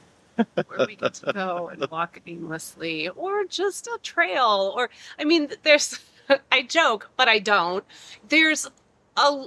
where 0.67 0.87
we 0.87 0.97
get 0.97 1.15
to 1.15 1.33
go 1.33 1.69
and 1.73 1.87
walk 1.91 2.21
aimlessly, 2.27 3.09
or 3.09 3.45
just 3.45 3.87
a 3.87 3.99
trail, 4.03 4.75
or 4.77 4.91
I 5.19 5.25
mean, 5.25 5.49
there's. 5.63 5.99
I 6.51 6.63
joke, 6.63 7.09
but 7.17 7.29
I 7.29 7.39
don't. 7.39 7.85
There's 8.29 8.69
a 9.17 9.47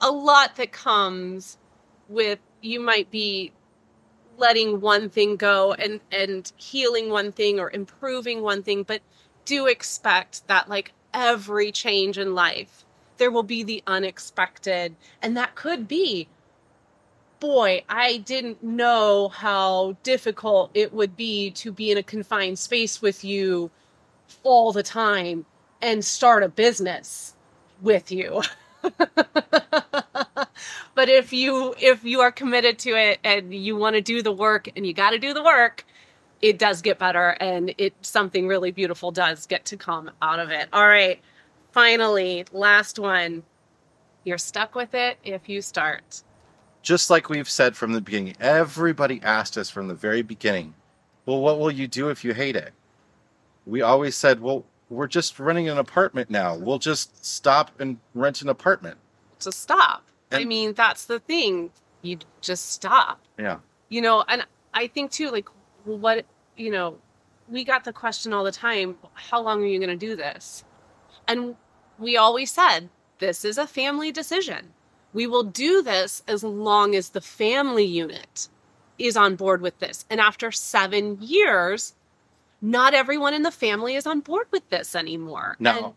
a 0.00 0.10
lot 0.10 0.56
that 0.56 0.72
comes 0.72 1.56
with 2.08 2.40
you 2.62 2.80
might 2.80 3.12
be 3.12 3.52
letting 4.36 4.80
one 4.80 5.08
thing 5.08 5.36
go 5.36 5.72
and 5.74 6.00
and 6.10 6.50
healing 6.56 7.10
one 7.10 7.30
thing 7.30 7.60
or 7.60 7.70
improving 7.70 8.42
one 8.42 8.64
thing, 8.64 8.82
but 8.82 9.02
do 9.44 9.66
expect 9.66 10.48
that 10.48 10.68
like 10.68 10.92
every 11.14 11.70
change 11.70 12.18
in 12.18 12.34
life 12.34 12.84
there 13.18 13.30
will 13.30 13.42
be 13.42 13.62
the 13.62 13.82
unexpected 13.86 14.94
and 15.22 15.36
that 15.36 15.54
could 15.54 15.88
be 15.88 16.28
boy, 17.40 17.84
I 17.88 18.18
didn't 18.18 18.62
know 18.62 19.28
how 19.28 19.96
difficult 20.02 20.70
it 20.74 20.92
would 20.92 21.16
be 21.16 21.50
to 21.52 21.72
be 21.72 21.90
in 21.90 21.98
a 21.98 22.02
confined 22.02 22.58
space 22.58 23.02
with 23.02 23.24
you 23.24 23.70
all 24.42 24.72
the 24.72 24.82
time 24.82 25.46
and 25.82 26.04
start 26.04 26.42
a 26.42 26.48
business 26.48 27.34
with 27.80 28.10
you. 28.10 28.42
but 30.94 31.08
if 31.08 31.32
you 31.32 31.74
if 31.78 32.04
you 32.04 32.20
are 32.20 32.32
committed 32.32 32.78
to 32.80 32.90
it 32.90 33.18
and 33.24 33.52
you 33.54 33.76
want 33.76 33.96
to 33.96 34.02
do 34.02 34.22
the 34.22 34.32
work 34.32 34.68
and 34.76 34.86
you 34.86 34.92
got 34.92 35.10
to 35.10 35.18
do 35.18 35.34
the 35.34 35.42
work, 35.42 35.84
it 36.40 36.58
does 36.58 36.82
get 36.82 36.98
better 36.98 37.36
and 37.40 37.74
it 37.78 37.94
something 38.02 38.46
really 38.46 38.70
beautiful 38.70 39.10
does 39.10 39.46
get 39.46 39.64
to 39.66 39.76
come 39.76 40.10
out 40.22 40.38
of 40.38 40.50
it. 40.50 40.68
All 40.72 40.86
right. 40.86 41.20
Finally, 41.72 42.46
last 42.52 42.98
one. 42.98 43.42
You're 44.24 44.38
stuck 44.38 44.74
with 44.74 44.94
it 44.94 45.18
if 45.22 45.48
you 45.48 45.62
start. 45.62 46.22
Just 46.86 47.10
like 47.10 47.28
we've 47.28 47.50
said 47.50 47.76
from 47.76 47.94
the 47.94 48.00
beginning, 48.00 48.36
everybody 48.38 49.20
asked 49.24 49.58
us 49.58 49.68
from 49.68 49.88
the 49.88 49.94
very 49.94 50.22
beginning, 50.22 50.74
"Well, 51.26 51.40
what 51.40 51.58
will 51.58 51.72
you 51.72 51.88
do 51.88 52.10
if 52.10 52.24
you 52.24 52.32
hate 52.32 52.54
it?" 52.54 52.72
We 53.66 53.82
always 53.82 54.14
said, 54.14 54.40
"Well, 54.40 54.64
we're 54.88 55.08
just 55.08 55.36
renting 55.40 55.68
an 55.68 55.78
apartment 55.78 56.30
now. 56.30 56.54
We'll 56.54 56.78
just 56.78 57.26
stop 57.26 57.72
and 57.80 57.98
rent 58.14 58.40
an 58.40 58.48
apartment." 58.48 58.98
to 59.40 59.50
stop. 59.50 60.04
I 60.30 60.44
mean, 60.44 60.74
that's 60.74 61.06
the 61.06 61.18
thing. 61.18 61.70
You 62.02 62.18
just 62.40 62.70
stop. 62.70 63.20
Yeah. 63.36 63.58
You 63.88 64.00
know, 64.00 64.24
and 64.28 64.46
I 64.72 64.86
think 64.86 65.10
too, 65.10 65.30
like, 65.30 65.48
what, 65.84 66.24
you 66.56 66.70
know, 66.70 66.98
we 67.48 67.64
got 67.64 67.84
the 67.84 67.92
question 67.92 68.32
all 68.32 68.44
the 68.44 68.52
time 68.52 68.96
how 69.14 69.40
long 69.40 69.62
are 69.62 69.66
you 69.66 69.80
going 69.80 69.90
to 69.90 70.06
do 70.06 70.14
this? 70.14 70.64
And 71.28 71.56
we 71.98 72.16
always 72.16 72.52
said, 72.52 72.90
this 73.18 73.44
is 73.44 73.58
a 73.58 73.66
family 73.66 74.12
decision. 74.12 74.72
We 75.16 75.26
will 75.26 75.44
do 75.44 75.80
this 75.80 76.22
as 76.28 76.44
long 76.44 76.94
as 76.94 77.08
the 77.08 77.22
family 77.22 77.86
unit 77.86 78.50
is 78.98 79.16
on 79.16 79.34
board 79.34 79.62
with 79.62 79.78
this. 79.78 80.04
And 80.10 80.20
after 80.20 80.52
seven 80.52 81.16
years, 81.22 81.94
not 82.60 82.92
everyone 82.92 83.32
in 83.32 83.42
the 83.42 83.50
family 83.50 83.94
is 83.94 84.06
on 84.06 84.20
board 84.20 84.46
with 84.50 84.68
this 84.68 84.94
anymore. 84.94 85.56
No. 85.58 85.70
And 85.70 85.94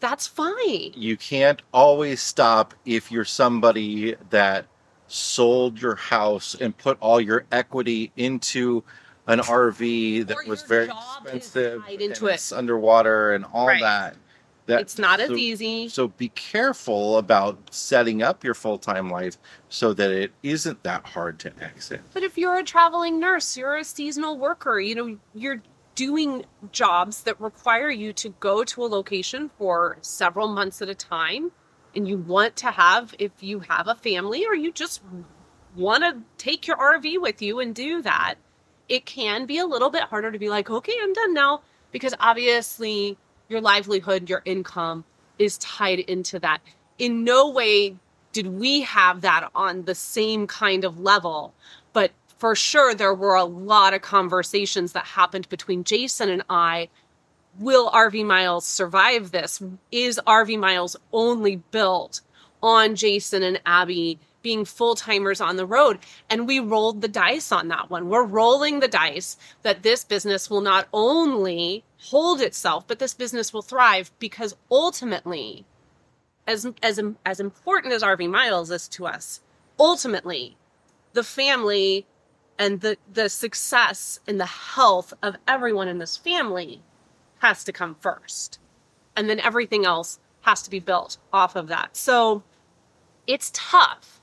that's 0.00 0.26
fine. 0.26 0.92
you 0.94 1.18
can't 1.18 1.60
always 1.70 2.22
stop 2.22 2.72
if 2.86 3.12
you're 3.12 3.26
somebody 3.26 4.16
that 4.30 4.64
sold 5.06 5.78
your 5.78 5.96
house 5.96 6.56
and 6.58 6.74
put 6.74 6.96
all 7.00 7.20
your 7.20 7.44
equity 7.52 8.10
into 8.16 8.84
an 9.26 9.40
RV 9.40 10.26
that 10.28 10.46
was 10.46 10.62
very 10.62 10.88
expensive 10.88 11.84
into 11.88 12.04
and 12.24 12.30
it. 12.30 12.34
it's 12.36 12.52
underwater 12.52 13.34
and 13.34 13.44
all 13.52 13.66
Right. 13.66 13.82
that. 13.82 14.16
That 14.66 14.80
it's 14.80 14.98
not 14.98 15.18
as 15.18 15.32
easy. 15.32 15.88
So 15.88 16.08
be 16.08 16.28
careful 16.28 17.18
about 17.18 17.58
setting 17.74 18.22
up 18.22 18.44
your 18.44 18.54
full-time 18.54 19.10
life 19.10 19.36
so 19.68 19.92
that 19.94 20.10
it 20.10 20.32
isn't 20.42 20.82
that 20.84 21.04
hard 21.04 21.40
to 21.40 21.52
exit. 21.60 22.00
But 22.12 22.22
if 22.22 22.38
you're 22.38 22.56
a 22.56 22.62
traveling 22.62 23.18
nurse, 23.18 23.56
you're 23.56 23.76
a 23.76 23.84
seasonal 23.84 24.38
worker, 24.38 24.78
you 24.78 24.94
know, 24.94 25.18
you're 25.34 25.62
doing 25.94 26.44
jobs 26.70 27.22
that 27.24 27.40
require 27.40 27.90
you 27.90 28.12
to 28.12 28.30
go 28.40 28.64
to 28.64 28.84
a 28.84 28.86
location 28.86 29.50
for 29.58 29.98
several 30.00 30.48
months 30.48 30.80
at 30.80 30.88
a 30.88 30.94
time 30.94 31.52
and 31.94 32.08
you 32.08 32.16
want 32.16 32.56
to 32.56 32.70
have 32.70 33.14
if 33.18 33.30
you 33.40 33.60
have 33.60 33.86
a 33.88 33.94
family 33.94 34.46
or 34.46 34.54
you 34.54 34.72
just 34.72 35.02
want 35.76 36.02
to 36.02 36.22
take 36.38 36.66
your 36.66 36.76
RV 36.76 37.20
with 37.20 37.42
you 37.42 37.60
and 37.60 37.74
do 37.74 38.00
that 38.02 38.36
it 38.88 39.04
can 39.04 39.46
be 39.46 39.58
a 39.58 39.66
little 39.66 39.90
bit 39.90 40.04
harder 40.04 40.30
to 40.30 40.38
be 40.38 40.48
like 40.48 40.70
okay 40.70 40.94
I'm 41.00 41.12
done 41.12 41.34
now 41.34 41.62
because 41.90 42.14
obviously 42.18 43.18
your 43.52 43.60
livelihood 43.60 44.28
your 44.28 44.42
income 44.44 45.04
is 45.38 45.56
tied 45.58 46.00
into 46.00 46.40
that 46.40 46.60
in 46.98 47.22
no 47.22 47.48
way 47.50 47.94
did 48.32 48.46
we 48.46 48.80
have 48.80 49.20
that 49.20 49.48
on 49.54 49.84
the 49.84 49.94
same 49.94 50.46
kind 50.46 50.84
of 50.84 50.98
level 50.98 51.54
but 51.92 52.10
for 52.42 52.56
sure 52.56 52.92
there 52.92 53.14
were 53.14 53.36
a 53.36 53.44
lot 53.44 53.94
of 53.94 54.02
conversations 54.02 54.94
that 54.94 55.04
happened 55.04 55.48
between 55.48 55.84
Jason 55.84 56.28
and 56.28 56.42
I. 56.50 56.88
Will 57.60 57.88
RV 57.88 58.26
Miles 58.26 58.66
survive 58.66 59.30
this? 59.30 59.62
Is 59.92 60.20
RV 60.26 60.58
Miles 60.58 60.96
only 61.12 61.54
built 61.70 62.20
on 62.60 62.96
Jason 62.96 63.44
and 63.44 63.60
Abby 63.64 64.18
being 64.42 64.64
full 64.64 64.94
timers 64.94 65.40
on 65.40 65.56
the 65.56 65.66
road? 65.66 65.98
And 66.28 66.46
we 66.46 66.60
rolled 66.60 67.00
the 67.00 67.08
dice 67.08 67.52
on 67.52 67.68
that 67.68 67.90
one. 67.90 68.08
We're 68.08 68.24
rolling 68.24 68.80
the 68.80 68.88
dice 68.88 69.36
that 69.62 69.82
this 69.82 70.04
business 70.04 70.50
will 70.50 70.60
not 70.60 70.88
only 70.92 71.84
hold 71.98 72.40
itself, 72.40 72.86
but 72.86 72.98
this 72.98 73.14
business 73.14 73.52
will 73.52 73.62
thrive 73.62 74.10
because 74.18 74.56
ultimately, 74.70 75.64
as 76.46 76.66
as 76.82 77.00
as 77.24 77.40
important 77.40 77.92
as 77.92 78.02
RV 78.02 78.28
Miles 78.28 78.70
is 78.70 78.88
to 78.88 79.06
us, 79.06 79.40
ultimately, 79.78 80.56
the 81.12 81.22
family 81.24 82.06
and 82.58 82.80
the 82.80 82.96
the 83.12 83.28
success 83.28 84.20
and 84.26 84.38
the 84.38 84.46
health 84.46 85.12
of 85.22 85.36
everyone 85.48 85.88
in 85.88 85.98
this 85.98 86.16
family 86.16 86.82
has 87.38 87.64
to 87.64 87.72
come 87.72 87.96
first 88.00 88.58
and 89.16 89.28
then 89.28 89.40
everything 89.40 89.84
else 89.84 90.18
has 90.42 90.62
to 90.62 90.70
be 90.70 90.78
built 90.78 91.18
off 91.32 91.56
of 91.56 91.68
that 91.68 91.96
so 91.96 92.42
it's 93.26 93.50
tough 93.52 94.20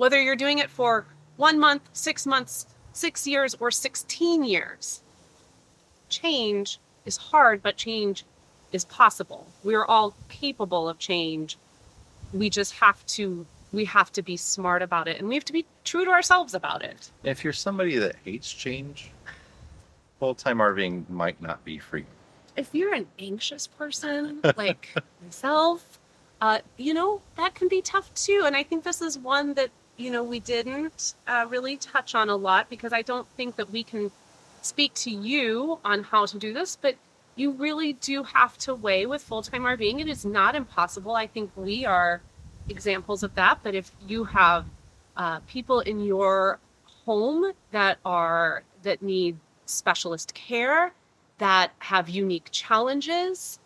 whether 0.00 0.20
you're 0.20 0.36
doing 0.36 0.58
it 0.58 0.70
for 0.70 1.04
one 1.36 1.58
month 1.58 1.82
six 1.92 2.26
months 2.26 2.66
six 2.92 3.26
years 3.26 3.54
or 3.60 3.70
16 3.70 4.44
years 4.44 5.02
change 6.08 6.78
is 7.04 7.16
hard 7.16 7.62
but 7.62 7.76
change 7.76 8.24
is 8.72 8.84
possible 8.86 9.46
we're 9.62 9.84
all 9.84 10.14
capable 10.28 10.88
of 10.88 10.98
change 10.98 11.58
we 12.32 12.48
just 12.48 12.72
have 12.74 13.04
to 13.06 13.46
we 13.72 13.84
have 13.84 14.10
to 14.12 14.22
be 14.22 14.36
smart 14.36 14.82
about 14.82 15.08
it 15.08 15.18
and 15.18 15.28
we 15.28 15.34
have 15.34 15.44
to 15.44 15.52
be 15.52 15.64
true 15.84 16.04
to 16.04 16.10
ourselves 16.10 16.54
about 16.54 16.82
it. 16.82 17.10
If 17.22 17.44
you're 17.44 17.52
somebody 17.52 17.96
that 17.98 18.16
hates 18.24 18.52
change, 18.52 19.10
full 20.18 20.34
time 20.34 20.58
RVing 20.58 21.08
might 21.08 21.40
not 21.40 21.64
be 21.64 21.78
for 21.78 21.98
you. 21.98 22.06
If 22.56 22.74
you're 22.74 22.94
an 22.94 23.06
anxious 23.18 23.66
person 23.66 24.40
like 24.56 24.92
myself, 25.24 25.98
uh, 26.40 26.58
you 26.76 26.94
know, 26.94 27.22
that 27.36 27.54
can 27.54 27.68
be 27.68 27.80
tough 27.80 28.12
too. 28.14 28.42
And 28.46 28.56
I 28.56 28.62
think 28.62 28.82
this 28.82 29.00
is 29.00 29.18
one 29.18 29.54
that, 29.54 29.70
you 30.00 30.10
know, 30.10 30.24
we 30.24 30.40
didn't 30.40 31.14
uh, 31.26 31.46
really 31.48 31.76
touch 31.76 32.14
on 32.14 32.30
a 32.30 32.36
lot 32.36 32.70
because 32.70 32.92
I 32.92 33.02
don't 33.02 33.26
think 33.36 33.56
that 33.56 33.70
we 33.70 33.82
can 33.82 34.10
speak 34.62 34.94
to 34.94 35.10
you 35.10 35.78
on 35.84 36.02
how 36.04 36.26
to 36.26 36.38
do 36.38 36.52
this, 36.52 36.76
but 36.80 36.96
you 37.36 37.52
really 37.52 37.92
do 37.92 38.22
have 38.22 38.56
to 38.58 38.74
weigh 38.74 39.06
with 39.06 39.22
full 39.22 39.42
time 39.42 39.62
RVing. 39.62 40.00
It 40.00 40.08
is 40.08 40.24
not 40.24 40.54
impossible. 40.54 41.14
I 41.14 41.26
think 41.26 41.50
we 41.54 41.84
are 41.84 42.22
examples 42.68 43.22
of 43.22 43.34
that. 43.34 43.60
But 43.62 43.74
if 43.74 43.92
you 44.06 44.24
have 44.24 44.64
uh, 45.16 45.40
people 45.40 45.80
in 45.80 46.00
your 46.00 46.58
home 47.04 47.52
that 47.70 47.98
are 48.04 48.62
that 48.82 49.02
need 49.02 49.36
specialist 49.66 50.34
care, 50.34 50.92
that 51.38 51.72
have 51.78 52.08
unique 52.08 52.48
challenges, 52.50 53.58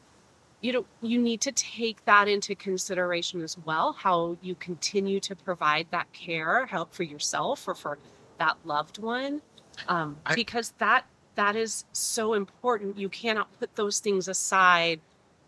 you 0.65 0.73
know, 0.73 0.87
you 1.03 1.21
need 1.21 1.43
to 1.43 1.53
take 1.53 2.03
that 2.07 2.27
into 2.27 2.55
consideration 2.55 3.43
as 3.43 3.59
well. 3.67 3.93
How 3.93 4.39
you 4.41 4.55
continue 4.55 5.21
to 5.21 5.37
provide 5.37 5.87
that 5.91 6.11
care, 6.15 6.65
help 6.65 6.95
for 6.95 7.03
yourself 7.03 7.69
or 7.69 7.75
for 7.75 7.99
that 8.39 8.57
loved 8.65 8.97
one, 8.97 9.43
um, 9.89 10.17
I- 10.25 10.35
because 10.35 10.73
that 10.79 11.05
that 11.35 11.55
is 11.55 11.85
so 11.93 12.33
important. 12.33 12.97
You 12.97 13.11
cannot 13.11 13.49
put 13.59 13.75
those 13.77 13.99
things 13.99 14.27
aside 14.27 15.01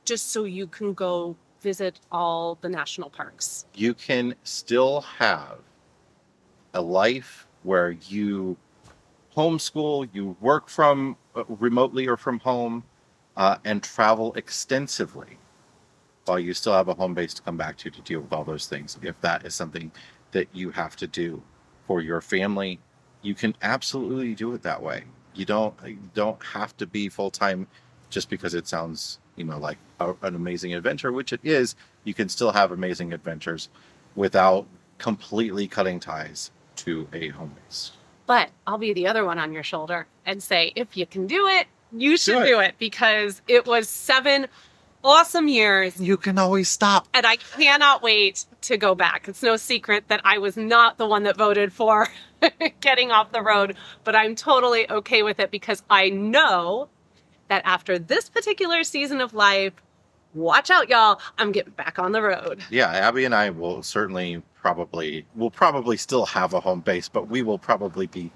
just 0.05 0.33
so 0.33 0.45
you 0.45 0.67
can 0.67 0.93
go 0.93 1.35
visit 1.63 1.99
all 2.13 2.59
the 2.61 2.69
national 2.69 3.09
parks. 3.09 3.65
You 3.75 3.95
can 3.95 4.35
still 4.43 5.01
have 5.01 5.61
a 6.75 6.83
life 6.83 7.47
where 7.63 7.93
you 7.93 8.59
homeschool, 9.35 10.11
you 10.13 10.37
work 10.41 10.69
from 10.69 11.17
uh, 11.35 11.45
remotely 11.49 12.07
or 12.07 12.19
from 12.19 12.39
home, 12.41 12.85
uh, 13.37 13.59
and 13.65 13.83
travel 13.83 14.33
extensively 14.35 15.39
while 16.25 16.39
you 16.39 16.55
still 16.55 16.73
have 16.73 16.89
a 16.89 16.95
home 16.95 17.15
base 17.15 17.35
to 17.35 17.43
come 17.43 17.57
back 17.57 17.77
to 17.79 17.91
to 17.91 18.01
deal 18.03 18.21
with 18.21 18.33
all 18.33 18.45
those 18.45 18.67
things. 18.67 18.99
If 19.03 19.21
that 19.21 19.45
is 19.45 19.55
something 19.55 19.93
that 20.33 20.49
you 20.53 20.71
have 20.71 20.97
to 20.97 21.07
do 21.07 21.43
for 21.87 22.01
your 22.01 22.21
family, 22.21 22.81
you 23.23 23.35
can 23.35 23.55
absolutely 23.63 24.35
do 24.35 24.53
it 24.55 24.63
that 24.63 24.83
way. 24.83 25.05
You 25.35 25.45
don't 25.45 25.75
you 25.85 25.99
don't 26.15 26.43
have 26.43 26.77
to 26.79 26.87
be 26.87 27.09
full 27.09 27.31
time 27.31 27.67
just 28.11 28.31
because 28.31 28.55
it 28.55 28.67
sounds 28.67 29.19
you 29.37 29.45
know 29.45 29.59
like 29.59 29.79
a, 30.01 30.15
an 30.23 30.35
amazing 30.35 30.75
adventure, 30.75 31.13
which 31.13 31.33
it 31.33 31.41
is. 31.45 31.77
You 32.05 32.15
can 32.15 32.29
still 32.29 32.53
have 32.53 32.73
amazing 32.73 33.13
adventures 33.13 33.69
without 34.15 34.67
completely 34.99 35.69
cutting 35.69 36.01
ties 36.01 36.51
to 36.77 37.07
a 37.13 37.29
home 37.29 37.55
base. 37.65 37.93
But 38.27 38.51
I'll 38.67 38.79
be 38.79 38.93
the 38.93 39.07
other 39.07 39.25
one 39.25 39.39
on 39.39 39.53
your 39.53 39.63
shoulder 39.63 40.07
and 40.25 40.43
say, 40.43 40.73
if 40.75 40.97
you 40.97 41.07
can 41.07 41.27
do 41.27 41.47
it, 41.47 41.67
you 42.01 42.17
should 42.17 42.43
it. 42.43 42.47
do 42.47 42.61
it 42.61 42.75
because 42.79 43.43
it 43.49 43.67
was 43.67 43.89
seven 43.89 44.47
awesome 45.05 45.49
years. 45.49 46.01
You 46.01 46.17
can 46.17 46.39
always 46.39 46.69
stop. 46.69 47.07
And 47.15 47.25
I 47.27 47.37
cannot 47.37 48.03
wait 48.03 48.45
to 48.63 48.77
go 48.77 48.95
back. 48.95 49.29
It's 49.29 49.43
no 49.43 49.57
secret 49.57 50.09
that 50.09 50.21
I 50.25 50.39
was 50.39 50.57
not 50.57 50.99
the 50.99 51.07
one 51.07 51.23
that 51.25 51.37
voted 51.37 51.73
for 51.73 52.09
getting 52.81 53.11
off 53.13 53.33
the 53.33 53.43
road, 53.43 53.77
but 54.05 54.17
I'm 54.17 54.35
totally 54.35 54.91
okay 54.91 55.23
with 55.23 55.39
it 55.39 55.51
because 55.51 55.83
I 55.89 56.11
know 56.11 56.89
that 57.49 57.63
after 57.65 57.99
this 57.99 58.29
particular 58.29 58.83
season 58.83 59.21
of 59.21 59.33
life, 59.33 59.73
watch 60.35 60.71
out, 60.71 60.89
y'all, 60.89 61.21
I'm 61.39 61.53
getting 61.53 61.73
back 61.75 61.99
on 62.01 62.11
the 62.13 62.21
road. 62.23 62.63
Yeah, 62.71 62.89
Abby 62.91 63.25
and 63.25 63.35
I 63.35 63.51
will 63.51 63.83
certainly 63.85 64.43
probably 64.55 65.25
will 65.37 65.51
probably 65.53 65.97
still 65.97 66.27
have 66.27 66.53
a 66.53 66.59
home 66.61 66.81
base, 66.81 67.09
but 67.09 67.29
we 67.29 67.43
will 67.43 67.59
probably 67.59 68.09
be 68.09 68.33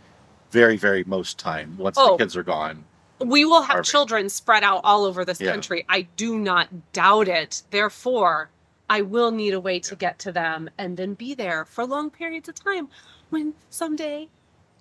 very, 0.52 0.76
very 0.76 1.02
most 1.04 1.38
time 1.38 1.74
once 1.76 1.96
Oh. 1.98 2.12
the 2.12 2.18
kids 2.24 2.36
are 2.36 2.44
gone. 2.44 2.84
We 3.24 3.44
will 3.44 3.62
have 3.62 3.76
Perfect. 3.76 3.88
children 3.90 4.28
spread 4.28 4.62
out 4.64 4.80
all 4.84 5.04
over 5.04 5.24
this 5.24 5.40
Yeah. 5.40 5.50
country. 5.52 5.84
I 5.88 6.02
do 6.16 6.38
not 6.38 6.92
doubt 6.92 7.28
it. 7.28 7.62
Therefore, 7.70 8.50
I 8.88 9.02
will 9.02 9.30
need 9.30 9.54
a 9.54 9.60
way 9.60 9.78
to 9.80 9.94
get 9.96 10.18
to 10.20 10.32
them 10.32 10.70
and 10.78 10.96
then 10.96 11.14
be 11.14 11.34
there 11.34 11.64
for 11.64 11.84
long 11.86 12.10
periods 12.10 12.48
of 12.48 12.54
time 12.56 12.88
when 13.28 13.54
someday 13.68 14.28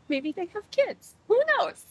maybe 0.08 0.32
they 0.32 0.46
have 0.48 0.70
kids. 0.72 1.16
Who 1.28 1.40
knows? 1.60 1.86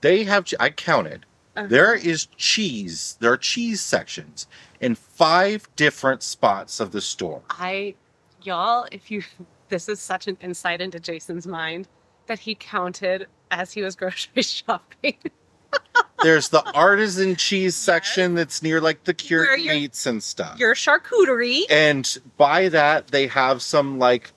They 0.00 0.24
have, 0.24 0.46
I 0.58 0.70
counted, 0.70 1.26
Uh-huh. 1.54 1.66
there 1.68 1.94
is 1.94 2.26
cheese, 2.36 3.16
there 3.20 3.30
are 3.32 3.36
cheese 3.36 3.80
sections 3.82 4.46
in 4.80 4.94
five 4.94 5.68
different 5.76 6.22
spots 6.22 6.80
of 6.80 6.92
the 6.92 7.00
store. 7.02 7.42
I, 7.50 7.94
y'all, 8.42 8.86
if 8.90 9.10
you, 9.10 9.22
this 9.68 9.88
is 9.88 10.00
such 10.00 10.26
an 10.28 10.38
insight 10.40 10.80
into 10.80 10.98
Jason's 10.98 11.46
mind 11.46 11.88
that 12.26 12.38
he 12.40 12.54
counted 12.54 13.26
as 13.50 13.72
he 13.72 13.82
was 13.82 13.94
grocery 14.00 14.42
shopping. 14.42 15.16
There's 16.22 16.48
the 16.48 16.62
artisan 16.72 17.36
cheese 17.36 17.76
section 17.76 18.34
that's 18.34 18.62
near 18.62 18.80
like 18.80 19.04
the 19.04 19.12
cured 19.12 19.60
meats 19.60 20.06
and 20.06 20.22
stuff. 20.22 20.58
Your 20.58 20.74
charcuterie. 20.74 21.64
and 21.68 22.16
by 22.38 22.70
that 22.70 23.08
they 23.08 23.26
have 23.26 23.60
some 23.60 23.98
like 23.98 24.32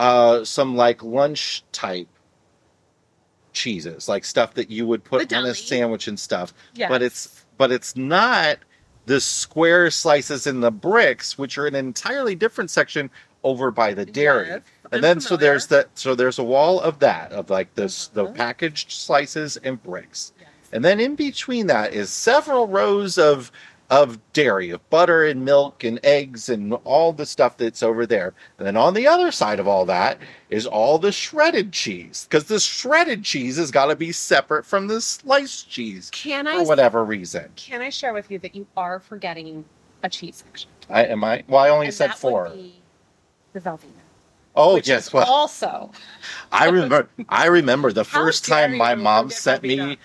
uh 0.00 0.42
some 0.44 0.74
like 0.76 1.02
lunch 1.04 1.62
type 1.72 2.08
cheeses 3.52 4.08
like 4.08 4.24
stuff 4.24 4.54
that 4.54 4.70
you 4.70 4.86
would 4.86 5.04
put 5.04 5.32
on 5.32 5.44
a 5.44 5.54
sandwich 5.54 6.08
and 6.08 6.18
stuff 6.18 6.54
Yes. 6.74 6.88
but 6.88 7.02
it's 7.02 7.44
but 7.58 7.70
it's 7.70 7.96
not 7.96 8.58
the 9.06 9.20
square 9.20 9.90
slices 9.90 10.46
in 10.46 10.60
the 10.60 10.70
bricks 10.70 11.36
which 11.36 11.58
are 11.58 11.66
an 11.66 11.74
entirely 11.74 12.34
different 12.34 12.70
section 12.70 13.10
over 13.42 13.70
by 13.70 13.92
the 13.92 14.06
dairy 14.06 14.48
Yes, 14.48 14.60
and 14.92 15.02
then 15.04 15.20
so 15.20 15.36
there's 15.36 15.66
that 15.66 15.88
so 15.98 16.14
there's 16.14 16.38
a 16.38 16.44
wall 16.44 16.80
of 16.80 16.98
that 17.00 17.32
of 17.32 17.50
like 17.50 17.74
this 17.74 18.06
the 18.08 18.24
Uh-huh. 18.24 18.32
packaged 18.34 18.92
slices 18.92 19.56
and 19.58 19.82
bricks 19.82 20.32
Yes. 20.38 20.48
and 20.72 20.84
then 20.84 21.00
in 21.00 21.16
between 21.16 21.66
that 21.66 21.92
is 21.92 22.08
several 22.10 22.68
rows 22.68 23.18
of 23.18 23.50
of 23.90 24.20
dairy, 24.32 24.70
of 24.70 24.88
butter 24.88 25.24
and 25.26 25.44
milk 25.44 25.82
and 25.82 25.98
eggs 26.04 26.48
and 26.48 26.72
all 26.84 27.12
the 27.12 27.26
stuff 27.26 27.56
that's 27.56 27.82
over 27.82 28.06
there. 28.06 28.32
And 28.56 28.66
then 28.66 28.76
on 28.76 28.94
the 28.94 29.08
other 29.08 29.32
side 29.32 29.58
of 29.58 29.66
all 29.66 29.84
that 29.86 30.18
is 30.48 30.64
all 30.64 30.98
the 30.98 31.10
shredded 31.12 31.72
cheese. 31.72 32.26
Because 32.30 32.44
the 32.44 32.60
shredded 32.60 33.24
cheese 33.24 33.56
has 33.56 33.72
got 33.72 33.86
to 33.86 33.96
be 33.96 34.12
separate 34.12 34.64
from 34.64 34.86
the 34.86 35.00
sliced 35.00 35.68
cheese 35.68 36.08
Can 36.12 36.46
for 36.46 36.64
whatever 36.64 37.04
reason. 37.04 37.50
can 37.56 37.82
I 37.82 37.90
share 37.90 38.14
with 38.14 38.30
you 38.30 38.38
that 38.38 38.54
you 38.54 38.66
are 38.76 39.00
forgetting 39.00 39.64
a 40.04 40.08
cheese 40.08 40.44
section? 40.46 40.70
I 40.88 41.04
am 41.06 41.24
I 41.24 41.42
well 41.48 41.62
I 41.62 41.68
only 41.68 41.86
And 41.86 41.94
said 41.94 42.14
four. 42.14 42.50
The 43.52 43.60
Velveeta. 43.60 43.86
Oh 44.54 44.74
which 44.74 44.88
yes, 44.88 45.12
well 45.12 45.28
also 45.28 45.90
I 46.52 46.66
remember 46.66 47.08
I 47.28 47.46
remember 47.46 47.92
the 47.92 48.04
first 48.04 48.44
time 48.46 48.76
my 48.76 48.94
mom 48.94 49.30
sent 49.30 49.62
me 49.64 49.76
Velveeta. 49.76 49.96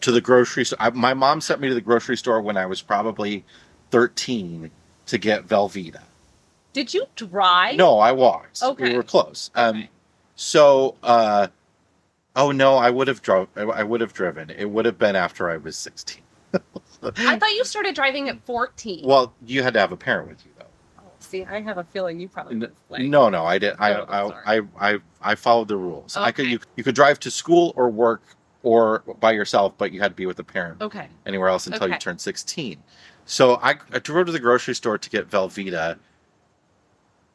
To 0.00 0.12
the 0.12 0.20
grocery 0.20 0.64
store. 0.64 0.78
I, 0.80 0.90
my 0.90 1.14
mom 1.14 1.40
sent 1.40 1.60
me 1.60 1.68
to 1.68 1.74
the 1.74 1.80
grocery 1.80 2.16
store 2.16 2.40
when 2.40 2.56
I 2.56 2.66
was 2.66 2.80
probably 2.82 3.44
13 3.90 4.70
to 5.06 5.18
get 5.18 5.46
Velveeta. 5.46 6.00
Did 6.72 6.94
you 6.94 7.06
drive? 7.16 7.76
No, 7.76 7.98
I 7.98 8.12
walked. 8.12 8.62
Okay. 8.62 8.90
We 8.90 8.96
were 8.96 9.02
close. 9.02 9.50
Um, 9.54 9.76
Okay. 9.76 9.90
so, 10.36 10.94
uh, 11.02 11.48
oh 12.36 12.52
no, 12.52 12.76
I 12.76 12.90
would 12.90 13.08
have 13.08 13.22
drove. 13.22 13.48
I- 13.56 13.82
would 13.82 14.00
have 14.00 14.12
driven. 14.12 14.50
It 14.50 14.66
would 14.70 14.84
have 14.84 14.98
been 14.98 15.16
after 15.16 15.50
I 15.50 15.56
was 15.56 15.76
16. 15.76 16.22
I 17.02 17.38
thought 17.38 17.50
you 17.54 17.64
started 17.64 17.94
driving 17.94 18.28
at 18.28 18.40
14. 18.44 19.04
Well, 19.06 19.32
you 19.46 19.62
had 19.62 19.74
to 19.74 19.80
have 19.80 19.90
a 19.92 19.96
parent 19.96 20.28
with 20.28 20.44
you 20.44 20.52
though. 20.58 20.66
Oh, 20.98 21.02
see, 21.20 21.44
I 21.44 21.60
have 21.60 21.78
a 21.78 21.84
feeling 21.84 22.20
you 22.20 22.28
probably 22.28 22.54
N- 22.56 22.60
was 22.60 22.70
like, 22.88 23.02
no, 23.02 23.28
no, 23.30 23.44
I 23.46 23.58
did. 23.58 23.74
I, 23.78 23.94
Oh, 23.94 24.32
I, 24.44 24.56
I, 24.58 24.60
I, 24.92 24.98
I 25.22 25.34
followed 25.34 25.68
the 25.68 25.76
rules. 25.76 26.16
I 26.16 26.30
could. 26.30 26.46
You, 26.46 26.58
you 26.76 26.84
could 26.84 26.94
drive 26.94 27.18
to 27.20 27.30
school 27.30 27.72
or 27.76 27.88
work 27.88 28.22
or 28.62 29.00
by 29.20 29.32
yourself, 29.32 29.74
but 29.78 29.92
you 29.92 30.00
had 30.00 30.12
to 30.12 30.14
be 30.16 30.26
with 30.26 30.38
a 30.38 30.44
parent 30.44 30.82
Okay. 30.82 31.08
anywhere 31.26 31.48
else 31.48 31.66
until 31.66 31.88
you 31.88 31.96
turned 31.98 32.20
16. 32.20 32.82
So 33.24 33.54
I, 33.62 33.76
I 33.92 33.98
drove 34.00 34.26
to 34.26 34.32
the 34.32 34.40
grocery 34.40 34.74
store 34.74 34.98
to 34.98 35.10
get 35.10 35.30
Velveeta. 35.30 35.98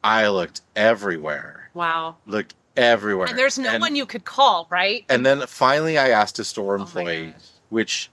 I 0.04 0.28
looked 0.28 0.60
everywhere. 0.76 1.70
Wow. 1.74 2.16
Looked 2.26 2.54
everywhere. 2.76 3.26
And 3.28 3.38
there's 3.38 3.58
no 3.58 3.78
one 3.78 3.96
you 3.96 4.06
could 4.06 4.24
call, 4.24 4.66
right? 4.70 5.04
And 5.08 5.24
then 5.26 5.46
finally, 5.46 5.98
I 5.98 6.10
asked 6.10 6.38
a 6.38 6.44
store 6.44 6.76
Oh 6.76 6.82
employee, 6.82 7.32
gosh. 7.32 7.42
which 7.70 8.10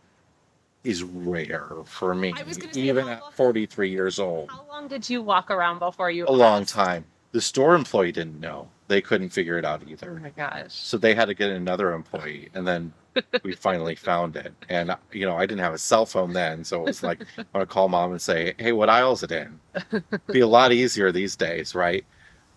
is 0.84 1.03
rare 1.03 1.70
for 1.86 2.14
me, 2.16 2.34
I 2.38 2.43
was 2.43 2.57
say, 2.57 2.70
even 2.74 3.07
at 3.07 3.22
long- 3.22 3.32
43 3.34 3.89
years 3.89 4.20
old. 4.20 4.49
How 4.49 4.66
long 4.70 4.88
did 4.88 5.09
you 5.09 5.22
walk 5.22 5.49
around 5.51 5.80
before 5.80 6.09
you? 6.11 6.26
A 6.28 6.32
long 6.32 6.66
time. 6.66 7.05
The 7.32 7.41
store 7.41 7.76
employee 7.76 8.11
didn't 8.11 8.39
know. 8.39 8.70
They 8.88 9.01
couldn't 9.01 9.29
figure 9.29 9.57
it 9.57 9.65
out 9.65 9.88
either. 9.88 10.15
Oh 10.17 10.21
my 10.21 10.29
gosh. 10.29 10.73
So 10.73 10.97
they 10.97 11.15
had 11.15 11.25
to 11.25 11.34
get 11.34 11.49
another 11.49 11.93
employee, 11.93 12.49
and 12.53 12.67
then 12.67 12.93
we 13.43 13.53
finally 13.53 13.95
found 13.95 14.36
it. 14.36 14.53
And 14.69 14.95
you 15.11 15.25
know, 15.25 15.38
I 15.38 15.45
didn't 15.45 15.61
have 15.61 15.73
a 15.73 15.77
cell 15.77 16.05
phone 16.05 16.34
then, 16.34 16.63
so 16.63 16.81
it 16.81 16.86
was 16.86 17.03
like 17.03 17.21
I 17.38 17.45
want 17.53 17.67
to 17.67 17.73
call 17.73 17.88
mom 17.88 18.11
and 18.11 18.21
say, 18.21 18.53
"Hey, 18.57 18.71
what 18.71 18.89
aisle 18.89 19.13
is 19.13 19.23
it 19.23 19.31
in?" 19.31 19.59
Be 20.27 20.41
a 20.41 20.47
lot 20.47 20.71
easier 20.71 21.11
these 21.11 21.36
days, 21.36 21.73
right? 21.73 22.05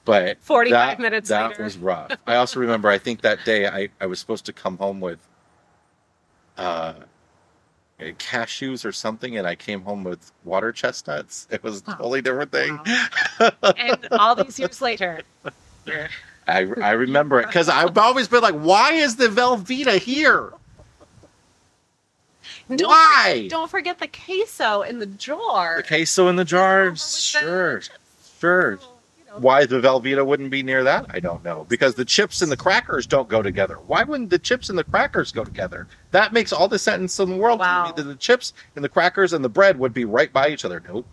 But 0.05 0.39
45 0.41 0.99
minutes 1.01 1.29
that 1.31 1.51
later. 1.51 1.64
was 1.64 1.77
rough. 1.79 2.12
I 2.27 2.37
also 2.37 2.61
remember 2.61 2.89
I 2.89 2.99
think 2.99 3.22
that 3.22 3.45
day 3.45 3.66
I, 3.66 3.89
I 4.01 4.07
was 4.07 4.20
supposed 4.20 4.47
to 4.47 4.53
come 4.53 4.79
home 4.79 5.01
with 5.01 5.18
uh 6.57 6.95
cashews 7.99 8.85
or 8.85 8.93
something 8.93 9.37
and 9.37 9.47
I 9.47 9.55
came 9.55 9.83
home 9.83 10.05
with 10.05 10.33
water 10.45 10.70
chestnuts. 10.70 11.49
It 11.51 11.62
was 11.62 11.79
a 11.79 11.85
totally 11.85 12.22
different 12.22 12.53
thing. 12.53 12.79
and 13.77 14.07
all 14.12 14.35
these 14.37 14.59
years 14.59 14.81
later, 14.81 15.22
I, 16.49 16.66
I 16.80 16.93
remember 16.93 17.41
it 17.41 17.47
because 17.47 17.68
I've 17.68 17.99
always 17.99 18.28
been 18.28 18.41
like, 18.43 18.55
why 18.55 18.93
is 18.93 19.16
the 19.16 19.26
Velveeta 19.26 19.99
here? 19.99 20.53
Don't 22.68 22.89
Why? 22.89 23.32
Forget, 23.34 23.51
don't 23.51 23.70
forget 23.70 23.99
the 23.99 24.09
queso 24.09 24.82
in 24.82 24.99
the 24.99 25.07
jar. 25.07 25.76
The 25.78 25.82
queso 25.84 26.28
in 26.28 26.37
the 26.37 26.45
jar? 26.45 26.95
Sure, 26.97 27.80
sure. 28.41 28.78
Oh, 28.82 28.89
you 29.18 29.24
know, 29.26 29.39
Why 29.39 29.66
the 29.66 29.80
Velveeta 29.80 30.24
wouldn't 30.26 30.51
be 30.51 30.62
near 30.64 30.82
that, 30.84 31.07
I 31.11 31.20
don't 31.20 31.45
know. 31.45 31.64
Because 31.68 31.95
the 31.95 32.05
chips 32.05 32.43
and 32.43 32.51
the 32.51 32.57
crackers 32.57 33.07
don't 33.07 33.28
go 33.28 33.41
together. 33.41 33.76
Why 33.87 34.03
wouldn't 34.03 34.30
the 34.30 34.39
chips 34.39 34.68
and 34.68 34.76
the 34.78 34.82
crackers 34.84 35.30
go 35.30 35.45
together? 35.45 35.87
That 36.11 36.32
makes 36.32 36.53
all 36.53 36.66
the 36.66 36.78
sense 36.78 37.18
in 37.20 37.30
the 37.30 37.37
world 37.37 37.61
Wow. 37.61 37.84
to 37.84 37.89
me. 37.91 37.97
That 37.97 38.09
the 38.09 38.18
chips 38.18 38.53
and 38.74 38.84
the 38.84 38.89
crackers 38.89 39.32
and 39.32 39.45
the 39.45 39.49
bread 39.49 39.78
would 39.78 39.95
be 39.95 40.05
right 40.05 40.32
by 40.32 40.49
each 40.49 40.64
other. 40.64 40.82
Nope. 40.89 41.07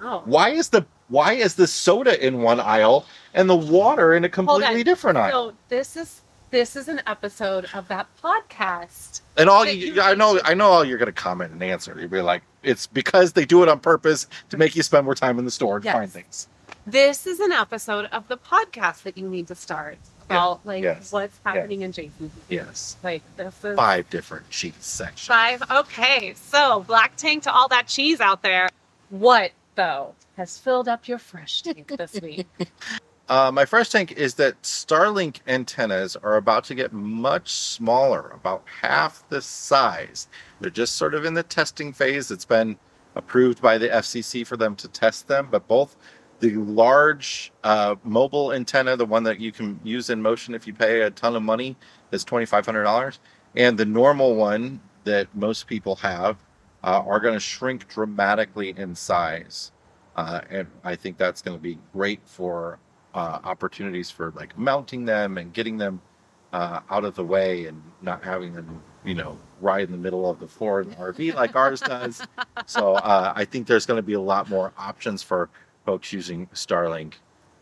Oh. 0.00 0.22
Why 0.24 0.50
is 0.50 0.68
the 0.68 0.86
why 1.08 1.32
is 1.34 1.54
the 1.54 1.66
soda 1.66 2.24
in 2.24 2.42
one 2.42 2.60
aisle 2.60 3.06
and 3.34 3.48
the 3.48 3.56
water 3.56 4.14
in 4.14 4.24
a 4.24 4.28
completely 4.28 4.82
different 4.82 5.18
aisle? 5.18 5.50
So 5.50 5.56
this 5.68 5.96
is 5.96 6.22
this 6.50 6.76
is 6.76 6.88
an 6.88 7.02
episode 7.06 7.66
of 7.74 7.88
that 7.88 8.06
podcast. 8.22 9.20
And 9.36 9.48
all 9.50 9.66
you, 9.66 9.94
you 9.94 10.00
I 10.00 10.14
know, 10.14 10.40
I 10.44 10.54
know, 10.54 10.66
all 10.66 10.84
you're 10.84 10.98
going 10.98 11.06
to 11.06 11.12
comment 11.12 11.52
and 11.52 11.62
answer. 11.62 11.96
You'll 11.98 12.08
be 12.08 12.20
like, 12.22 12.42
"It's 12.62 12.86
because 12.86 13.32
they 13.32 13.44
do 13.44 13.62
it 13.62 13.68
on 13.68 13.80
purpose 13.80 14.26
to 14.50 14.56
make 14.56 14.76
you 14.76 14.82
spend 14.82 15.04
more 15.04 15.14
time 15.14 15.38
in 15.38 15.44
the 15.44 15.50
store 15.50 15.76
and 15.76 15.84
Yes. 15.84 15.94
find 15.94 16.10
things." 16.10 16.48
This 16.86 17.26
is 17.26 17.40
an 17.40 17.50
episode 17.52 18.06
of 18.06 18.28
the 18.28 18.36
podcast 18.36 19.02
that 19.02 19.18
you 19.18 19.28
need 19.28 19.48
to 19.48 19.54
start 19.56 19.98
about 20.28 20.64
like 20.64 20.82
Yes. 20.84 21.12
what's 21.12 21.38
happening 21.44 21.82
in 21.82 21.90
Jason's 21.92 22.32
Yes, 22.48 22.96
like 23.02 23.22
this 23.36 23.54
is 23.64 23.76
five 23.76 24.08
different 24.10 24.48
cheese 24.50 24.74
sections. 24.80 25.26
Five. 25.26 25.62
Okay, 25.70 26.34
so 26.34 26.80
black 26.86 27.16
tank 27.16 27.42
to 27.44 27.52
all 27.52 27.68
that 27.68 27.88
cheese 27.88 28.20
out 28.20 28.42
there. 28.42 28.68
What 29.10 29.50
though 29.76 30.14
has 30.36 30.58
filled 30.58 30.88
up 30.88 31.08
your 31.08 31.18
fresh 31.18 31.62
tank 31.62 31.88
this 31.96 32.20
week? 32.20 32.46
Uh, 33.28 33.50
my 33.50 33.64
first 33.64 33.90
tank 33.90 34.12
is 34.12 34.34
that 34.34 34.62
Starlink 34.62 35.40
antennas 35.48 36.14
are 36.14 36.36
about 36.36 36.62
to 36.62 36.76
get 36.76 36.92
much 36.92 37.50
smaller, 37.50 38.30
about 38.32 38.62
half 38.82 39.28
the 39.30 39.42
size. 39.42 40.28
They're 40.60 40.70
just 40.70 40.94
sort 40.94 41.12
of 41.12 41.24
in 41.24 41.34
the 41.34 41.42
testing 41.42 41.92
phase. 41.92 42.30
It's 42.30 42.44
been 42.44 42.78
approved 43.16 43.60
by 43.60 43.78
the 43.78 43.88
FCC 43.88 44.46
for 44.46 44.56
them 44.56 44.76
to 44.76 44.86
test 44.86 45.26
them, 45.26 45.48
but 45.50 45.66
both 45.66 45.96
the 46.38 46.54
large 46.54 47.52
uh, 47.64 47.96
mobile 48.04 48.52
antenna, 48.52 48.96
the 48.96 49.06
one 49.06 49.24
that 49.24 49.40
you 49.40 49.50
can 49.50 49.80
use 49.82 50.08
in 50.10 50.22
motion 50.22 50.54
if 50.54 50.66
you 50.66 50.74
pay 50.74 51.00
a 51.00 51.10
ton 51.10 51.34
of 51.34 51.42
money, 51.42 51.76
is 52.12 52.22
twenty 52.22 52.46
five 52.46 52.64
hundred 52.64 52.84
dollars, 52.84 53.18
and 53.56 53.76
the 53.76 53.86
normal 53.86 54.36
one 54.36 54.80
that 55.04 55.34
most 55.34 55.66
people 55.66 55.96
have 55.96 56.36
uh, 56.86 57.02
are 57.06 57.20
going 57.20 57.34
to 57.34 57.40
shrink 57.40 57.88
dramatically 57.88 58.72
in 58.76 58.94
size. 58.94 59.72
Uh, 60.14 60.40
and 60.48 60.68
I 60.84 60.96
think 60.96 61.18
that's 61.18 61.42
going 61.42 61.56
to 61.56 61.62
be 61.62 61.78
great 61.92 62.20
for 62.24 62.78
uh, 63.14 63.40
opportunities 63.44 64.10
for 64.10 64.32
like 64.36 64.56
mounting 64.58 65.04
them 65.04 65.36
and 65.36 65.52
getting 65.52 65.76
them 65.76 66.00
uh, 66.52 66.80
out 66.90 67.04
of 67.04 67.14
the 67.14 67.24
way 67.24 67.66
and 67.66 67.82
not 68.00 68.24
having 68.24 68.54
them, 68.54 68.80
you 69.04 69.14
know, 69.14 69.36
ride 69.60 69.82
in 69.82 69.90
the 69.90 69.98
middle 69.98 70.30
of 70.30 70.38
the 70.38 70.48
floor 70.48 70.80
in 70.80 70.88
the 70.88 70.96
RV 70.96 71.34
like 71.34 71.54
ours 71.54 71.80
does. 71.80 72.22
So 72.64 72.94
uh, 72.94 73.32
I 73.36 73.44
think 73.44 73.66
there's 73.66 73.84
going 73.84 73.98
to 73.98 74.02
be 74.02 74.14
a 74.14 74.20
lot 74.20 74.48
more 74.48 74.72
options 74.78 75.22
for 75.22 75.50
folks 75.84 76.12
using 76.12 76.46
Starlink 76.48 77.14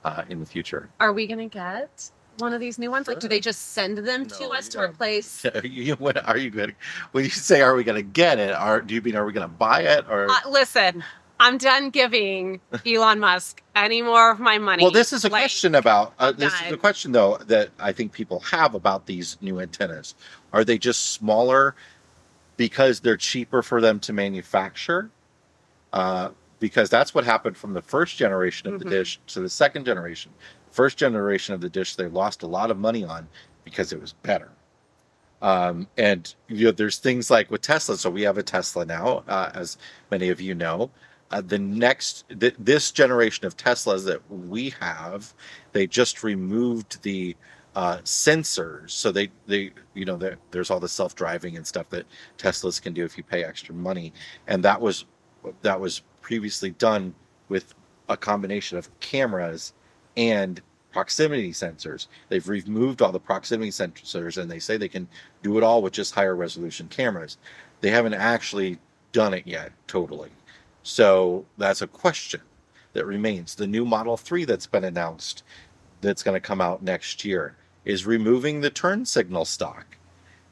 uh, 0.05 0.25
in 0.29 0.39
the 0.41 0.47
future. 0.47 0.91
Are 1.01 1.13
we 1.13 1.27
gonna 1.27 1.49
get 1.49 2.11
one 2.39 2.53
of 2.53 2.61
these 2.61 2.79
new 2.79 2.91
ones? 2.91 3.09
Like, 3.09 3.21
do 3.21 3.29
they 3.29 3.41
just 3.41 3.73
send 3.73 3.99
them 3.99 4.27
to 4.27 4.41
No, 4.45 4.53
us 4.53 4.69
to 4.71 4.81
replace? 4.81 5.45
Are 5.55 5.67
you, 5.67 5.95
what 5.99 6.17
are 6.27 6.37
you 6.37 6.51
going? 6.51 6.75
When 7.13 7.25
you 7.25 7.31
say 7.31 7.61
"Are 7.63 7.75
we 7.75 7.85
going 7.85 7.97
to 7.97 8.03
get 8.03 8.39
it?" 8.39 8.53
Are 8.53 8.81
do 8.81 8.95
you 8.95 9.03
mean 9.03 9.17
are 9.17 9.25
we 9.25 9.33
going 9.33 9.49
to 9.49 9.55
buy 9.55 9.83
it 9.83 10.05
or? 10.09 10.31
Uh, 10.31 10.51
listen, 10.51 11.05
I'm 11.41 11.59
done 11.59 11.91
giving 11.91 12.61
Elon 12.87 13.21
Musk 13.21 13.63
any 13.75 14.03
more 14.03 14.31
of 14.31 14.41
my 14.41 14.59
money. 14.59 14.83
Well, 14.83 14.93
this 14.93 15.13
is 15.13 15.25
a 15.25 15.29
Like, 15.29 15.43
question 15.43 15.75
about. 15.75 16.15
Uh, 16.19 16.33
this 16.33 16.53
is 16.63 16.73
a 16.73 16.77
question 16.77 17.13
though 17.13 17.37
that 17.47 17.71
I 17.79 17.93
think 17.93 18.13
people 18.13 18.41
have 18.41 18.75
about 18.75 19.07
these 19.07 19.37
new 19.41 19.61
antennas. 19.61 20.15
Are 20.53 20.65
they 20.65 20.79
just 20.79 21.13
smaller 21.13 21.75
because 22.57 23.01
they're 23.01 23.17
cheaper 23.17 23.63
for 23.63 23.81
them 23.81 23.99
to 24.01 24.13
manufacture? 24.13 25.11
Uh, 25.93 26.31
because 26.61 26.89
that's 26.89 27.15
what 27.15 27.25
happened 27.25 27.57
from 27.57 27.75
the 27.75 27.83
first 27.83 28.17
generation 28.17 28.73
of 28.73 28.79
the 28.79 28.85
Mhm. 28.87 28.91
dish 28.91 29.21
to 29.29 29.41
the 29.41 29.49
second 29.51 29.85
generation. 29.85 30.33
First 30.75 30.99
generation 30.99 31.55
of 31.55 31.61
the 31.61 31.69
dish, 31.69 31.95
they 31.95 32.09
lost 32.09 32.43
a 32.43 32.49
lot 32.49 32.73
of 32.73 32.77
money 32.77 33.05
on 33.05 33.29
because 33.65 33.93
it 33.93 34.01
was 34.01 34.13
better. 34.13 34.51
Um, 35.41 35.87
and 35.97 36.35
you 36.49 36.67
know, 36.67 36.73
there's 36.73 36.99
things 36.99 37.31
like 37.31 37.49
with 37.49 37.61
Tesla. 37.61 37.97
So 37.97 38.11
we 38.11 38.23
have 38.23 38.39
a 38.39 38.43
Tesla 38.43 38.85
now, 38.85 39.23
uh, 39.29 39.53
as 39.55 39.79
many 40.11 40.31
of 40.31 40.41
you 40.41 40.53
know. 40.53 40.91
Uh, 41.31 41.43
the 41.43 41.61
next, 41.61 42.25
th- 42.41 42.57
this 42.59 42.91
generation 42.91 43.47
of 43.47 43.57
Teslas 43.57 44.05
that 44.07 44.21
we 44.29 44.71
have, 44.81 45.33
they 45.71 45.87
just 45.87 46.25
removed 46.25 47.01
the 47.03 47.37
uh, 47.77 47.99
sensors. 47.99 48.91
So 48.91 49.13
they, 49.13 49.31
they, 49.47 49.71
you 49.95 50.05
know, 50.05 50.19
there's 50.51 50.73
all 50.73 50.81
the 50.81 50.89
self-driving 50.89 51.57
and 51.57 51.65
stuff 51.65 51.89
that 51.91 52.05
Teslas 52.37 52.83
can 52.83 52.95
do 52.95 53.05
if 53.05 53.17
you 53.17 53.23
pay 53.23 53.45
extra 53.45 53.77
money, 53.77 54.13
and 54.49 54.65
that 54.65 54.81
was 54.81 55.05
that 55.63 55.79
was 55.79 56.03
previously 56.21 56.71
done 56.71 57.15
with 57.49 57.75
a 58.09 58.17
combination 58.17 58.77
of 58.77 58.89
cameras 58.99 59.73
and 60.17 60.61
proximity 60.93 61.51
sensors. 61.51 62.07
They've 62.29 62.49
removed 62.49 63.03
all 63.03 63.13
the 63.13 63.19
proximity 63.19 63.71
sensors 63.71 64.41
and 64.41 64.51
they 64.51 64.61
say 64.61 64.77
they 64.77 64.89
can 64.89 65.09
do 65.43 65.59
it 65.59 65.65
all 65.65 65.83
with 65.83 65.93
just 65.93 66.15
higher 66.15 66.37
resolution 66.37 66.89
cameras. 66.89 67.37
They 67.81 67.91
haven't 67.91 68.15
actually 68.15 68.79
done 69.13 69.35
it 69.35 69.47
yet 69.47 69.73
totally. 69.89 70.31
So 70.85 71.45
that's 71.59 71.83
a 71.83 71.87
question 71.87 72.41
that 72.93 73.07
remains. 73.07 73.55
The 73.55 73.67
new 73.67 73.85
Model 73.85 74.17
3 74.17 74.45
that's 74.45 74.67
been 74.67 74.85
announced 74.85 75.43
that's 76.01 76.23
going 76.23 76.35
to 76.35 76.47
come 76.47 76.61
out 76.61 76.83
next 76.83 77.25
year 77.25 77.57
is 77.85 78.07
removing 78.07 78.61
the 78.61 78.71
turn 78.71 79.05
signal 79.05 79.45
stock. 79.45 79.97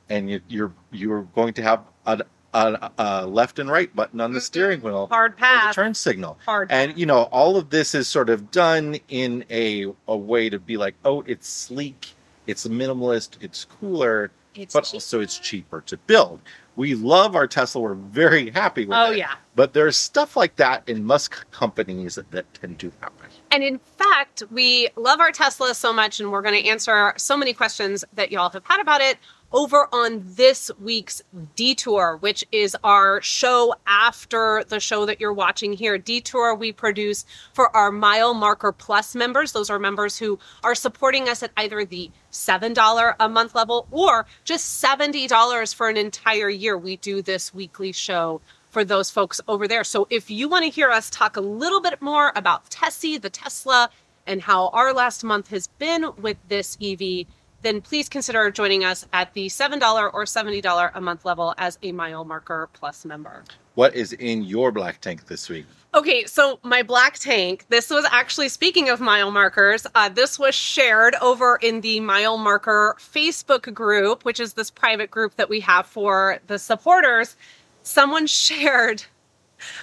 And 0.08 0.28
you, 0.28 0.40
you're 0.48 0.72
you're 0.90 1.22
going 1.34 1.54
to 1.54 1.62
have 1.62 1.84
a, 2.06 2.22
a, 2.54 2.90
a 2.98 3.02
uh, 3.02 3.26
left 3.26 3.58
and 3.58 3.70
right 3.70 3.94
button 3.94 4.20
on 4.20 4.32
the 4.32 4.38
mm-hmm. 4.38 4.44
steering 4.44 4.80
wheel 4.80 5.06
Hard 5.08 5.36
pass. 5.36 5.74
turn 5.74 5.94
signal 5.94 6.38
Hard. 6.44 6.70
and 6.70 6.96
you 6.98 7.06
know 7.06 7.22
all 7.24 7.56
of 7.56 7.70
this 7.70 7.94
is 7.94 8.08
sort 8.08 8.28
of 8.30 8.50
done 8.50 8.96
in 9.08 9.44
a 9.50 9.86
a 10.08 10.16
way 10.16 10.50
to 10.50 10.58
be 10.58 10.76
like 10.76 10.94
oh 11.04 11.22
it's 11.26 11.48
sleek 11.48 12.14
it's 12.46 12.66
minimalist 12.66 13.36
it's 13.40 13.64
cooler 13.64 14.30
It's 14.54 14.74
but 14.74 14.84
cheap. 14.84 14.94
also 14.94 15.20
it's 15.20 15.38
cheaper 15.38 15.80
to 15.82 15.96
build 15.96 16.40
we 16.76 16.94
love 16.94 17.36
our 17.36 17.46
tesla 17.46 17.80
we're 17.80 17.94
very 17.94 18.50
happy 18.50 18.84
with 18.86 18.96
Oh 18.96 19.12
it 19.12 19.18
yeah. 19.18 19.34
but 19.54 19.72
there's 19.72 19.96
stuff 19.96 20.36
like 20.36 20.56
that 20.56 20.88
in 20.88 21.04
musk 21.04 21.50
companies 21.50 22.16
that, 22.16 22.30
that 22.32 22.52
tend 22.54 22.78
to 22.80 22.92
happen 23.00 23.28
And 23.50 23.62
in 23.62 23.78
fact, 23.78 24.42
we 24.50 24.88
love 24.96 25.20
our 25.20 25.30
Tesla 25.30 25.74
so 25.74 25.92
much, 25.92 26.20
and 26.20 26.32
we're 26.32 26.40
going 26.40 26.58
to 26.62 26.66
answer 26.70 27.12
so 27.18 27.36
many 27.36 27.52
questions 27.52 28.02
that 28.14 28.32
y'all 28.32 28.48
have 28.48 28.64
had 28.64 28.80
about 28.80 29.02
it 29.02 29.18
over 29.52 29.88
on 29.92 30.22
this 30.24 30.70
week's 30.80 31.22
Detour, 31.56 32.16
which 32.20 32.44
is 32.52 32.76
our 32.82 33.20
show 33.22 33.74
after 33.86 34.64
the 34.68 34.80
show 34.80 35.06
that 35.06 35.20
you're 35.20 35.32
watching 35.32 35.72
here. 35.72 35.98
Detour 35.98 36.54
we 36.54 36.72
produce 36.72 37.24
for 37.52 37.74
our 37.76 37.90
Mile 37.90 38.34
Marker 38.34 38.72
Plus 38.72 39.14
members. 39.14 39.52
Those 39.52 39.70
are 39.70 39.78
members 39.78 40.18
who 40.18 40.38
are 40.64 40.74
supporting 40.74 41.28
us 41.28 41.42
at 41.42 41.50
either 41.56 41.84
the 41.84 42.10
$7 42.30 43.14
a 43.20 43.28
month 43.28 43.54
level 43.54 43.86
or 43.90 44.26
just 44.44 44.82
$70 44.82 45.74
for 45.74 45.88
an 45.88 45.96
entire 45.96 46.48
year. 46.48 46.76
We 46.76 46.96
do 46.96 47.22
this 47.22 47.54
weekly 47.54 47.92
show 47.92 48.40
for 48.70 48.84
those 48.84 49.10
folks 49.10 49.40
over 49.46 49.68
there. 49.68 49.84
So 49.84 50.06
if 50.08 50.30
you 50.30 50.48
want 50.48 50.64
to 50.64 50.70
hear 50.70 50.90
us 50.90 51.10
talk 51.10 51.36
a 51.36 51.42
little 51.42 51.80
bit 51.80 52.00
more 52.00 52.32
about 52.34 52.70
Tessie, 52.70 53.18
the 53.18 53.28
Tesla, 53.28 53.90
and 54.26 54.40
how 54.42 54.68
our 54.68 54.94
last 54.94 55.22
month 55.24 55.48
has 55.48 55.66
been 55.66 56.06
with 56.16 56.36
this 56.48 56.78
EV, 56.80 57.26
then 57.62 57.80
please 57.80 58.08
consider 58.08 58.50
joining 58.50 58.84
us 58.84 59.06
at 59.12 59.32
the 59.34 59.46
$7 59.46 59.80
or 60.12 60.24
$70 60.24 60.90
a 60.94 61.00
month 61.00 61.24
level 61.24 61.54
as 61.58 61.78
a 61.82 61.92
Mile 61.92 62.24
Marker 62.24 62.68
Plus 62.72 63.04
member. 63.04 63.44
what 63.74 63.94
is 63.94 64.12
in 64.14 64.42
your 64.44 64.70
black 64.72 65.00
tank 65.00 65.26
this 65.26 65.48
week 65.48 65.66
Okay, 65.94 66.24
so 66.24 66.58
my 66.62 66.82
black 66.82 67.18
tank, 67.18 67.66
this 67.68 67.90
was 67.90 68.06
actually, 68.10 68.48
speaking 68.48 68.88
of 68.88 68.98
mile 68.98 69.30
markers, 69.30 69.86
uh, 69.94 70.08
this 70.08 70.38
was 70.38 70.54
shared 70.54 71.14
over 71.20 71.56
in 71.56 71.82
the 71.82 72.00
Mile 72.00 72.38
Marker 72.38 72.96
Facebook 72.98 73.74
group, 73.74 74.24
which 74.24 74.40
is 74.40 74.54
this 74.54 74.70
private 74.70 75.10
group 75.10 75.36
that 75.36 75.50
we 75.50 75.60
have 75.60 75.84
for 75.84 76.38
the 76.46 76.58
supporters. 76.58 77.36
Someone 77.82 78.26
shared 78.46 79.04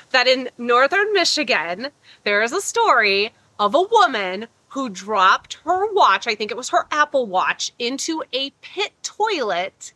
that 0.09 0.27
in 0.27 0.49
northern 0.57 1.13
Michigan, 1.13 1.89
there 2.23 2.41
is 2.41 2.53
a 2.53 2.61
story 2.61 3.31
of 3.59 3.75
a 3.75 3.83
woman 3.83 4.47
who 4.69 4.89
dropped 4.89 5.55
her 5.65 5.91
watch, 5.93 6.27
I 6.27 6.35
think 6.35 6.51
it 6.51 6.57
was 6.57 6.69
her 6.69 6.87
Apple 6.91 7.25
Watch, 7.25 7.73
into 7.79 8.23
a 8.33 8.51
pit 8.61 8.93
toilet, 9.03 9.93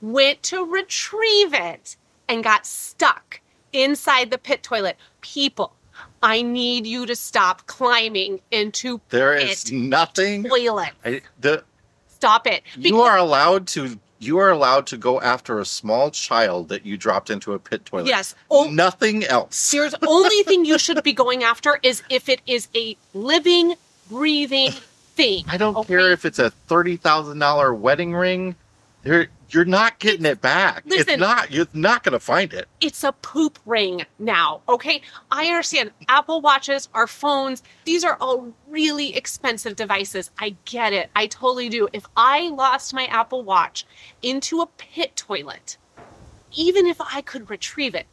went 0.00 0.42
to 0.44 0.64
retrieve 0.64 1.54
it, 1.54 1.96
and 2.28 2.42
got 2.42 2.66
stuck 2.66 3.40
inside 3.72 4.30
the 4.30 4.38
pit 4.38 4.62
toilet. 4.62 4.96
People, 5.20 5.72
I 6.22 6.42
need 6.42 6.86
you 6.86 7.06
to 7.06 7.16
stop 7.16 7.66
climbing 7.66 8.40
into 8.50 9.00
there 9.10 9.34
is 9.34 9.70
nothing 9.70 10.44
toilet. 10.44 10.90
I, 11.04 11.22
the 11.40 11.64
Stop 12.08 12.46
it. 12.46 12.62
you 12.78 13.02
are 13.02 13.18
allowed 13.18 13.66
to 13.68 13.98
you 14.18 14.38
are 14.38 14.50
allowed 14.50 14.86
to 14.86 14.96
go 14.96 15.20
after 15.20 15.58
a 15.58 15.66
small 15.66 16.10
child 16.10 16.70
that 16.70 16.86
you 16.86 16.96
dropped 16.96 17.28
into 17.28 17.52
a 17.52 17.58
pit 17.58 17.84
toilet 17.84 18.06
Yes. 18.06 18.34
Oh, 18.50 18.70
nothing 18.70 19.24
else 19.24 19.70
There's 19.70 19.94
only 20.06 20.42
thing 20.44 20.64
you 20.64 20.78
should 20.78 21.02
be 21.02 21.12
going 21.12 21.44
after 21.44 21.78
is 21.82 22.02
if 22.08 22.30
it 22.30 22.40
is 22.46 22.68
a 22.74 22.96
living, 23.12 23.74
breathing 24.08 24.72
thing. 24.72 25.44
I 25.48 25.56
don't 25.56 25.76
okay? 25.76 25.88
care 25.88 26.12
if 26.12 26.24
it's 26.24 26.38
a 26.38 26.50
thirty 26.50 26.96
thousand 26.96 27.38
dollar 27.38 27.74
wedding 27.74 28.14
ring. 28.14 28.54
You're 29.04 29.28
you're 29.50 29.64
not 29.64 29.98
getting 29.98 30.26
it 30.26 30.40
back. 30.40 30.82
Listen. 30.86 31.14
it's 31.14 31.20
not. 31.20 31.52
You're 31.52 31.68
not 31.72 32.02
going 32.02 32.12
to 32.14 32.20
find 32.20 32.52
it. 32.52 32.68
It's 32.80 33.04
a 33.04 33.12
poop 33.12 33.58
ring 33.64 34.04
now. 34.18 34.62
Okay, 34.68 35.02
I 35.30 35.46
understand. 35.46 35.92
Apple 36.08 36.40
watches, 36.40 36.88
our 36.94 37.06
phones, 37.06 37.62
these 37.84 38.04
are 38.04 38.16
all 38.20 38.52
really 38.68 39.14
expensive 39.16 39.76
devices. 39.76 40.30
I 40.38 40.56
get 40.64 40.92
it. 40.92 41.10
I 41.14 41.28
totally 41.28 41.68
do. 41.68 41.88
If 41.92 42.06
I 42.16 42.48
lost 42.48 42.92
my 42.94 43.06
Apple 43.06 43.44
Watch 43.44 43.86
into 44.22 44.60
a 44.60 44.66
pit 44.66 45.14
toilet, 45.14 45.76
even 46.56 46.86
if 46.86 47.00
I 47.00 47.20
could 47.20 47.48
retrieve 47.48 47.94
it, 47.94 48.06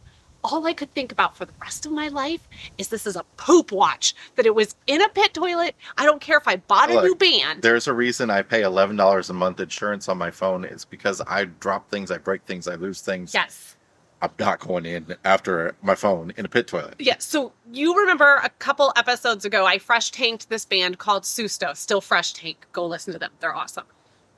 all 0.43 0.65
I 0.67 0.73
could 0.73 0.93
think 0.93 1.11
about 1.11 1.37
for 1.37 1.45
the 1.45 1.53
rest 1.61 1.85
of 1.85 1.91
my 1.91 2.07
life 2.09 2.47
is 2.77 2.89
this 2.89 3.07
is 3.07 3.15
a 3.15 3.23
poop 3.37 3.71
watch, 3.71 4.13
that 4.35 4.45
it 4.45 4.55
was 4.55 4.75
in 4.87 5.01
a 5.01 5.09
pit 5.09 5.33
toilet. 5.33 5.75
I 5.97 6.05
don't 6.05 6.21
care 6.21 6.37
if 6.37 6.47
I 6.47 6.57
bought 6.57 6.89
a 6.91 6.95
Look, 6.95 7.03
new 7.03 7.15
band. 7.15 7.61
There's 7.61 7.87
a 7.87 7.93
reason 7.93 8.29
I 8.29 8.41
pay 8.41 8.61
eleven 8.61 8.95
dollars 8.95 9.29
a 9.29 9.33
month 9.33 9.59
insurance 9.59 10.09
on 10.09 10.17
my 10.17 10.31
phone. 10.31 10.63
It's 10.65 10.85
because 10.85 11.21
I 11.21 11.45
drop 11.45 11.89
things, 11.89 12.11
I 12.11 12.17
break 12.17 12.43
things, 12.43 12.67
I 12.67 12.75
lose 12.75 13.01
things. 13.01 13.33
Yes. 13.33 13.77
I'm 14.21 14.31
not 14.39 14.59
going 14.61 14.85
in 14.85 15.15
after 15.25 15.75
my 15.81 15.95
phone 15.95 16.31
in 16.37 16.45
a 16.45 16.49
pit 16.49 16.65
toilet. 16.67 16.95
Yeah, 16.97 17.17
so 17.19 17.51
you 17.73 17.99
remember 17.99 18.39
a 18.41 18.49
couple 18.49 18.93
episodes 18.95 19.43
ago, 19.43 19.65
I 19.65 19.79
fresh 19.79 20.11
tanked 20.11 20.49
this 20.49 20.63
band 20.63 20.97
called 20.97 21.23
Susto, 21.23 21.75
still 21.75 21.99
fresh 21.99 22.31
tank. 22.31 22.65
Go 22.71 22.85
listen 22.85 23.11
to 23.11 23.19
them, 23.19 23.31
they're 23.41 23.53
awesome. 23.53 23.83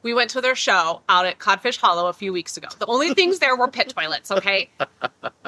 We 0.06 0.14
went 0.14 0.30
to 0.30 0.42
their 0.42 0.54
show 0.54 1.02
out 1.10 1.26
at 1.26 1.40
Codfish 1.40 1.78
Hollow 1.78 2.10
a 2.10 2.14
few 2.14 2.32
weeks 2.32 2.58
ago. 2.58 2.68
The 2.78 2.86
only 2.86 3.16
things 3.16 3.40
there 3.40 3.56
were 3.56 3.68
pit 3.68 3.90
toilets, 3.98 4.30
okay? 4.30 4.70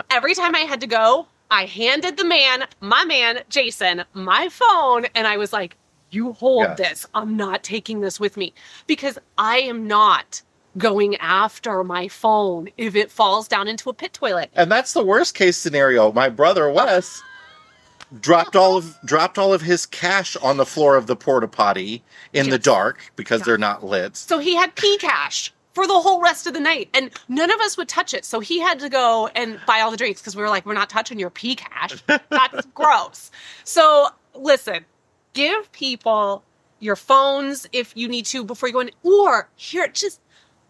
Every 0.10 0.34
time 0.34 0.56
I 0.56 0.62
had 0.62 0.82
to 0.82 0.88
go, 0.88 1.28
I 1.52 1.66
handed 1.66 2.18
the 2.18 2.26
man, 2.26 2.64
my 2.82 3.06
man, 3.06 3.42
Jason, 3.50 4.04
my 4.16 4.50
phone, 4.50 5.06
and 5.14 5.28
I 5.28 5.38
was 5.38 5.54
like, 5.54 5.78
You 6.10 6.34
hold 6.34 6.76
this. 6.76 7.06
I'm 7.14 7.38
not 7.38 7.64
taking 7.64 8.02
this 8.02 8.20
with 8.20 8.36
me 8.36 8.52
because 8.88 9.20
I 9.38 9.60
am 9.60 9.86
not 9.86 10.42
going 10.76 11.18
after 11.18 11.84
my 11.84 12.08
phone 12.08 12.70
if 12.78 12.96
it 12.96 13.12
falls 13.12 13.48
down 13.48 13.68
into 13.68 13.92
a 13.92 13.94
pit 13.94 14.14
toilet. 14.14 14.50
And 14.56 14.72
that's 14.72 14.94
the 14.94 15.06
worst 15.06 15.36
case 15.36 15.56
scenario. 15.56 16.12
My 16.12 16.30
brother 16.30 16.72
Wes 16.72 17.22
dropped 18.22 18.56
all 18.56 18.78
of 18.78 18.98
dropped 19.06 19.38
all 19.38 19.54
of 19.54 19.62
his 19.62 19.86
cash 19.86 20.36
on 20.38 20.58
the 20.58 20.66
floor 20.66 20.96
of 20.96 21.08
the 21.08 21.16
porta 21.16 21.48
potty 21.48 22.04
in 22.34 22.50
the 22.50 22.58
dark 22.60 23.12
because 23.16 23.42
Yeah. 23.42 23.46
they're 23.46 23.58
not 23.58 23.84
lit. 23.86 24.16
So 24.16 24.40
he 24.40 24.56
had 24.56 24.76
pee 24.76 24.98
cash 24.98 25.54
for 25.74 25.86
the 25.86 26.00
whole 26.00 26.22
rest 26.22 26.48
of 26.48 26.54
the 26.54 26.60
night, 26.60 26.90
and 26.94 27.12
none 27.28 27.52
of 27.52 27.60
us 27.60 27.78
would 27.78 27.88
touch 27.88 28.14
it. 28.14 28.26
So 28.26 28.40
he 28.40 28.60
had 28.60 28.80
to 28.80 28.90
go 28.90 29.28
and 29.36 29.60
buy 29.68 29.82
all 29.82 29.92
the 29.92 29.98
drinks 29.98 30.22
because 30.22 30.36
we 30.36 30.42
were 30.42 30.50
like, 30.50 30.66
we're 30.66 30.74
not 30.74 30.90
touching 30.90 31.20
your 31.20 31.30
pee 31.30 31.56
cash. 31.56 32.02
That's 32.08 32.66
gross. 32.74 33.30
So 33.64 34.08
listen, 34.34 34.86
give 35.34 35.72
people 35.72 36.44
your 36.80 36.96
phones 36.96 37.68
if 37.74 37.92
you 37.96 38.08
need 38.08 38.26
to 38.28 38.44
before 38.44 38.70
you 38.70 38.74
go 38.74 38.80
in, 38.80 38.92
or 39.04 39.50
here, 39.56 39.88
just 39.88 40.20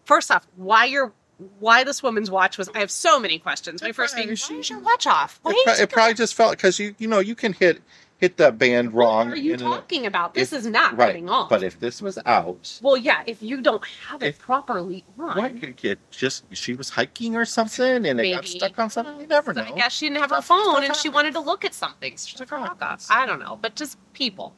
first 0.04 0.30
off, 0.30 0.46
why 0.56 0.84
your 0.86 1.12
why 1.60 1.84
this 1.84 2.02
woman's 2.02 2.30
watch 2.30 2.58
was. 2.58 2.68
I 2.74 2.80
have 2.80 2.90
so 2.90 3.18
many 3.20 3.38
questions. 3.38 3.82
My 3.82 3.92
first 3.92 4.16
being, 4.16 4.28
why 4.28 4.32
is 4.56 4.70
your 4.70 4.80
watch 4.80 5.06
off? 5.06 5.38
Why 5.42 5.52
It, 5.56 5.64
pro- 5.64 5.74
it 5.84 5.90
probably 5.90 6.14
just 6.14 6.34
felt 6.34 6.52
because 6.52 6.78
you 6.78 6.94
you 6.98 7.06
know 7.08 7.20
you 7.20 7.34
can 7.34 7.52
hit 7.52 7.80
hit 8.16 8.36
that 8.38 8.58
band 8.58 8.92
wrong. 8.94 9.28
What 9.28 9.38
are 9.38 9.40
you 9.40 9.54
in 9.54 9.60
a- 9.60 9.62
talking 9.62 10.04
about? 10.04 10.34
This 10.34 10.52
if- 10.52 10.60
is 10.60 10.66
not 10.66 10.96
right. 10.98 11.10
coming 11.10 11.28
on. 11.30 11.48
But 11.48 11.62
if 11.62 11.78
this 11.78 12.02
was 12.02 12.18
out, 12.26 12.80
well, 12.82 12.96
yeah, 12.96 13.22
if 13.26 13.40
you 13.40 13.60
don't 13.60 13.84
have 14.08 14.20
it 14.24 14.26
If- 14.30 14.38
properly 14.40 15.04
on. 15.16 15.36
what 15.36 15.60
could 15.60 15.76
get 15.76 15.98
just 16.10 16.42
she 16.56 16.74
was 16.74 16.90
hiking 16.90 17.36
or 17.36 17.44
something 17.44 18.04
and 18.04 18.20
it 18.20 18.34
got 18.34 18.44
stuck 18.46 18.76
on 18.78 18.90
something. 18.90 19.20
You 19.20 19.26
never 19.28 19.54
So 19.54 19.62
know. 19.62 19.72
I 19.72 19.76
guess 19.76 19.92
she 19.92 20.06
didn't 20.06 20.20
have 20.22 20.30
her 20.30 20.42
phone 20.42 20.64
stuff 20.74 20.84
and 20.84 20.96
she 20.96 21.08
wanted 21.08 21.34
to 21.34 21.40
look 21.40 21.64
at 21.64 21.72
something. 21.74 22.16
So 22.16 22.26
she 22.30 22.36
took 22.36 22.50
her 22.50 22.58
lock 22.58 22.82
off. 22.82 23.06
I 23.08 23.24
don't 23.26 23.38
know, 23.38 23.56
but 23.62 23.76
just 23.76 23.96
people, 24.12 24.54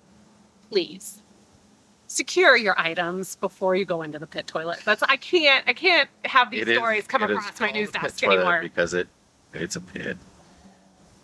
please 0.71 1.20
secure 2.11 2.57
your 2.57 2.75
items 2.79 3.37
before 3.37 3.77
you 3.77 3.85
go 3.85 4.03
into 4.03 4.19
the 4.19 4.27
pit 4.27 4.47
toilet. 4.49 4.81
That's 4.85 5.03
I 5.05 5.17
can't 5.17 5.65
I 5.69 5.73
can't 5.73 6.09
have 6.25 6.51
these 6.51 6.63
It 6.63 6.69
is- 6.71 6.77
stories 6.79 7.07
come 7.07 7.23
across 7.23 7.61
my 7.61 7.71
news 7.71 7.91
desk 7.93 8.23
anymore. 8.25 8.61
because 8.63 8.95
it 8.95 9.07
it's 9.55 9.77
a 9.77 9.81
pit. 9.81 10.17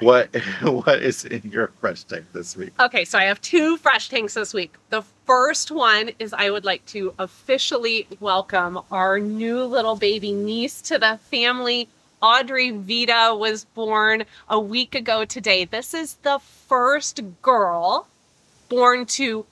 what 0.00 0.30
what 0.62 1.02
is 1.02 1.24
in 1.24 1.42
your 1.50 1.68
fresh 1.80 2.04
tank 2.04 2.26
this 2.32 2.56
week? 2.56 2.72
Okay, 2.78 3.04
so 3.04 3.18
I 3.18 3.24
have 3.24 3.40
two 3.40 3.76
fresh 3.78 4.08
tanks 4.08 4.34
this 4.34 4.54
week. 4.54 4.74
The 4.90 5.02
first 5.26 5.70
one 5.72 6.10
is 6.20 6.32
I 6.32 6.50
would 6.50 6.64
like 6.64 6.86
to 6.86 7.12
officially 7.18 8.06
welcome 8.20 8.78
our 8.92 9.18
new 9.18 9.64
little 9.64 9.96
baby 9.96 10.32
niece 10.32 10.80
to 10.82 10.98
the 10.98 11.18
family. 11.30 11.88
Audrey 12.22 12.70
Vita 12.70 13.34
was 13.36 13.64
born 13.64 14.24
a 14.48 14.58
week 14.60 14.94
ago 14.94 15.24
today. 15.24 15.64
This 15.64 15.94
is 15.94 16.14
the 16.22 16.38
first 16.38 17.20
girl 17.42 18.06
born 18.68 19.04
to 19.06 19.46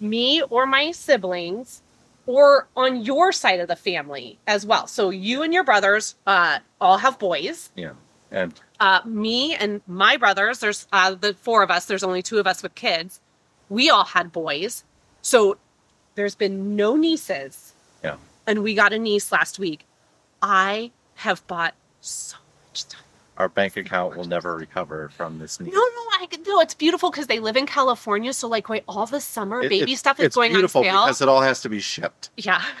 me 0.00 0.42
or 0.42 0.66
my 0.66 0.90
siblings 0.90 1.82
or 2.26 2.68
on 2.76 3.04
your 3.04 3.32
side 3.32 3.60
of 3.60 3.68
the 3.68 3.76
family 3.76 4.38
as 4.46 4.64
well. 4.64 4.86
So 4.86 5.10
you 5.10 5.42
and 5.42 5.52
your 5.52 5.64
brothers 5.64 6.14
uh, 6.26 6.58
all 6.80 6.98
have 6.98 7.18
boys 7.18 7.70
Yeah, 7.74 7.92
and 8.30 8.52
uh, 8.78 9.00
me 9.04 9.54
and 9.54 9.82
my 9.86 10.16
brothers, 10.16 10.60
there's 10.60 10.86
uh, 10.92 11.14
the 11.14 11.34
four 11.34 11.62
of 11.62 11.70
us, 11.70 11.86
there's 11.86 12.04
only 12.04 12.22
two 12.22 12.38
of 12.38 12.46
us 12.46 12.62
with 12.62 12.74
kids. 12.74 13.20
We 13.68 13.90
all 13.90 14.04
had 14.04 14.32
boys. 14.32 14.84
So 15.22 15.58
there's 16.14 16.34
been 16.34 16.76
no 16.76 16.96
nieces. 16.96 17.74
Yeah. 18.02 18.16
And 18.46 18.62
we 18.62 18.74
got 18.74 18.92
a 18.92 18.98
niece 18.98 19.30
last 19.30 19.58
week. 19.58 19.86
I 20.42 20.92
have 21.16 21.46
bought 21.46 21.74
so 22.00 22.36
much 22.68 22.88
time. 22.88 23.02
Our 23.40 23.48
bank 23.48 23.76
account 23.76 24.16
will 24.16 24.24
never 24.26 24.54
recover 24.54 25.08
from 25.16 25.38
this. 25.38 25.58
No, 25.58 25.66
no, 25.66 25.72
I 25.72 26.28
no, 26.46 26.60
it's 26.60 26.74
beautiful 26.74 27.10
because 27.10 27.26
they 27.26 27.40
live 27.40 27.56
in 27.56 27.66
California. 27.66 28.32
So 28.32 28.46
like 28.48 28.68
wait, 28.68 28.84
all 28.86 29.06
the 29.06 29.20
summer 29.20 29.60
It- 29.62 29.70
baby 29.70 29.82
it's- 29.82 29.98
stuff 30.00 30.20
is 30.20 30.34
going 30.34 30.50
on 30.52 30.56
beautiful 30.56 30.82
sale. 30.82 31.04
because 31.06 31.20
it 31.22 31.28
all 31.28 31.40
has 31.40 31.62
to 31.62 31.68
be 31.68 31.80
shipped. 31.80 32.30
Yeah. 32.36 32.62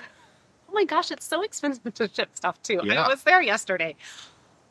Oh 0.68 0.72
my 0.72 0.84
gosh, 0.84 1.10
it's 1.10 1.26
so 1.26 1.42
expensive 1.42 1.92
to 1.94 2.08
ship 2.08 2.28
stuff 2.34 2.62
too. 2.62 2.80
Yeah. 2.84 3.02
I 3.02 3.08
was 3.08 3.24
there 3.24 3.42
yesterday. 3.42 3.96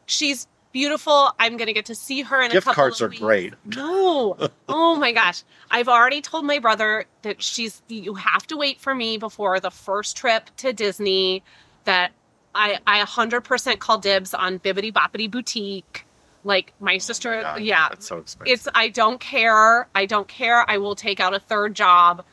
She's 0.06 0.48
beautiful. 0.72 1.34
I'm 1.38 1.58
gonna 1.58 1.74
get 1.74 1.88
to 1.88 1.96
see 1.96 2.22
her 2.22 2.40
in 2.42 2.52
a 2.52 2.54
Gift 2.54 2.64
couple 2.68 2.76
cards 2.76 3.02
of 3.02 3.08
are 3.08 3.10
weeks. 3.10 3.22
great. 3.22 3.54
No. 3.66 4.38
Oh 4.70 4.96
my 4.96 5.12
gosh. 5.12 5.44
I've 5.70 5.90
already 5.90 6.22
told 6.22 6.46
my 6.46 6.60
brother 6.60 7.04
that 7.24 7.44
she's 7.44 7.82
you 7.90 8.14
have 8.14 8.48
to 8.48 8.56
wait 8.56 8.80
for 8.80 8.96
me 8.96 9.18
before 9.18 9.60
the 9.60 9.72
first 9.72 10.16
trip 10.16 10.50
to 10.58 10.72
Disney 10.72 11.44
that 11.84 12.12
I 12.56 12.80
I 12.88 13.04
100% 13.04 13.80
call 13.80 13.98
dibs 13.98 14.34
on 14.34 14.60
Bibbidi 14.60 14.92
Bobbidi 14.92 15.30
Boutique. 15.30 16.06
Like 16.44 16.74
my 16.80 16.98
sister, 16.98 17.34
Oh 17.46 17.54
my 17.54 17.58
yeah. 17.58 17.90
that's 17.90 18.08
so 18.08 18.18
expensive. 18.18 18.54
It's 18.54 18.68
I 18.74 18.90
don't 18.90 19.20
care. 19.20 19.88
I 19.94 20.06
don't 20.06 20.28
care. 20.28 20.70
I 20.70 20.78
will 20.78 20.96
take 20.96 21.20
out 21.20 21.34
a 21.34 21.40
third 21.40 21.76
job. 21.76 22.24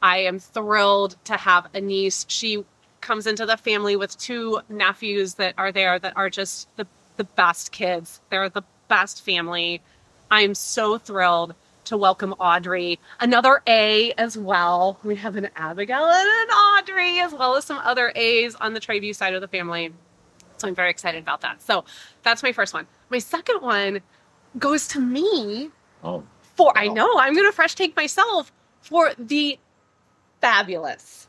I 0.00 0.18
am 0.18 0.38
thrilled 0.38 1.16
to 1.24 1.36
have 1.36 1.68
a 1.74 1.80
niece. 1.80 2.26
She 2.28 2.64
comes 3.00 3.26
into 3.26 3.44
the 3.44 3.56
family 3.56 3.96
with 3.96 4.16
two 4.18 4.60
nephews 4.68 5.34
that 5.34 5.54
are 5.58 5.72
there 5.72 5.98
that 5.98 6.16
are 6.16 6.30
just 6.30 6.68
the 6.76 6.86
the 7.16 7.24
best 7.24 7.72
kids. 7.72 8.20
They're 8.30 8.48
the 8.48 8.62
best 8.88 9.24
family. 9.24 9.82
I'm 10.30 10.54
so 10.54 10.98
thrilled 10.98 11.54
to 11.86 11.96
welcome 11.96 12.32
Audrey, 12.34 12.98
another 13.20 13.62
A 13.66 14.12
as 14.12 14.36
well. 14.36 14.98
We 15.02 15.16
have 15.16 15.36
an 15.36 15.48
Abigail 15.56 16.04
and 16.04 16.28
an 16.28 16.48
Audrey, 16.54 17.18
as 17.20 17.32
well 17.32 17.56
as 17.56 17.64
some 17.64 17.78
other 17.78 18.12
A's 18.14 18.54
on 18.56 18.74
the 18.74 18.80
Treview 18.80 19.14
side 19.14 19.34
of 19.34 19.40
the 19.40 19.48
family. 19.48 19.92
So 20.58 20.68
I'm 20.68 20.74
very 20.74 20.90
excited 20.90 21.22
about 21.22 21.40
that. 21.42 21.62
So 21.62 21.84
that's 22.22 22.42
my 22.42 22.52
first 22.52 22.74
one. 22.74 22.86
My 23.10 23.18
second 23.18 23.62
one 23.62 24.00
goes 24.58 24.88
to 24.88 25.00
me 25.00 25.70
oh, 26.02 26.22
for 26.54 26.72
I 26.76 26.88
know 26.88 27.18
I'm 27.18 27.34
gonna 27.34 27.52
fresh 27.52 27.74
take 27.74 27.94
myself 27.94 28.52
for 28.80 29.12
the 29.18 29.58
fabulous 30.40 31.28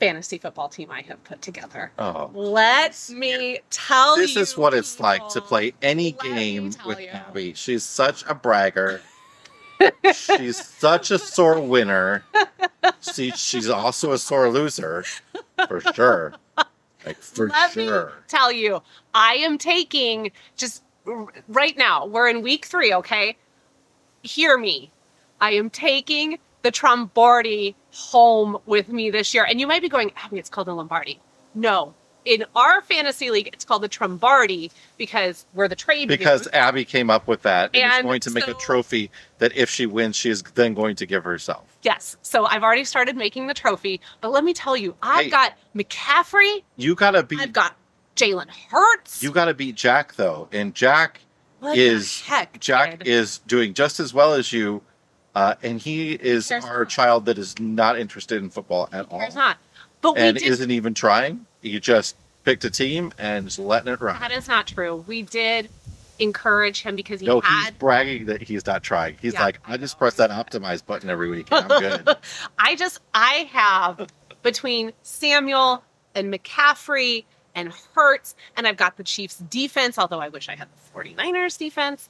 fantasy 0.00 0.38
football 0.38 0.68
team 0.68 0.90
I 0.90 1.02
have 1.02 1.22
put 1.24 1.42
together. 1.42 1.90
oh. 1.98 2.30
Let 2.34 3.10
me 3.10 3.60
tell 3.70 4.18
you. 4.18 4.26
This 4.26 4.36
is 4.36 4.56
what 4.56 4.74
it's 4.74 5.00
like 5.00 5.28
to 5.30 5.40
play 5.40 5.72
any 5.82 6.12
Let 6.12 6.22
game 6.22 6.70
with 6.86 7.00
you. 7.00 7.08
Abby. 7.08 7.54
She's 7.54 7.82
such 7.82 8.24
a 8.26 8.34
bragger. 8.34 9.00
She's 10.14 10.64
such 10.64 11.10
a 11.10 11.18
sore 11.18 11.60
winner. 11.60 12.24
She, 13.00 13.30
she's 13.32 13.68
also 13.68 14.12
a 14.12 14.18
sore 14.18 14.50
loser, 14.50 15.04
for 15.68 15.80
sure. 15.80 16.34
Like 17.04 17.18
for 17.18 17.48
Let 17.48 17.76
me 17.76 17.86
sure. 17.86 18.12
tell 18.28 18.50
you, 18.50 18.82
I 19.14 19.34
am 19.34 19.58
taking 19.58 20.32
just 20.56 20.82
right 21.48 21.76
now. 21.76 22.06
We're 22.06 22.28
in 22.28 22.42
week 22.42 22.64
three, 22.64 22.94
okay? 22.94 23.36
Hear 24.22 24.56
me. 24.56 24.90
I 25.40 25.52
am 25.52 25.68
taking 25.68 26.38
the 26.62 26.70
Trombardi 26.70 27.76
home 27.92 28.56
with 28.64 28.88
me 28.88 29.10
this 29.10 29.34
year. 29.34 29.44
And 29.44 29.60
you 29.60 29.66
might 29.66 29.82
be 29.82 29.88
going, 29.88 30.12
Abby, 30.16 30.38
it's 30.38 30.48
called 30.48 30.66
the 30.66 30.74
Lombardi. 30.74 31.20
No. 31.54 31.94
In 32.24 32.44
our 32.56 32.80
fantasy 32.82 33.30
league, 33.30 33.48
it's 33.52 33.64
called 33.66 33.82
the 33.82 33.88
Trombardi 33.88 34.70
because 34.96 35.44
we're 35.52 35.68
the 35.68 35.76
trade 35.76 36.08
Because. 36.08 36.48
Abby 36.52 36.84
came 36.84 37.10
up 37.10 37.26
with 37.28 37.42
that 37.42 37.74
and, 37.74 37.92
is 37.92 38.02
going 38.02 38.20
to 38.20 38.30
make 38.30 38.48
a 38.48 38.54
trophy 38.54 39.10
that 39.38 39.54
if 39.54 39.68
she 39.68 39.84
wins, 39.84 40.16
she 40.16 40.30
is 40.30 40.42
then 40.54 40.72
going 40.72 40.96
to 40.96 41.06
give 41.06 41.22
herself. 41.24 41.76
Yes. 41.82 42.16
So 42.22 42.46
I've 42.46 42.62
already 42.62 42.84
started 42.84 43.14
making 43.16 43.46
the 43.46 43.54
trophy. 43.54 44.00
But 44.22 44.30
let 44.32 44.42
me 44.42 44.54
tell 44.54 44.74
you, 44.76 44.94
I've 45.02 45.24
Hey. 45.24 45.30
got 45.30 45.52
McCaffrey, 45.76 46.62
You 46.76 46.94
gotta 46.94 47.22
beat 47.22 47.40
I've 47.40 47.52
got 47.52 47.76
Jalen 48.16 48.48
Hurts. 48.70 49.22
you 49.22 49.30
gotta 49.30 49.52
beat 49.54 49.74
Jack 49.74 50.14
though. 50.14 50.48
And 50.52 50.74
Jack 50.74 51.20
what 51.60 51.76
is- 51.76 52.22
the 52.22 52.30
heck, 52.30 52.58
Jack 52.60 53.00
kid? 53.00 53.06
is 53.08 53.38
doing 53.38 53.74
just 53.74 54.00
as 54.00 54.14
well 54.14 54.32
as 54.32 54.52
you. 54.52 54.82
Uh, 55.34 55.56
and 55.64 55.80
he 55.80 56.12
is 56.12 56.48
There's 56.48 56.64
our 56.64 56.84
not. 56.84 56.88
child 56.88 57.26
that 57.26 57.38
is 57.38 57.58
not 57.58 57.98
interested 57.98 58.40
in 58.40 58.48
football 58.50 58.88
at 58.92 59.06
all. 59.10 59.18
There's 59.18 59.34
not. 59.34 59.58
But 60.00 60.16
and 60.16 60.40
isn't 60.40 60.70
even 60.70 60.94
trying. 60.94 61.44
You 61.64 61.80
just 61.80 62.16
picked 62.44 62.64
a 62.64 62.70
team 62.70 63.12
and 63.18 63.46
just 63.46 63.58
letting 63.58 63.92
it 63.92 64.00
run. 64.00 64.20
That 64.20 64.32
is 64.32 64.46
not 64.48 64.66
true. 64.66 65.04
We 65.06 65.22
did 65.22 65.70
encourage 66.18 66.82
him 66.82 66.94
because 66.94 67.20
he 67.20 67.26
No, 67.26 67.40
he's 67.40 67.70
bragging 67.72 68.26
that 68.26 68.42
he's 68.42 68.66
not 68.66 68.82
trying. 68.82 69.16
He's 69.20 69.34
Yeah, 69.34 69.42
like, 69.44 69.60
I 69.66 69.74
I 69.74 69.76
just 69.76 69.98
press 69.98 70.14
that 70.14 70.30
optimize 70.30 70.84
button 70.84 71.10
every 71.10 71.28
week. 71.30 71.48
And 71.50 71.72
I'm 71.72 71.80
good. 71.80 72.16
I 72.58 72.76
just, 72.76 73.00
I 73.14 73.48
have 73.52 74.08
between 74.42 74.92
Samuel 75.02 75.82
and 76.14 76.32
McCaffrey 76.32 77.24
and 77.54 77.72
Hurts, 77.94 78.34
and 78.56 78.66
I've 78.66 78.76
got 78.76 78.96
the 78.96 79.04
Chiefs 79.04 79.38
defense, 79.38 79.98
although 79.98 80.20
I 80.20 80.28
wish 80.28 80.48
I 80.48 80.56
had 80.56 80.68
the 80.68 80.98
49ers 81.00 81.56
defense. 81.58 82.08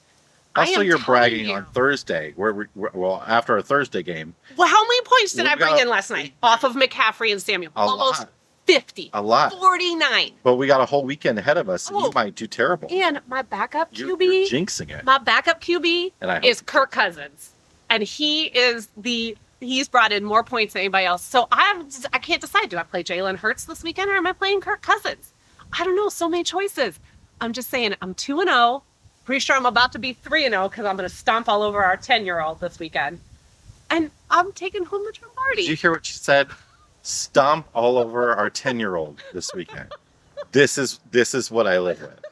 Also, 0.57 0.80
you're 0.80 0.98
bragging 0.98 1.46
you. 1.46 1.55
on 1.55 1.64
Thursday. 1.66 2.32
Where 2.36 2.52
we, 2.52 2.64
we're- 2.76 2.92
well, 2.94 3.22
after 3.26 3.55
our 3.55 3.62
Thursday 3.62 4.02
game, 4.05 4.34
Well, 4.57 4.68
how 4.68 4.82
many 4.84 5.00
points 5.02 5.32
did 5.32 5.46
I 5.46 5.57
bring 5.57 5.70
got- 5.74 5.80
in 5.82 5.88
last 5.88 6.11
night 6.11 6.32
off 6.42 6.62
of 6.64 6.74
McCaffrey 6.74 7.32
and 7.32 7.42
Samuel? 7.42 7.72
Almost 7.74 8.20
lot, 8.20 8.30
50. 8.66 9.10
a 9.12 9.22
lot. 9.22 9.52
49. 9.52 10.32
But 10.42 10.56
we 10.56 10.66
got 10.66 10.80
a 10.80 10.86
whole 10.86 11.04
weekend 11.04 11.38
ahead 11.38 11.56
of 11.58 11.68
us, 11.68 11.88
and 11.88 11.96
Oh. 11.96 12.06
you 12.06 12.12
might 12.14 12.34
do 12.34 12.46
terrible. 12.46 12.88
And 12.90 13.20
my 13.28 13.42
backup 13.42 13.88
You're, 13.92 14.16
QB, 14.16 14.24
you're 14.50 14.60
jinxing 14.60 14.90
it. 14.90 15.04
my 15.04 15.18
backup 15.18 15.60
QB 15.60 16.12
is 16.44 16.60
Kirk 16.60 16.90
Cousins, 16.90 17.50
and 17.90 18.02
he 18.02 18.44
is 18.46 18.88
the 18.96 19.36
he's 19.60 19.88
brought 19.88 20.12
in 20.12 20.24
more 20.24 20.44
points 20.44 20.74
than 20.74 20.80
anybody 20.80 21.06
else. 21.06 21.22
So 21.22 21.48
I'm 21.52 21.88
I 22.12 22.18
can't 22.18 22.40
decide. 22.40 22.68
Do 22.68 22.76
I 22.76 22.82
play 22.82 23.02
Jalen 23.02 23.36
Hurts 23.36 23.64
this 23.64 23.82
weekend 23.82 24.10
or 24.10 24.14
am 24.14 24.26
I 24.26 24.32
playing 24.32 24.60
Kirk 24.60 24.82
Cousins? 24.82 25.32
I 25.78 25.84
don't 25.84 25.96
know. 25.96 26.08
So 26.08 26.28
many 26.28 26.44
choices. 26.44 27.00
I'm 27.40 27.52
just 27.52 27.68
saying. 27.70 27.94
I'm 28.00 28.14
two 28.14 28.40
and 28.40 28.48
zero. 28.48 28.82
Pretty 29.24 29.40
sure 29.40 29.56
I'm 29.56 29.66
about 29.66 29.92
to 29.92 29.98
be 29.98 30.12
three 30.12 30.44
and 30.44 30.54
oh, 30.54 30.58
zero 30.58 30.68
because 30.68 30.84
I'm 30.84 30.96
going 30.96 31.08
to 31.08 31.14
stomp 31.14 31.48
all 31.48 31.62
over 31.62 31.82
our 31.82 31.96
ten 31.96 32.24
year 32.24 32.40
old 32.40 32.60
this 32.60 32.78
weekend, 32.78 33.20
and 33.90 34.10
I'm 34.30 34.52
taking 34.52 34.84
home 34.84 35.02
the 35.04 35.12
Did 35.56 35.68
you 35.68 35.76
hear 35.76 35.90
what 35.92 36.04
she 36.06 36.14
said? 36.14 36.48
Stomp 37.05 37.68
all 37.74 37.98
over 37.98 38.34
our 38.34 38.48
ten 38.48 38.80
year 38.80 38.96
old 38.96 39.22
this 39.34 39.52
weekend. 39.55 39.92
This 40.52 40.78
is 40.78 41.00
this 41.11 41.34
is 41.34 41.50
what 41.50 41.66
I 41.66 41.78
live 41.78 42.00
with. 42.00 42.24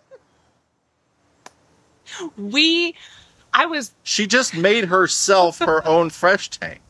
We, 2.39 2.95
I 3.53 3.67
was 3.67 3.93
She 4.03 4.27
just 4.27 4.57
made 4.57 4.87
herself 4.87 5.59
her 5.59 5.87
own 5.87 6.09
fresh 6.09 6.49
tank. 6.49 6.81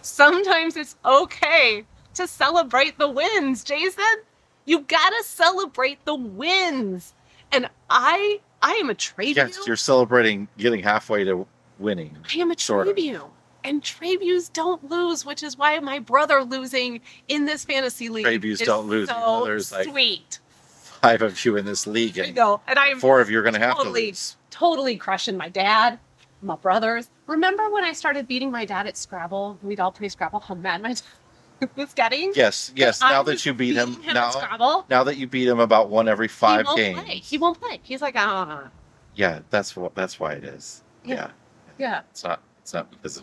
sometimes 0.00 0.78
it's 0.78 0.96
okay 1.04 1.84
to 2.14 2.26
celebrate 2.26 2.98
the 2.98 3.08
wins, 3.08 3.62
Jason. 3.62 4.02
You 4.64 4.80
gotta 4.80 5.22
celebrate 5.24 6.02
the 6.06 6.14
wins. 6.14 7.12
And 7.52 7.68
I 7.90 8.40
I 8.62 8.72
am 8.76 8.88
a 8.88 8.94
trade 8.94 9.36
Yes, 9.36 9.58
you're 9.66 9.76
celebrating 9.76 10.48
getting 10.56 10.82
halfway 10.82 11.24
to 11.24 11.46
winning. 11.78 12.16
I 12.34 12.38
am 12.38 12.50
a 12.50 12.58
sort 12.58 12.88
of. 12.88 12.96
And 13.64 13.82
Tributes 13.82 14.48
don't 14.48 14.88
lose, 14.88 15.26
which 15.26 15.42
is 15.42 15.58
why 15.58 15.78
my 15.80 15.98
brother 15.98 16.42
losing 16.42 17.00
in 17.26 17.44
this 17.44 17.64
fantasy 17.64 18.08
league. 18.08 18.44
Is 18.44 18.60
don't 18.60 18.86
lose, 18.88 19.08
So 19.08 19.42
there's, 19.44 19.72
like, 19.72 19.88
sweet. 19.88 20.38
Five 21.02 21.22
of 21.22 21.44
you 21.44 21.56
in 21.56 21.64
this 21.64 21.86
league, 21.86 22.18
and 22.18 22.34
go. 22.34 22.60
And 22.66 22.78
I 22.78 22.94
four 22.94 23.20
of 23.20 23.30
you 23.30 23.38
are 23.38 23.42
going 23.42 23.54
to 23.54 23.60
have 23.60 23.72
to 23.76 23.82
totally, 23.84 24.06
lose. 24.06 24.36
totally 24.50 24.96
crushing 24.96 25.36
my 25.36 25.48
dad, 25.48 25.98
my 26.42 26.56
brothers. 26.56 27.08
Remember 27.26 27.70
when 27.70 27.84
I 27.84 27.92
started 27.92 28.26
beating 28.26 28.50
my 28.50 28.64
dad 28.64 28.86
at 28.86 28.96
Scrabble? 28.96 29.58
We'd 29.62 29.80
all 29.80 29.92
play 29.92 30.08
Scrabble. 30.08 30.40
How 30.40 30.54
mad 30.54 30.82
my 30.82 30.94
dad 30.94 31.70
was 31.76 31.92
getting. 31.94 32.32
Yes, 32.34 32.72
yes. 32.74 33.00
Now 33.00 33.22
that 33.24 33.44
you 33.46 33.54
beat 33.54 33.76
him, 33.76 34.00
at 34.08 34.14
now 34.14 34.30
Scrabble. 34.30 34.86
now 34.88 35.04
that 35.04 35.16
you 35.18 35.26
beat 35.28 35.46
him 35.46 35.60
about 35.60 35.88
one 35.88 36.08
every 36.08 36.28
five 36.28 36.60
he 36.62 36.66
won't 36.66 36.76
games. 36.78 37.00
play. 37.00 37.14
He 37.16 37.38
won't 37.38 37.60
play. 37.60 37.80
He's 37.82 38.02
like, 38.02 38.14
ah, 38.16 38.68
Yeah, 39.14 39.40
that's 39.50 39.76
what 39.76 39.94
that's 39.94 40.18
why 40.18 40.32
it 40.32 40.44
is. 40.44 40.82
Yeah. 41.04 41.14
yeah. 41.14 41.30
yeah. 41.78 42.00
It's 42.10 42.24
not 42.24 42.40
it's 42.62 42.72
not 42.74 42.90
because 42.90 43.18
of 43.18 43.22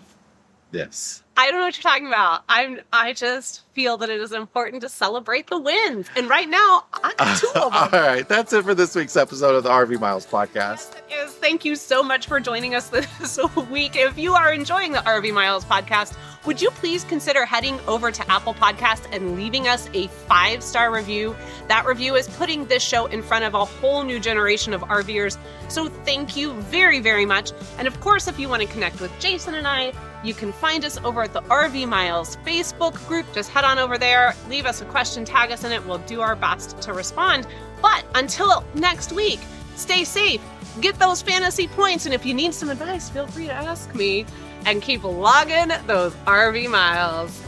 this. 0.72 1.24
I 1.38 1.52
don't 1.52 1.60
know 1.60 1.66
what 1.66 1.76
you're 1.78 1.90
talking 1.92 2.08
about. 2.08 2.44
I'm. 2.48 2.80
I 2.94 3.12
just 3.14 3.64
feel 3.74 3.98
that 3.98 4.10
it 4.10 4.22
is 4.22 4.32
important 4.32 4.82
to 4.84 4.90
celebrate 4.90 5.48
the 5.48 5.60
wins, 5.60 6.08
and 6.16 6.30
right 6.30 6.48
now 6.48 6.86
I 6.94 7.14
got 7.18 7.38
two 7.38 7.48
of 7.56 7.74
them. 7.92 8.02
right, 8.02 8.28
that's 8.28 8.54
it 8.54 8.64
for 8.64 8.74
this 8.74 8.96
week's 8.96 9.18
episode 9.18 9.54
of 9.56 9.64
the 9.64 9.70
RV 9.70 10.00
Miles 10.00 10.26
podcast. 10.26 10.94
Is 11.12 11.34
thank 11.34 11.66
you 11.66 11.76
so 11.76 12.02
much 12.02 12.28
for 12.28 12.40
joining 12.40 12.74
us 12.74 12.88
this 13.20 13.38
week. 13.70 13.98
If 13.98 14.18
you 14.18 14.34
are 14.34 14.54
enjoying 14.54 14.94
the 14.94 15.00
RV 15.00 15.34
Miles 15.34 15.66
podcast, 15.66 16.16
would 16.46 16.62
you 16.62 16.70
please 16.72 17.04
consider 17.04 17.44
heading 17.46 17.80
over 17.88 18.12
to 18.12 18.32
Apple 18.32 18.54
Podcast 18.54 19.08
and 19.12 19.36
leaving 19.36 19.68
us 19.68 19.90
a 19.94 20.08
five 20.08 20.62
star 20.62 20.94
review? 20.94 21.36
That 21.68 21.86
review 21.86 22.16
is 22.16 22.28
putting 22.28 22.66
this 22.66 22.84
show 22.84 23.08
in 23.08 23.24
front 23.24 23.46
of 23.46 23.56
a 23.56 23.66
whole 23.66 24.04
new 24.04 24.20
generation 24.20 24.74
of 24.74 24.82
RVers. 24.82 25.38
So 25.70 25.88
thank 25.88 26.38
you 26.38 26.54
very, 26.54 27.00
very 27.00 27.26
much. 27.26 27.52
And 27.80 27.88
of 27.88 28.00
course, 28.00 28.28
if 28.28 28.40
you 28.40 28.48
want 28.48 28.62
to 28.62 28.68
connect 28.68 29.02
with 29.02 29.12
Jason 29.20 29.56
and 29.56 29.68
I, 29.68 29.92
you 30.24 30.34
can 30.34 30.52
find 30.52 30.86
us 30.86 30.98
over 31.04 31.24
at 31.24 31.34
the 31.34 31.42
RV 31.44 31.88
Miles 31.88 32.38
Facebook 32.38 32.94
group. 33.08 33.26
Just 33.34 33.50
head 33.50 33.64
on 33.64 33.80
over 33.80 33.98
there, 33.98 34.36
leave 34.48 34.66
us 34.66 34.82
a 34.82 34.86
question, 34.86 35.26
tag 35.26 35.52
us 35.52 35.64
in 35.64 35.72
it. 35.72 35.86
We'll 35.86 35.98
do 36.00 36.22
our 36.22 36.36
best 36.36 36.80
to 36.82 36.94
respond. 36.94 37.48
But 37.82 38.06
until 38.16 38.64
next 38.76 39.12
week, 39.12 39.40
stay 39.76 40.04
safe, 40.04 40.42
get 40.82 40.98
those 41.00 41.22
fantasy 41.22 41.68
points, 41.68 42.06
and 42.06 42.14
if 42.14 42.26
you 42.26 42.34
need 42.34 42.54
some 42.54 42.70
advice, 42.70 43.10
feel 43.10 43.28
free 43.28 43.46
to 43.46 43.54
ask 43.54 43.94
me. 43.96 44.26
And 44.66 44.82
keep 44.82 45.04
logging 45.04 45.72
those 45.86 46.14
RV 46.26 46.70
miles. 46.70 47.42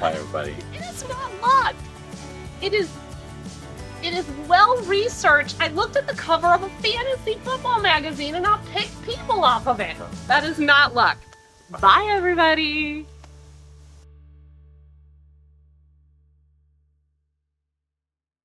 Bye, 0.00 0.12
everybody. 0.12 0.56
It 0.74 0.82
is 0.82 1.06
not 1.08 1.30
locked. 1.42 1.76
It 2.62 2.72
is. 2.72 2.90
It 4.02 4.12
is 4.14 4.28
well 4.46 4.76
researched. 4.82 5.56
I 5.60 5.68
looked 5.68 5.96
at 5.96 6.06
the 6.06 6.14
cover 6.14 6.46
of 6.48 6.62
a 6.62 6.68
fantasy 6.80 7.34
football 7.42 7.80
magazine 7.80 8.34
and 8.34 8.46
I 8.46 8.58
picked 8.72 9.02
people 9.04 9.42
off 9.42 9.66
of 9.66 9.80
it. 9.80 9.96
That 10.26 10.44
is 10.44 10.58
not 10.58 10.94
luck. 10.94 11.18
Bye, 11.80 12.06
everybody. 12.10 13.06